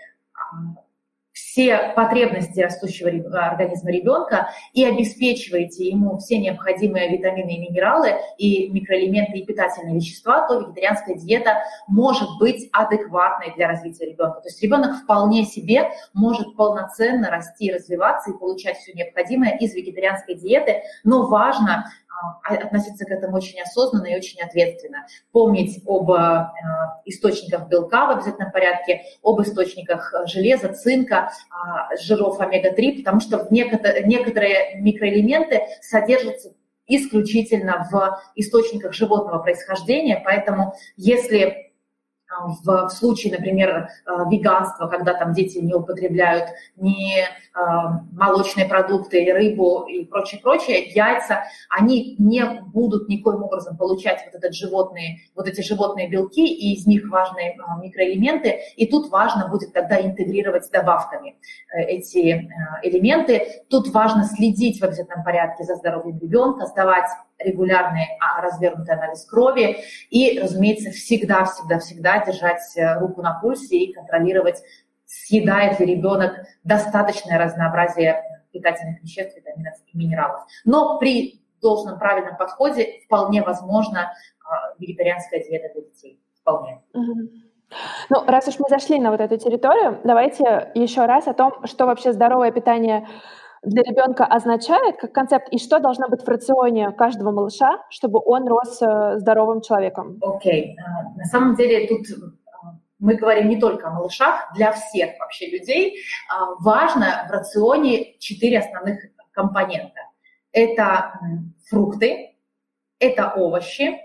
все 1.34 1.92
потребности 1.96 2.60
растущего 2.60 3.10
организма 3.40 3.90
ребенка 3.90 4.50
и 4.72 4.84
обеспечиваете 4.84 5.88
ему 5.88 6.16
все 6.18 6.38
необходимые 6.38 7.10
витамины 7.10 7.56
и 7.56 7.58
минералы 7.58 8.14
и 8.38 8.70
микроэлементы 8.70 9.38
и 9.38 9.44
питательные 9.44 9.96
вещества, 9.96 10.46
то 10.46 10.60
вегетарианская 10.60 11.16
диета 11.16 11.64
может 11.88 12.28
быть 12.38 12.68
адекватной 12.72 13.52
для 13.56 13.66
развития 13.66 14.06
ребенка. 14.06 14.40
То 14.42 14.48
есть 14.48 14.62
ребенок 14.62 15.02
вполне 15.02 15.44
себе 15.44 15.90
может 16.12 16.56
полноценно 16.56 17.28
расти, 17.30 17.72
развиваться 17.72 18.30
и 18.30 18.38
получать 18.38 18.78
все 18.78 18.92
необходимое 18.92 19.56
из 19.58 19.74
вегетарианской 19.74 20.36
диеты, 20.36 20.82
но 21.02 21.26
важно 21.26 21.86
а, 22.03 22.03
относиться 22.42 23.04
к 23.04 23.10
этому 23.10 23.36
очень 23.36 23.60
осознанно 23.60 24.06
и 24.06 24.16
очень 24.16 24.40
ответственно. 24.40 25.06
Помнить 25.32 25.82
об 25.86 26.10
э, 26.10 26.46
источниках 27.04 27.68
белка 27.68 28.06
в 28.06 28.10
обязательном 28.10 28.52
порядке, 28.52 29.02
об 29.22 29.40
источниках 29.40 30.14
железа, 30.26 30.72
цинка, 30.72 31.30
а, 31.50 31.96
жиров 31.96 32.40
омега-3, 32.40 32.98
потому 32.98 33.20
что 33.20 33.46
некоторые 33.50 34.76
микроэлементы 34.76 35.62
содержатся 35.80 36.54
исключительно 36.86 37.88
в 37.90 38.20
источниках 38.36 38.92
животного 38.92 39.42
происхождения, 39.42 40.20
поэтому 40.24 40.74
если 40.96 41.63
в, 42.42 42.88
в 42.88 42.90
случае, 42.90 43.32
например, 43.32 43.88
э, 44.06 44.10
веганства, 44.30 44.86
когда 44.86 45.14
там 45.14 45.32
дети 45.32 45.58
не 45.58 45.74
употребляют 45.74 46.50
ни 46.76 47.20
э, 47.20 47.26
молочные 48.12 48.66
продукты, 48.66 49.32
рыбу 49.32 49.84
и 49.88 50.04
прочее, 50.04 50.40
прочее, 50.42 50.90
яйца, 50.94 51.44
они 51.68 52.16
не 52.18 52.44
будут 52.72 53.08
никоим 53.08 53.42
образом 53.44 53.76
получать 53.76 54.20
вот, 54.24 54.34
этот 54.34 54.54
животные, 54.54 55.20
вот 55.34 55.46
эти 55.46 55.60
животные 55.60 56.08
белки, 56.08 56.46
и 56.46 56.74
из 56.74 56.86
них 56.86 57.08
важные 57.10 57.52
э, 57.52 57.82
микроэлементы, 57.82 58.60
и 58.76 58.86
тут 58.86 59.10
важно 59.10 59.48
будет 59.48 59.72
тогда 59.72 60.00
интегрировать 60.00 60.70
добавками 60.72 61.36
эти 61.72 62.48
элементы. 62.82 63.64
Тут 63.68 63.88
важно 63.88 64.24
следить 64.24 64.80
в 64.80 64.84
обязательном 64.84 65.24
порядке 65.24 65.64
за 65.64 65.76
здоровьем 65.76 66.18
ребенка, 66.18 66.66
сдавать 66.66 67.08
регулярный 67.44 68.06
а, 68.20 68.40
развернутый 68.40 68.94
анализ 68.94 69.24
крови 69.24 69.78
и, 70.10 70.38
разумеется, 70.40 70.90
всегда-всегда-всегда 70.90 72.24
держать 72.24 72.76
э, 72.76 72.98
руку 72.98 73.22
на 73.22 73.38
пульсе 73.40 73.76
и 73.76 73.92
контролировать, 73.92 74.62
съедает 75.06 75.78
ли 75.80 75.94
ребенок 75.94 76.32
достаточное 76.64 77.38
разнообразие 77.38 78.22
питательных 78.52 79.02
веществ, 79.02 79.36
витаминов 79.36 79.74
и 79.86 79.96
минералов. 79.98 80.44
Но 80.64 80.98
при 80.98 81.44
должном 81.60 81.98
правильном 81.98 82.36
подходе 82.36 83.00
вполне 83.04 83.42
возможно 83.42 84.12
а, 84.44 84.74
вегетарианская 84.78 85.40
диета 85.40 85.72
для 85.74 85.82
детей. 85.82 86.20
Вполне. 86.40 86.82
Ну, 88.10 88.24
раз 88.26 88.46
уж 88.48 88.58
мы 88.58 88.68
зашли 88.68 89.00
на 89.00 89.10
вот 89.10 89.20
эту 89.20 89.36
территорию, 89.38 90.00
давайте 90.04 90.70
еще 90.74 91.06
раз 91.06 91.26
о 91.26 91.34
том, 91.34 91.66
что 91.66 91.86
вообще 91.86 92.12
здоровое 92.12 92.52
питание 92.52 93.08
для 93.64 93.82
ребенка 93.82 94.24
означает 94.24 94.96
как 94.96 95.12
концепт 95.12 95.48
и 95.50 95.58
что 95.58 95.78
должно 95.78 96.08
быть 96.08 96.22
в 96.22 96.28
рационе 96.28 96.92
каждого 96.92 97.30
малыша, 97.30 97.82
чтобы 97.90 98.20
он 98.24 98.46
рос 98.46 98.80
э, 98.82 99.18
здоровым 99.18 99.60
человеком? 99.60 100.18
Окей. 100.22 100.76
Okay. 100.76 100.82
А, 100.84 101.16
на 101.16 101.24
самом 101.24 101.54
деле 101.54 101.86
тут 101.86 102.06
а, 102.46 102.74
мы 102.98 103.14
говорим 103.14 103.48
не 103.48 103.58
только 103.58 103.88
о 103.88 103.90
малышах, 103.90 104.52
для 104.54 104.72
всех 104.72 105.18
вообще 105.18 105.50
людей 105.50 105.96
а, 106.30 106.54
важно 106.60 107.26
в 107.28 107.32
рационе 107.32 108.18
четыре 108.18 108.58
основных 108.58 109.00
компонента. 109.32 110.00
Это 110.52 111.18
фрукты, 111.68 112.36
это 112.98 113.32
овощи, 113.34 113.98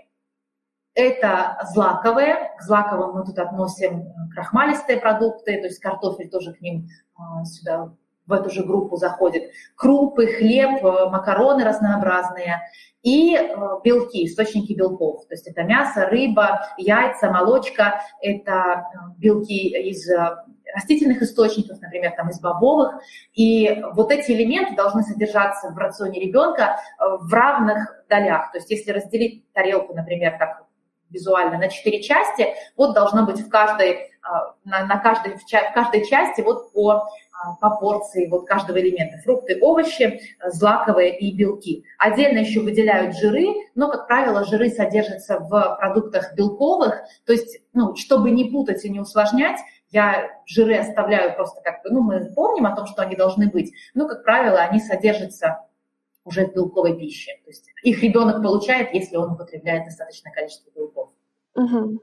это 0.94 1.60
злаковые. 1.72 2.50
К 2.58 2.62
злаковым 2.62 3.16
мы 3.16 3.24
тут 3.24 3.38
относим 3.38 4.12
крахмалистые 4.34 4.98
продукты, 4.98 5.58
то 5.60 5.66
есть 5.66 5.78
картофель 5.78 6.28
тоже 6.28 6.52
к 6.52 6.60
ним 6.60 6.88
сюда 7.44 7.92
в 8.30 8.32
эту 8.32 8.48
же 8.48 8.62
группу 8.64 8.96
заходит 8.96 9.50
крупы, 9.74 10.26
хлеб, 10.28 10.84
э, 10.84 11.10
макароны 11.10 11.64
разнообразные 11.64 12.62
и 13.02 13.34
э, 13.34 13.56
белки, 13.82 14.24
источники 14.24 14.72
белков. 14.72 15.26
То 15.26 15.34
есть 15.34 15.48
это 15.48 15.64
мясо, 15.64 16.06
рыба, 16.06 16.60
яйца, 16.78 17.30
молочка, 17.30 18.02
это 18.22 18.52
э, 18.52 18.98
белки 19.18 19.68
из 19.90 20.08
растительных 20.72 21.20
источников, 21.22 21.80
например, 21.80 22.12
там 22.16 22.30
из 22.30 22.40
бобовых. 22.40 23.02
И 23.34 23.82
вот 23.94 24.12
эти 24.12 24.30
элементы 24.30 24.76
должны 24.76 25.02
содержаться 25.02 25.70
в 25.70 25.76
рационе 25.76 26.20
ребенка 26.20 26.76
в 27.00 27.34
равных 27.34 28.04
долях. 28.08 28.52
То 28.52 28.58
есть 28.58 28.70
если 28.70 28.92
разделить 28.92 29.52
тарелку, 29.52 29.94
например, 29.94 30.36
так 30.38 30.66
визуально 31.10 31.58
на 31.58 31.68
четыре 31.68 32.00
части, 32.00 32.54
вот 32.76 32.94
должно 32.94 33.26
быть 33.26 33.40
в 33.40 33.48
каждой, 33.48 34.12
на, 34.64 34.86
на 34.86 34.98
каждой, 34.98 35.38
в 35.38 35.74
каждой 35.74 36.06
части 36.06 36.40
вот 36.40 36.72
по 36.72 37.08
по 37.60 37.70
порции 37.78 38.28
вот 38.28 38.46
каждого 38.46 38.80
элемента. 38.80 39.18
Фрукты, 39.18 39.58
овощи, 39.60 40.20
злаковые 40.44 41.18
и 41.18 41.36
белки. 41.36 41.84
Отдельно 41.98 42.38
еще 42.38 42.60
выделяют 42.60 43.16
жиры, 43.16 43.46
но, 43.74 43.90
как 43.90 44.06
правило, 44.06 44.44
жиры 44.44 44.70
содержатся 44.70 45.38
в 45.38 45.76
продуктах 45.78 46.34
белковых. 46.34 47.02
То 47.26 47.32
есть, 47.32 47.60
ну, 47.72 47.94
чтобы 47.96 48.30
не 48.30 48.50
путать 48.50 48.84
и 48.84 48.90
не 48.90 49.00
усложнять, 49.00 49.58
я 49.90 50.30
жиры 50.46 50.76
оставляю 50.76 51.34
просто 51.34 51.60
как 51.62 51.82
бы, 51.82 51.90
ну, 51.90 52.02
мы 52.02 52.32
помним 52.32 52.66
о 52.66 52.76
том, 52.76 52.86
что 52.86 53.02
они 53.02 53.16
должны 53.16 53.48
быть, 53.48 53.72
но, 53.94 54.06
как 54.06 54.22
правило, 54.22 54.58
они 54.58 54.80
содержатся 54.80 55.64
уже 56.24 56.46
в 56.46 56.54
белковой 56.54 56.96
пище. 56.96 57.32
То 57.44 57.50
есть 57.50 57.66
их 57.82 58.02
ребенок 58.02 58.42
получает, 58.42 58.94
если 58.94 59.16
он 59.16 59.32
употребляет 59.32 59.84
достаточное 59.84 60.32
количество 60.32 60.70
белков. 60.70 61.10
Угу. 61.56 61.98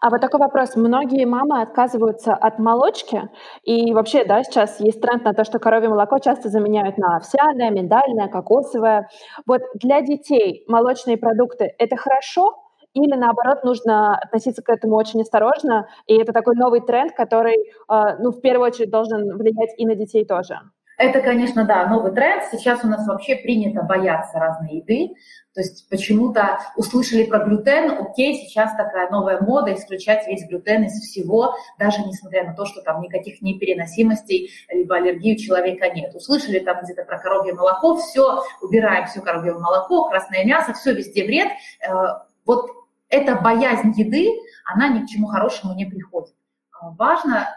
А 0.00 0.10
вот 0.10 0.20
такой 0.20 0.40
вопрос. 0.40 0.76
Многие 0.76 1.26
мамы 1.26 1.60
отказываются 1.62 2.34
от 2.34 2.58
молочки, 2.58 3.28
и 3.64 3.92
вообще, 3.92 4.24
да, 4.24 4.42
сейчас 4.44 4.80
есть 4.80 5.00
тренд 5.02 5.24
на 5.24 5.34
то, 5.34 5.44
что 5.44 5.58
коровье 5.58 5.90
молоко 5.90 6.18
часто 6.18 6.48
заменяют 6.48 6.96
на 6.98 7.16
овсяное, 7.16 7.70
миндальное, 7.70 8.28
кокосовое. 8.28 9.08
Вот 9.46 9.62
для 9.74 10.00
детей 10.02 10.64
молочные 10.68 11.18
продукты– 11.18 11.74
это 11.78 11.96
хорошо, 11.96 12.56
или 12.94 13.14
наоборот 13.16 13.64
нужно 13.64 14.16
относиться 14.18 14.62
к 14.62 14.70
этому 14.70 14.96
очень 14.96 15.20
осторожно, 15.22 15.88
и 16.06 16.16
это 16.16 16.32
такой 16.32 16.56
новый 16.56 16.80
тренд, 16.80 17.12
который, 17.14 17.56
а, 17.88 18.16
ну, 18.18 18.30
в 18.32 18.40
первую 18.40 18.68
очередь 18.68 18.90
должен 18.90 19.36
влиять 19.36 19.70
и 19.78 19.86
на 19.86 19.94
детей 19.94 20.24
тоже? 20.26 20.60
Это, 21.02 21.20
конечно, 21.20 21.64
да, 21.64 21.84
новый 21.88 22.12
тренд. 22.12 22.44
Сейчас 22.52 22.84
у 22.84 22.86
нас 22.86 23.04
вообще 23.08 23.34
принято 23.34 23.82
бояться 23.82 24.38
разной 24.38 24.76
еды. 24.76 25.16
То 25.52 25.60
есть 25.60 25.88
почему-то 25.88 26.60
услышали 26.76 27.24
про 27.24 27.40
глютен, 27.40 27.90
окей, 28.00 28.34
сейчас 28.36 28.70
такая 28.76 29.10
новая 29.10 29.40
мода 29.40 29.74
исключать 29.74 30.28
весь 30.28 30.46
глютен 30.46 30.84
из 30.84 30.92
всего, 30.92 31.56
даже 31.76 32.02
несмотря 32.02 32.44
на 32.44 32.54
то, 32.54 32.66
что 32.66 32.82
там 32.82 33.02
никаких 33.02 33.42
непереносимостей 33.42 34.52
либо 34.70 34.94
аллергии 34.94 35.34
у 35.34 35.38
человека 35.38 35.90
нет. 35.90 36.14
Услышали 36.14 36.60
там 36.60 36.84
где-то 36.84 37.04
про 37.04 37.18
коровье 37.18 37.52
молоко, 37.52 37.96
все, 37.96 38.44
убираем 38.60 39.06
все 39.06 39.22
коровье 39.22 39.54
молоко, 39.54 40.08
красное 40.08 40.44
мясо, 40.44 40.72
все 40.72 40.94
везде 40.94 41.24
вред. 41.24 41.48
Э, 41.84 42.20
вот 42.46 42.70
эта 43.08 43.34
боязнь 43.34 43.92
еды, 43.96 44.30
она 44.64 44.86
ни 44.86 45.04
к 45.04 45.08
чему 45.08 45.26
хорошему 45.26 45.74
не 45.74 45.84
приходит. 45.84 46.32
Э, 46.80 46.86
важно 46.96 47.48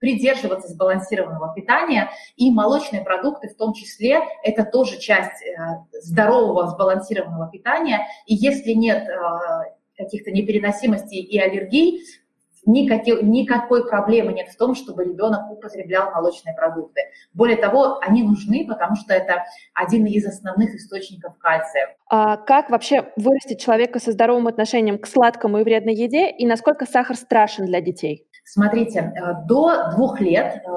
придерживаться 0.00 0.68
сбалансированного 0.68 1.54
питания, 1.54 2.10
и 2.36 2.50
молочные 2.50 3.02
продукты 3.02 3.48
в 3.48 3.56
том 3.56 3.72
числе 3.74 4.20
это 4.42 4.64
тоже 4.64 4.98
часть 4.98 5.42
э, 5.42 5.56
здорового 6.00 6.66
сбалансированного 6.68 7.50
питания. 7.50 8.06
И 8.26 8.34
если 8.34 8.72
нет 8.72 9.08
э, 9.08 9.16
каких-то 9.96 10.30
непереносимостей 10.32 11.20
и 11.20 11.38
аллергий, 11.38 12.00
никакой, 12.66 13.22
никакой 13.22 13.88
проблемы 13.88 14.32
нет 14.32 14.48
в 14.48 14.56
том, 14.56 14.74
чтобы 14.74 15.04
ребенок 15.04 15.50
употреблял 15.50 16.10
молочные 16.10 16.54
продукты. 16.54 17.02
Более 17.32 17.56
того, 17.56 17.98
они 18.00 18.22
нужны, 18.22 18.66
потому 18.66 18.96
что 18.96 19.14
это 19.14 19.44
один 19.74 20.06
из 20.06 20.26
основных 20.26 20.74
источников 20.74 21.38
кальция. 21.38 21.96
А 22.08 22.36
как 22.36 22.70
вообще 22.70 23.12
вырастить 23.16 23.60
человека 23.60 23.98
со 23.98 24.12
здоровым 24.12 24.46
отношением 24.46 24.98
к 24.98 25.06
сладкому 25.06 25.58
и 25.58 25.64
вредной 25.64 25.94
еде, 25.94 26.30
и 26.30 26.46
насколько 26.46 26.86
сахар 26.86 27.16
страшен 27.16 27.66
для 27.66 27.80
детей? 27.80 28.26
Смотрите, 28.52 28.98
э, 28.98 29.46
до 29.46 29.92
двух 29.92 30.20
лет 30.20 30.56
э, 30.56 30.70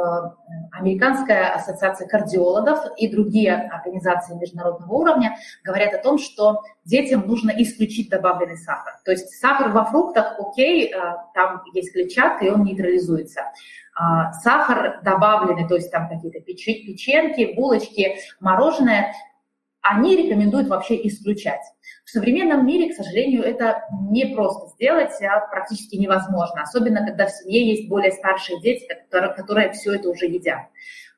Американская 0.73 1.55
ассоциация 1.55 2.07
кардиологов 2.07 2.85
и 2.97 3.07
другие 3.07 3.55
организации 3.55 4.35
международного 4.35 4.93
уровня 4.93 5.35
говорят 5.63 5.91
о 5.95 5.97
том, 5.97 6.19
что 6.19 6.61
детям 6.85 7.25
нужно 7.25 7.49
исключить 7.57 8.11
добавленный 8.11 8.57
сахар. 8.57 8.93
То 9.03 9.09
есть 9.09 9.27
сахар 9.39 9.71
во 9.71 9.85
фруктах, 9.85 10.35
окей, 10.37 10.93
э, 10.93 10.99
там 11.33 11.63
есть 11.73 11.93
клетчатка, 11.93 12.45
и 12.45 12.51
он 12.51 12.63
нейтрализуется. 12.63 13.41
А 13.95 14.33
сахар 14.33 15.01
добавленный, 15.03 15.67
то 15.67 15.73
есть 15.73 15.89
там 15.89 16.07
какие-то 16.07 16.41
печеньки, 16.41 17.55
булочки, 17.55 18.17
мороженое, 18.39 19.13
они 19.81 20.15
рекомендуют 20.15 20.67
вообще 20.67 21.07
исключать. 21.07 21.61
В 22.03 22.09
современном 22.09 22.65
мире, 22.65 22.91
к 22.91 22.95
сожалению, 22.95 23.43
это 23.43 23.83
не 24.09 24.25
просто 24.35 24.67
сделать, 24.75 25.13
а 25.21 25.39
практически 25.47 25.95
невозможно, 25.95 26.61
особенно 26.61 27.05
когда 27.05 27.27
в 27.27 27.31
семье 27.31 27.65
есть 27.65 27.87
более 27.87 28.11
старшие 28.11 28.59
дети, 28.59 28.85
которые, 28.87 29.33
которые 29.33 29.71
все 29.71 29.95
это 29.95 30.09
уже 30.09 30.25
едят. 30.25 30.63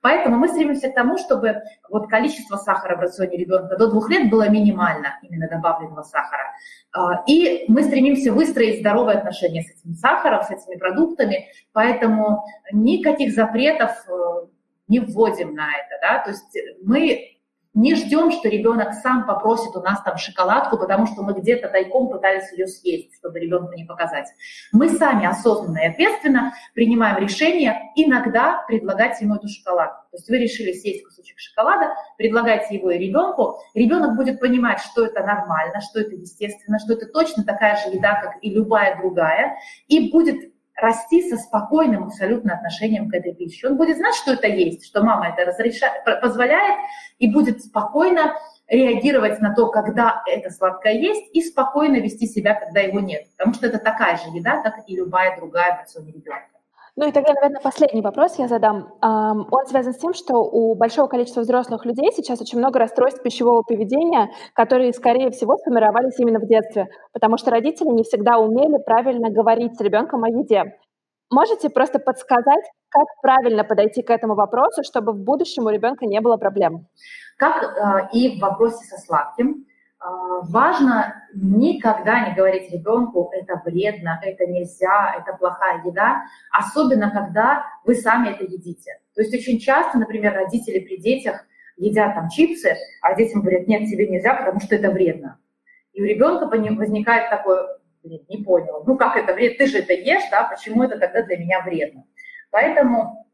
Поэтому 0.05 0.38
мы 0.38 0.47
стремимся 0.47 0.91
к 0.91 0.93
тому, 0.93 1.17
чтобы 1.17 1.63
вот 1.89 2.07
количество 2.07 2.57
сахара 2.57 2.95
в 2.95 2.99
рационе 2.99 3.38
ребенка 3.38 3.75
до 3.75 3.89
двух 3.89 4.07
лет 4.11 4.29
было 4.29 4.47
минимально, 4.47 5.17
именно 5.23 5.49
добавленного 5.49 6.03
сахара. 6.03 6.51
А, 6.91 7.23
и 7.25 7.65
мы 7.67 7.81
стремимся 7.81 8.31
выстроить 8.31 8.81
здоровые 8.81 9.17
отношения 9.17 9.63
с 9.63 9.71
этим 9.71 9.95
сахаром, 9.95 10.43
с 10.43 10.51
этими 10.51 10.77
продуктами, 10.77 11.47
поэтому 11.73 12.45
никаких 12.71 13.33
запретов 13.33 13.91
э, 14.07 14.45
не 14.89 14.99
вводим 14.99 15.55
на 15.55 15.69
это, 15.75 15.97
да, 15.99 16.23
то 16.23 16.29
есть 16.29 16.55
мы 16.83 17.34
не 17.76 17.93
ждем, 17.93 18.32
что 18.32 18.49
ребенок 18.49 18.93
сам 18.93 19.28
попросит 19.28 19.76
у 19.76 19.82
нас 19.82 20.01
там 20.01 20.17
шоколадку, 20.17 20.78
потому 20.78 21.05
что 21.05 21.21
мы 21.21 21.34
где-то 21.34 21.67
тайком 21.67 22.09
пытались 22.09 22.51
ее 22.53 22.67
съесть, 22.67 23.15
чтобы 23.15 23.39
ребенку 23.39 23.73
не 23.73 23.84
показать. 23.84 24.28
Мы 24.71 24.89
сами 24.89 25.28
осознанно 25.28 25.80
и 25.80 25.88
ответственно 25.88 26.53
принимаем 26.73 27.17
решение 27.17 27.91
иногда 27.95 28.63
предлагать 28.67 29.19
ему 29.21 29.36
эту 29.36 29.49
шоколадку. 29.49 30.05
То 30.11 30.17
есть 30.17 30.30
вы 30.30 30.38
решили 30.38 30.71
съесть 30.71 31.03
кусочек 31.03 31.38
шоколада, 31.38 31.93
предлагайте 32.17 32.76
его 32.76 32.89
и 32.91 32.97
ребенку. 32.97 33.59
Ребенок 33.73 34.15
будет 34.15 34.39
понимать, 34.39 34.80
что 34.80 35.05
это 35.05 35.21
нормально, 35.21 35.82
что 35.82 35.99
это 35.99 36.15
естественно, 36.15 36.80
что 36.80 36.93
это 36.93 37.07
точно 37.07 37.43
такая 37.43 37.76
же 37.76 37.95
еда, 37.95 38.21
как 38.21 38.36
и 38.41 38.49
любая 38.49 38.97
другая, 38.97 39.57
и 39.89 40.09
будет 40.11 40.54
расти 40.76 41.30
со 41.30 41.38
спокойным 41.38 42.05
абсолютно 42.05 42.53
отношением 42.53 43.09
к 43.09 43.13
этой 43.13 43.34
пище. 43.34 43.67
Он 43.67 43.78
будет 43.78 43.97
знать, 43.97 44.15
что 44.15 44.34
это 44.34 44.47
есть, 44.47 44.86
что 44.86 45.03
мама 45.03 45.30
это 45.30 45.49
разрешает, 45.49 46.03
позволяет, 46.21 46.80
и 47.17 47.32
будет 47.32 47.63
спокойно 47.63 48.36
реагировать 48.67 49.39
на 49.41 49.53
то, 49.53 49.69
когда 49.69 50.23
это 50.28 50.49
сладкое 50.49 50.93
есть, 50.93 51.34
и 51.34 51.41
спокойно 51.41 51.97
вести 51.97 52.28
себя, 52.28 52.55
когда 52.55 52.82
его 52.82 52.99
нет. 52.99 53.28
Потому 53.38 53.53
что 53.53 53.67
это 53.67 53.78
такая 53.78 54.17
же 54.17 54.30
еда, 54.36 54.61
как 54.61 54.88
и 54.88 54.95
любая 54.95 55.38
другая 55.38 55.76
в 55.76 55.80
рационе 55.82 56.11
ребенка. 56.11 56.54
Ну 56.97 57.07
и 57.07 57.11
тогда, 57.11 57.33
наверное, 57.33 57.61
последний 57.61 58.01
вопрос 58.01 58.39
я 58.39 58.47
задам. 58.47 58.93
Он 59.01 59.65
связан 59.67 59.93
с 59.93 59.97
тем, 59.97 60.13
что 60.13 60.35
у 60.35 60.75
большого 60.75 61.07
количества 61.07 61.41
взрослых 61.41 61.85
людей 61.85 62.09
сейчас 62.13 62.39
очень 62.39 62.57
много 62.57 62.79
расстройств 62.79 63.21
пищевого 63.21 63.63
поведения, 63.63 64.29
которые, 64.53 64.93
скорее 64.93 65.29
всего, 65.31 65.57
сформировались 65.57 66.17
именно 66.19 66.39
в 66.39 66.47
детстве, 66.47 66.87
потому 67.11 67.37
что 67.37 67.51
родители 67.51 67.89
не 67.89 68.03
всегда 68.03 68.37
умели 68.37 68.77
правильно 68.85 69.29
говорить 69.29 69.75
с 69.75 69.81
ребенком 69.81 70.23
о 70.23 70.29
еде. 70.29 70.77
Можете 71.29 71.69
просто 71.69 71.99
подсказать, 71.99 72.63
как 72.89 73.07
правильно 73.21 73.65
подойти 73.65 74.01
к 74.01 74.09
этому 74.09 74.35
вопросу, 74.35 74.83
чтобы 74.83 75.11
в 75.11 75.23
будущем 75.23 75.65
у 75.65 75.69
ребенка 75.69 76.05
не 76.05 76.21
было 76.21 76.37
проблем? 76.37 76.87
Как 77.37 77.63
э, 77.63 78.09
и 78.13 78.37
в 78.37 78.41
вопросе 78.41 78.85
со 78.85 78.97
сладким, 79.01 79.65
важно 80.43 81.23
никогда 81.33 82.27
не 82.27 82.35
говорить 82.35 82.71
ребенку, 82.71 83.31
это 83.33 83.61
вредно, 83.65 84.19
это 84.23 84.45
нельзя, 84.45 85.15
это 85.17 85.35
плохая 85.37 85.83
еда, 85.83 86.23
особенно 86.51 87.11
когда 87.11 87.65
вы 87.83 87.95
сами 87.95 88.29
это 88.29 88.43
едите. 88.43 88.99
То 89.15 89.21
есть 89.21 89.33
очень 89.33 89.59
часто, 89.59 89.97
например, 89.97 90.33
родители 90.33 90.79
при 90.79 90.97
детях 90.97 91.45
едят 91.77 92.13
там 92.15 92.29
чипсы, 92.29 92.75
а 93.01 93.15
детям 93.15 93.41
говорят, 93.41 93.67
нет, 93.67 93.89
тебе 93.89 94.07
нельзя, 94.07 94.33
потому 94.33 94.59
что 94.59 94.75
это 94.75 94.91
вредно. 94.91 95.39
И 95.93 96.01
у 96.01 96.05
ребенка 96.05 96.45
возникает 96.45 97.29
такое, 97.29 97.79
блин, 98.03 98.21
не 98.29 98.43
понял, 98.43 98.83
ну 98.85 98.97
как 98.97 99.17
это 99.17 99.33
вредно, 99.33 99.57
ты 99.57 99.67
же 99.67 99.79
это 99.79 99.93
ешь, 99.93 100.29
да, 100.29 100.43
почему 100.43 100.83
это 100.83 100.99
тогда 100.99 101.23
для 101.23 101.37
меня 101.37 101.61
вредно? 101.61 102.03
Поэтому 102.51 103.25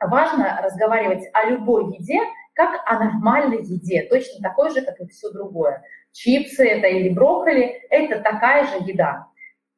важно 0.00 0.60
разговаривать 0.62 1.24
о 1.32 1.46
любой 1.46 1.96
еде, 1.96 2.20
как 2.54 2.80
о 2.84 3.02
нормальной 3.02 3.62
еде, 3.62 4.06
точно 4.10 4.42
такой 4.42 4.70
же, 4.70 4.82
как 4.82 5.00
и 5.00 5.06
все 5.06 5.30
другое 5.30 5.82
чипсы 6.12 6.66
это 6.66 6.86
или 6.86 7.08
брокколи, 7.10 7.82
это 7.90 8.20
такая 8.20 8.66
же 8.66 8.84
еда. 8.84 9.26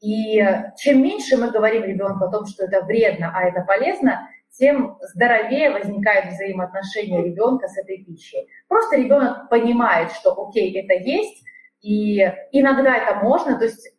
И 0.01 0.45
чем 0.79 1.03
меньше 1.03 1.37
мы 1.37 1.51
говорим 1.51 1.85
ребенку 1.85 2.25
о 2.25 2.31
том, 2.31 2.47
что 2.47 2.65
это 2.65 2.83
вредно, 2.83 3.33
а 3.35 3.45
это 3.45 3.63
полезно, 3.63 4.29
тем 4.51 4.99
здоровее 5.01 5.71
возникают 5.71 6.27
взаимоотношения 6.27 7.23
ребенка 7.23 7.69
с 7.69 7.79
этой 7.79 8.05
пищей. 8.05 8.49
Просто 8.69 8.97
ребенок 8.97 9.49
понимает, 9.49 10.11
что 10.13 10.33
окей, 10.33 10.79
это 10.79 10.95
есть, 10.95 11.45
и 11.81 12.19
иногда 12.53 12.97
это 12.97 13.25
можно, 13.25 13.59
то 13.59 13.65
есть 13.65 13.93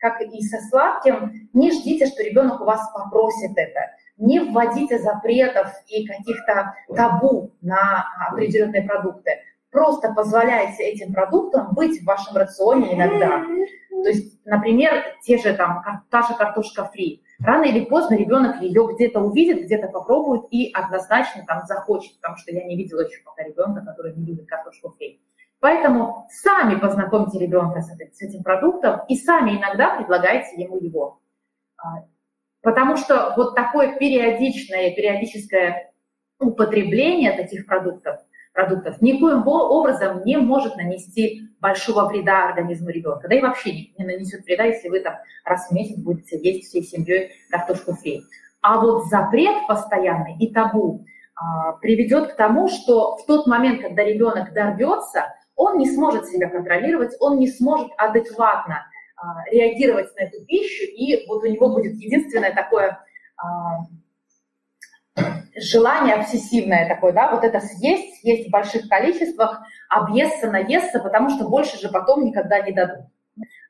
как 0.00 0.20
и 0.22 0.42
со 0.42 0.58
сладким, 0.68 1.50
не 1.52 1.70
ждите, 1.70 2.06
что 2.06 2.22
ребенок 2.22 2.60
у 2.62 2.64
вас 2.64 2.80
попросит 2.92 3.52
это. 3.56 3.90
Не 4.16 4.40
вводите 4.40 4.98
запретов 4.98 5.70
и 5.88 6.06
каких-то 6.06 6.74
табу 6.94 7.52
на 7.60 8.06
определенные 8.28 8.82
продукты 8.82 9.32
просто 9.70 10.12
позволяете 10.12 10.84
этим 10.84 11.12
продуктам 11.12 11.74
быть 11.74 12.00
в 12.00 12.04
вашем 12.04 12.36
рационе 12.36 12.94
иногда. 12.94 13.44
То 14.02 14.08
есть, 14.08 14.44
например, 14.44 15.04
те 15.22 15.38
же 15.38 15.54
там, 15.54 15.82
та 16.10 16.22
же 16.22 16.34
картошка 16.34 16.84
фри. 16.86 17.22
Рано 17.38 17.64
или 17.64 17.84
поздно 17.84 18.14
ребенок 18.14 18.60
ее 18.60 18.88
где-то 18.94 19.20
увидит, 19.20 19.64
где-то 19.64 19.88
попробует 19.88 20.44
и 20.50 20.70
однозначно 20.72 21.44
там 21.46 21.62
захочет, 21.66 22.16
потому 22.16 22.36
что 22.36 22.52
я 22.52 22.64
не 22.64 22.76
видела 22.76 23.00
еще 23.00 23.22
пока 23.24 23.42
ребенка, 23.42 23.82
который 23.84 24.14
не 24.14 24.26
любит 24.26 24.46
картошку 24.46 24.90
фри. 24.96 25.20
Поэтому 25.60 26.26
сами 26.30 26.78
познакомьте 26.78 27.38
ребенка 27.38 27.82
с 27.82 28.22
этим 28.22 28.42
продуктом 28.42 29.00
и 29.08 29.16
сами 29.16 29.58
иногда 29.58 29.96
предлагайте 29.96 30.60
ему 30.60 30.78
его. 30.78 31.20
А, 31.76 32.04
потому 32.62 32.96
что 32.96 33.34
вот 33.36 33.54
такое 33.54 33.98
периодичное, 33.98 34.94
периодическое 34.94 35.92
употребление 36.38 37.32
таких 37.32 37.66
продуктов 37.66 38.20
продуктов 38.60 39.00
никоим 39.00 39.46
образом 39.46 40.22
не 40.24 40.36
может 40.36 40.76
нанести 40.76 41.42
большого 41.60 42.08
вреда 42.08 42.48
организму 42.48 42.90
ребенка. 42.90 43.28
Да 43.28 43.34
и 43.34 43.40
вообще 43.40 43.72
не, 43.72 43.94
не 43.98 44.04
нанесет 44.04 44.44
вреда, 44.44 44.64
если 44.64 44.88
вы 44.88 45.00
там 45.00 45.14
раз 45.44 45.68
в 45.68 45.72
месяц 45.72 45.98
будете 45.98 46.38
есть 46.38 46.68
всей 46.68 46.82
семьей 46.82 47.30
картошку 47.50 47.94
фри. 47.94 48.22
А 48.62 48.78
вот 48.80 49.06
запрет 49.06 49.66
постоянный 49.66 50.36
и 50.38 50.52
табу 50.52 51.04
а, 51.34 51.72
приведет 51.72 52.32
к 52.32 52.36
тому, 52.36 52.68
что 52.68 53.16
в 53.16 53.26
тот 53.26 53.46
момент, 53.46 53.80
когда 53.80 54.04
ребенок 54.04 54.52
дорвется, 54.52 55.34
он 55.56 55.78
не 55.78 55.90
сможет 55.90 56.26
себя 56.26 56.48
контролировать, 56.48 57.16
он 57.20 57.38
не 57.38 57.48
сможет 57.48 57.90
адекватно 57.96 58.86
а, 59.16 59.44
реагировать 59.50 60.14
на 60.16 60.24
эту 60.24 60.44
пищу, 60.44 60.84
и 60.84 61.26
вот 61.26 61.42
у 61.42 61.46
него 61.46 61.70
будет 61.70 61.94
единственное 61.94 62.54
такое 62.54 62.98
а, 63.36 63.78
желание 65.60 66.14
обсессивное 66.14 66.88
такое, 66.88 67.12
да, 67.12 67.30
вот 67.30 67.44
это 67.44 67.60
съесть, 67.60 68.20
съесть 68.20 68.48
в 68.48 68.50
больших 68.50 68.88
количествах, 68.88 69.60
объесться, 69.88 70.50
наесться, 70.50 71.00
потому 71.00 71.30
что 71.30 71.48
больше 71.48 71.78
же 71.78 71.88
потом 71.88 72.24
никогда 72.24 72.60
не 72.60 72.72
дадут. 72.72 73.06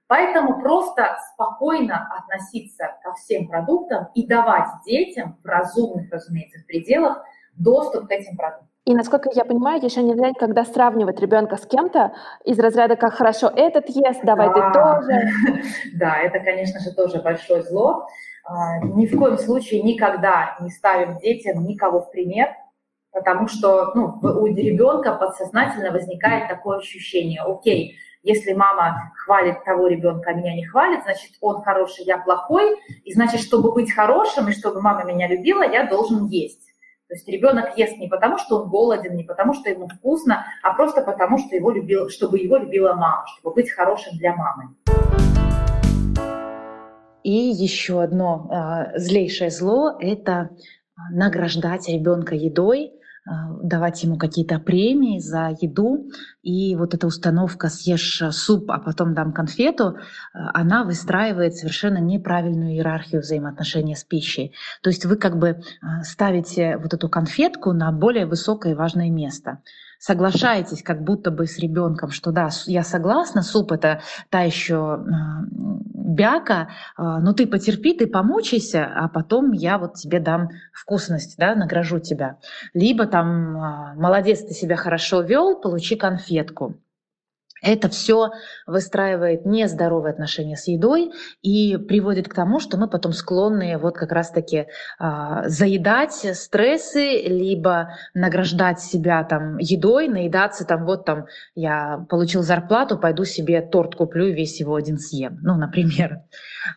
Поэтому 0.07 0.61
просто 0.61 1.17
спокойно 1.33 2.09
относиться 2.19 2.97
ко 3.03 3.13
всем 3.15 3.47
продуктам 3.47 4.09
и 4.15 4.27
давать 4.27 4.69
детям 4.85 5.39
в 5.43 5.47
разумных, 5.47 6.11
разумеется, 6.11 6.59
пределах 6.67 7.23
доступ 7.57 8.09
к 8.09 8.11
этим 8.11 8.37
продуктам. 8.37 8.71
И 8.87 8.95
насколько 8.95 9.31
я 9.33 9.45
понимаю, 9.45 9.81
еще 9.81 10.03
нельзя 10.03 10.31
никогда 10.31 10.65
сравнивать 10.65 11.21
ребенка 11.21 11.57
с 11.57 11.67
кем-то 11.67 12.13
из 12.45 12.59
разряда 12.59 12.97
«как 12.97 13.13
хорошо 13.13 13.53
этот 13.55 13.89
ест, 13.89 14.21
давай 14.25 14.49
да. 14.49 14.55
ты 14.55 14.81
тоже». 14.81 15.63
Да, 15.95 16.19
это, 16.19 16.41
конечно 16.41 16.81
же, 16.81 16.93
тоже 16.93 17.23
большое 17.23 17.63
зло. 17.63 18.09
А, 18.51 18.81
ни 18.81 19.07
в 19.07 19.17
коем 19.17 19.39
случае 19.39 19.81
никогда 19.83 20.57
не 20.61 20.71
ставим 20.71 21.19
детям 21.19 21.65
никого 21.65 22.01
в 22.01 22.11
пример, 22.11 22.49
потому 23.13 23.47
что 23.47 23.93
ну, 23.95 24.19
у 24.23 24.47
ребенка 24.47 25.15
подсознательно 25.15 25.93
возникает 25.93 26.49
такое 26.49 26.79
ощущение, 26.79 27.43
окей, 27.43 27.97
если 28.25 28.53
мама 28.53 29.13
хвалит 29.25 29.63
того 29.63 29.87
ребенка, 29.87 30.31
а 30.31 30.35
меня 30.35 30.57
не 30.57 30.67
хвалит, 30.67 31.05
значит, 31.05 31.31
он 31.41 31.63
хороший, 31.63 32.05
я 32.05 32.19
плохой, 32.19 32.77
и 33.05 33.13
значит, 33.15 33.41
чтобы 33.41 33.73
быть 33.73 33.93
хорошим 33.93 34.49
и 34.49 34.53
чтобы 34.53 34.83
мама 34.83 35.05
меня 35.05 35.29
любила, 35.29 35.63
я 35.63 35.87
должен 35.87 36.27
есть. 36.27 36.67
То 37.07 37.15
есть 37.15 37.29
ребенок 37.29 37.79
ест 37.79 37.99
не 37.99 38.09
потому, 38.09 38.37
что 38.39 38.63
он 38.63 38.69
голоден, 38.69 39.15
не 39.15 39.25
потому, 39.25 39.55
что 39.55 39.71
ему 39.71 39.87
вкусно, 39.87 40.45
а 40.63 40.75
просто 40.75 41.03
потому, 41.03 41.39
что 41.39 41.55
его 41.55 41.71
любил, 41.71 42.09
чтобы 42.09 42.39
его 42.39 42.57
любила 42.57 42.95
мама, 42.95 43.25
чтобы 43.39 43.55
быть 43.55 43.71
хорошим 43.71 44.17
для 44.19 44.35
мамы. 44.35 44.75
И 47.23 47.33
еще 47.33 48.03
одно 48.03 48.49
э, 48.51 48.99
злейшее 48.99 49.51
зло– 49.51 49.97
это 50.01 50.51
награждать 51.13 51.89
ребенка 51.89 52.35
едой, 52.35 52.87
э, 52.87 53.31
давать 53.63 54.03
ему 54.03 54.17
какие-то 54.17 54.59
премии 54.59 55.19
за 55.19 55.57
еду. 55.61 56.09
И 56.43 56.77
вот 56.77 56.95
эта 56.95 57.07
установка 57.07 57.69
«съешь 57.69 58.23
суп, 58.33 58.71
а 58.71 58.79
потом 58.79 59.15
дам 59.15 59.33
конфету», 59.33 59.97
она 60.33 60.85
выстраивает 60.85 61.55
совершенно 61.55 61.99
неправильную 61.99 62.73
иерархию 62.73 63.21
взаимоотношения 63.21 63.97
с 63.97 64.05
пищей. 64.05 64.55
То 64.83 64.91
есть 64.91 65.05
вы 65.05 65.17
как 65.17 65.39
бы 65.39 65.63
ставите 66.03 66.77
вот 66.79 66.95
эту 66.95 67.09
конфетку 67.09 67.73
на 67.73 67.93
более 67.93 68.27
высокое 68.27 68.73
и 68.73 68.77
важное 68.77 69.11
место 69.11 69.63
соглашаетесь 70.01 70.83
как 70.83 71.05
будто 71.05 71.31
бы 71.31 71.47
с 71.47 71.59
ребенком, 71.59 72.11
что 72.11 72.33
да, 72.33 72.49
я 72.67 72.83
согласна, 72.83 73.43
суп 73.43 73.71
это 73.73 74.01
та 74.31 74.41
еще 74.41 75.05
бяка, 76.11 76.71
а, 76.97 77.21
ну 77.21 77.35
ты 77.35 77.47
потерпи, 77.47 77.95
ты 77.95 78.07
помучайся, 78.07 78.85
а 78.85 79.09
потом 79.09 79.53
я 79.53 79.79
вот 79.79 79.95
тебе 79.95 80.19
дам 80.19 80.49
вкусность, 80.73 81.37
да, 81.39 81.55
награжу 81.55 82.01
тебя. 82.01 82.39
Либо 82.75 83.07
там, 83.07 83.57
а, 83.57 83.95
молодец, 83.95 84.41
ты 84.41 84.55
себя 84.55 84.77
хорошо 84.77 85.21
вел, 85.21 85.61
получи 85.61 85.97
конфетку. 85.97 86.81
Это 87.63 87.89
все 87.89 88.31
выстраивает 88.67 89.45
нездоровые 89.45 90.13
отношения 90.13 90.57
с 90.57 90.67
едой 90.69 91.13
и 91.43 91.77
приводит 91.77 92.29
к 92.29 92.35
тому, 92.35 92.61
что 92.61 92.77
мы 92.79 92.89
потом 92.89 93.13
склонны 93.13 93.77
вот 93.79 93.97
как 93.97 94.13
раз-таки 94.13 94.67
э, 94.99 95.43
заедать 95.47 96.37
стрессы, 96.37 97.23
либо 97.27 97.91
награждать 98.15 98.81
себя 98.81 99.25
там 99.25 99.59
едой, 99.59 100.09
наедаться 100.09 100.65
там 100.65 100.85
вот 100.85 101.05
там 101.05 101.27
я 101.55 102.05
получил 102.09 102.43
зарплату, 102.43 102.99
пойду 102.99 103.25
себе 103.25 103.61
торт 103.61 103.95
куплю 103.95 104.27
и 104.27 104.33
весь 104.33 104.61
его 104.61 104.75
один 104.75 104.99
съем, 104.99 105.39
ну, 105.43 105.57
например. 105.57 106.23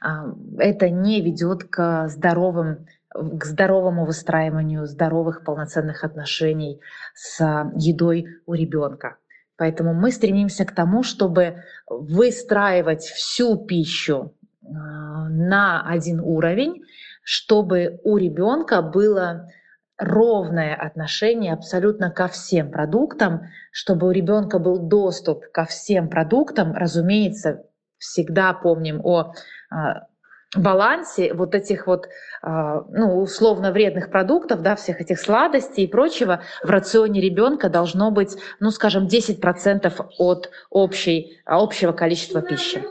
Э, 0.01 0.33
это 0.57 0.89
не 0.89 1.21
ведет 1.21 1.63
к 1.63 2.07
здоровым 2.09 2.85
к 3.13 3.45
здоровому 3.45 4.05
выстраиванию 4.05 4.87
здоровых 4.87 5.43
полноценных 5.43 6.03
отношений 6.03 6.81
с 7.13 7.71
едой 7.75 8.25
у 8.47 8.53
ребенка. 8.53 9.17
Поэтому 9.57 9.93
мы 9.93 10.11
стремимся 10.11 10.65
к 10.65 10.73
тому, 10.73 11.03
чтобы 11.03 11.63
выстраивать 11.87 13.03
всю 13.03 13.57
пищу 13.57 14.33
а, 14.63 15.29
на 15.29 15.87
один 15.87 16.19
уровень, 16.19 16.83
чтобы 17.23 17.99
у 18.03 18.17
ребенка 18.17 18.81
было 18.81 19.49
ровное 19.97 20.75
отношение 20.75 21.53
абсолютно 21.53 22.09
ко 22.09 22.27
всем 22.27 22.71
продуктам, 22.71 23.47
чтобы 23.71 24.07
у 24.07 24.11
ребенка 24.11 24.59
был 24.59 24.79
доступ 24.79 25.45
ко 25.51 25.65
всем 25.65 26.09
продуктам. 26.09 26.73
Разумеется, 26.73 27.63
всегда 27.97 28.53
помним 28.53 29.01
о 29.05 29.33
а, 29.69 30.07
балансе 30.55 31.33
вот 31.33 31.55
этих 31.55 31.87
вот, 31.87 32.07
а, 32.41 32.83
ну, 32.89 33.21
условно 33.21 33.71
вредных 33.71 34.11
продуктов, 34.11 34.61
да, 34.61 34.75
всех 34.75 35.01
этих 35.01 35.19
сладостей 35.19 35.85
и 35.85 35.87
прочего 35.87 36.41
в 36.63 36.69
рационе 36.69 37.21
ребенка 37.21 37.69
должно 37.69 38.11
быть, 38.11 38.37
ну, 38.59 38.71
скажем, 38.71 39.07
10% 39.07 39.93
от 40.17 40.49
общей, 40.69 41.39
общего 41.45 41.91
количества 41.91 42.41
пищи. 42.41 42.83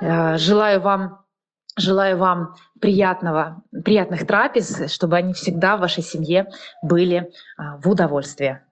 А, 0.00 0.36
желаю 0.36 0.80
вам 0.80 1.24
Желаю 1.76 2.18
вам 2.18 2.54
приятного, 2.80 3.64
приятных 3.84 4.28
трапез, 4.28 4.92
чтобы 4.92 5.16
они 5.16 5.32
всегда 5.32 5.76
в 5.76 5.80
вашей 5.80 6.04
семье 6.04 6.46
были 6.82 7.32
а, 7.56 7.78
в 7.78 7.88
удовольствие. 7.88 8.64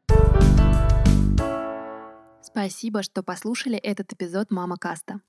Спасибо, 2.40 3.02
что 3.02 3.24
послушали 3.24 3.76
этот 3.76 4.12
эпизод 4.12 4.50
«Мама 4.50 4.76
Каста». 4.76 5.20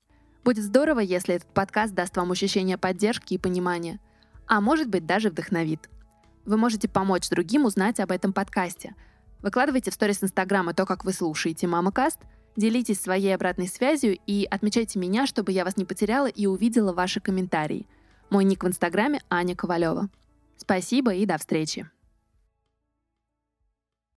Будет 0.44 0.62
здорово, 0.62 1.00
если 1.00 1.36
этот 1.36 1.48
подкаст 1.48 1.94
даст 1.94 2.14
вам 2.18 2.30
ощущение 2.30 2.76
поддержки 2.76 3.32
и 3.32 3.38
понимания, 3.38 3.98
а 4.46 4.60
может 4.60 4.88
быть 4.88 5.06
даже 5.06 5.30
вдохновит. 5.30 5.88
Вы 6.44 6.58
можете 6.58 6.86
помочь 6.86 7.30
другим 7.30 7.64
узнать 7.64 7.98
об 7.98 8.10
этом 8.10 8.34
подкасте. 8.34 8.94
Выкладывайте 9.40 9.90
в 9.90 9.94
сторис 9.94 10.22
Инстаграма 10.22 10.74
то, 10.74 10.84
как 10.84 11.06
вы 11.06 11.14
слушаете 11.14 11.66
«Мама 11.66 11.92
Каст», 11.92 12.18
делитесь 12.56 13.00
своей 13.00 13.34
обратной 13.34 13.68
связью 13.68 14.18
и 14.26 14.46
отмечайте 14.50 14.98
меня, 14.98 15.26
чтобы 15.26 15.50
я 15.52 15.64
вас 15.64 15.78
не 15.78 15.86
потеряла 15.86 16.26
и 16.26 16.44
увидела 16.44 16.92
ваши 16.92 17.20
комментарии. 17.20 17.86
Мой 18.28 18.44
ник 18.44 18.64
в 18.64 18.68
Инстаграме 18.68 19.22
Аня 19.30 19.56
Ковалева. 19.56 20.10
Спасибо 20.58 21.14
и 21.14 21.24
до 21.24 21.38
встречи. 21.38 21.88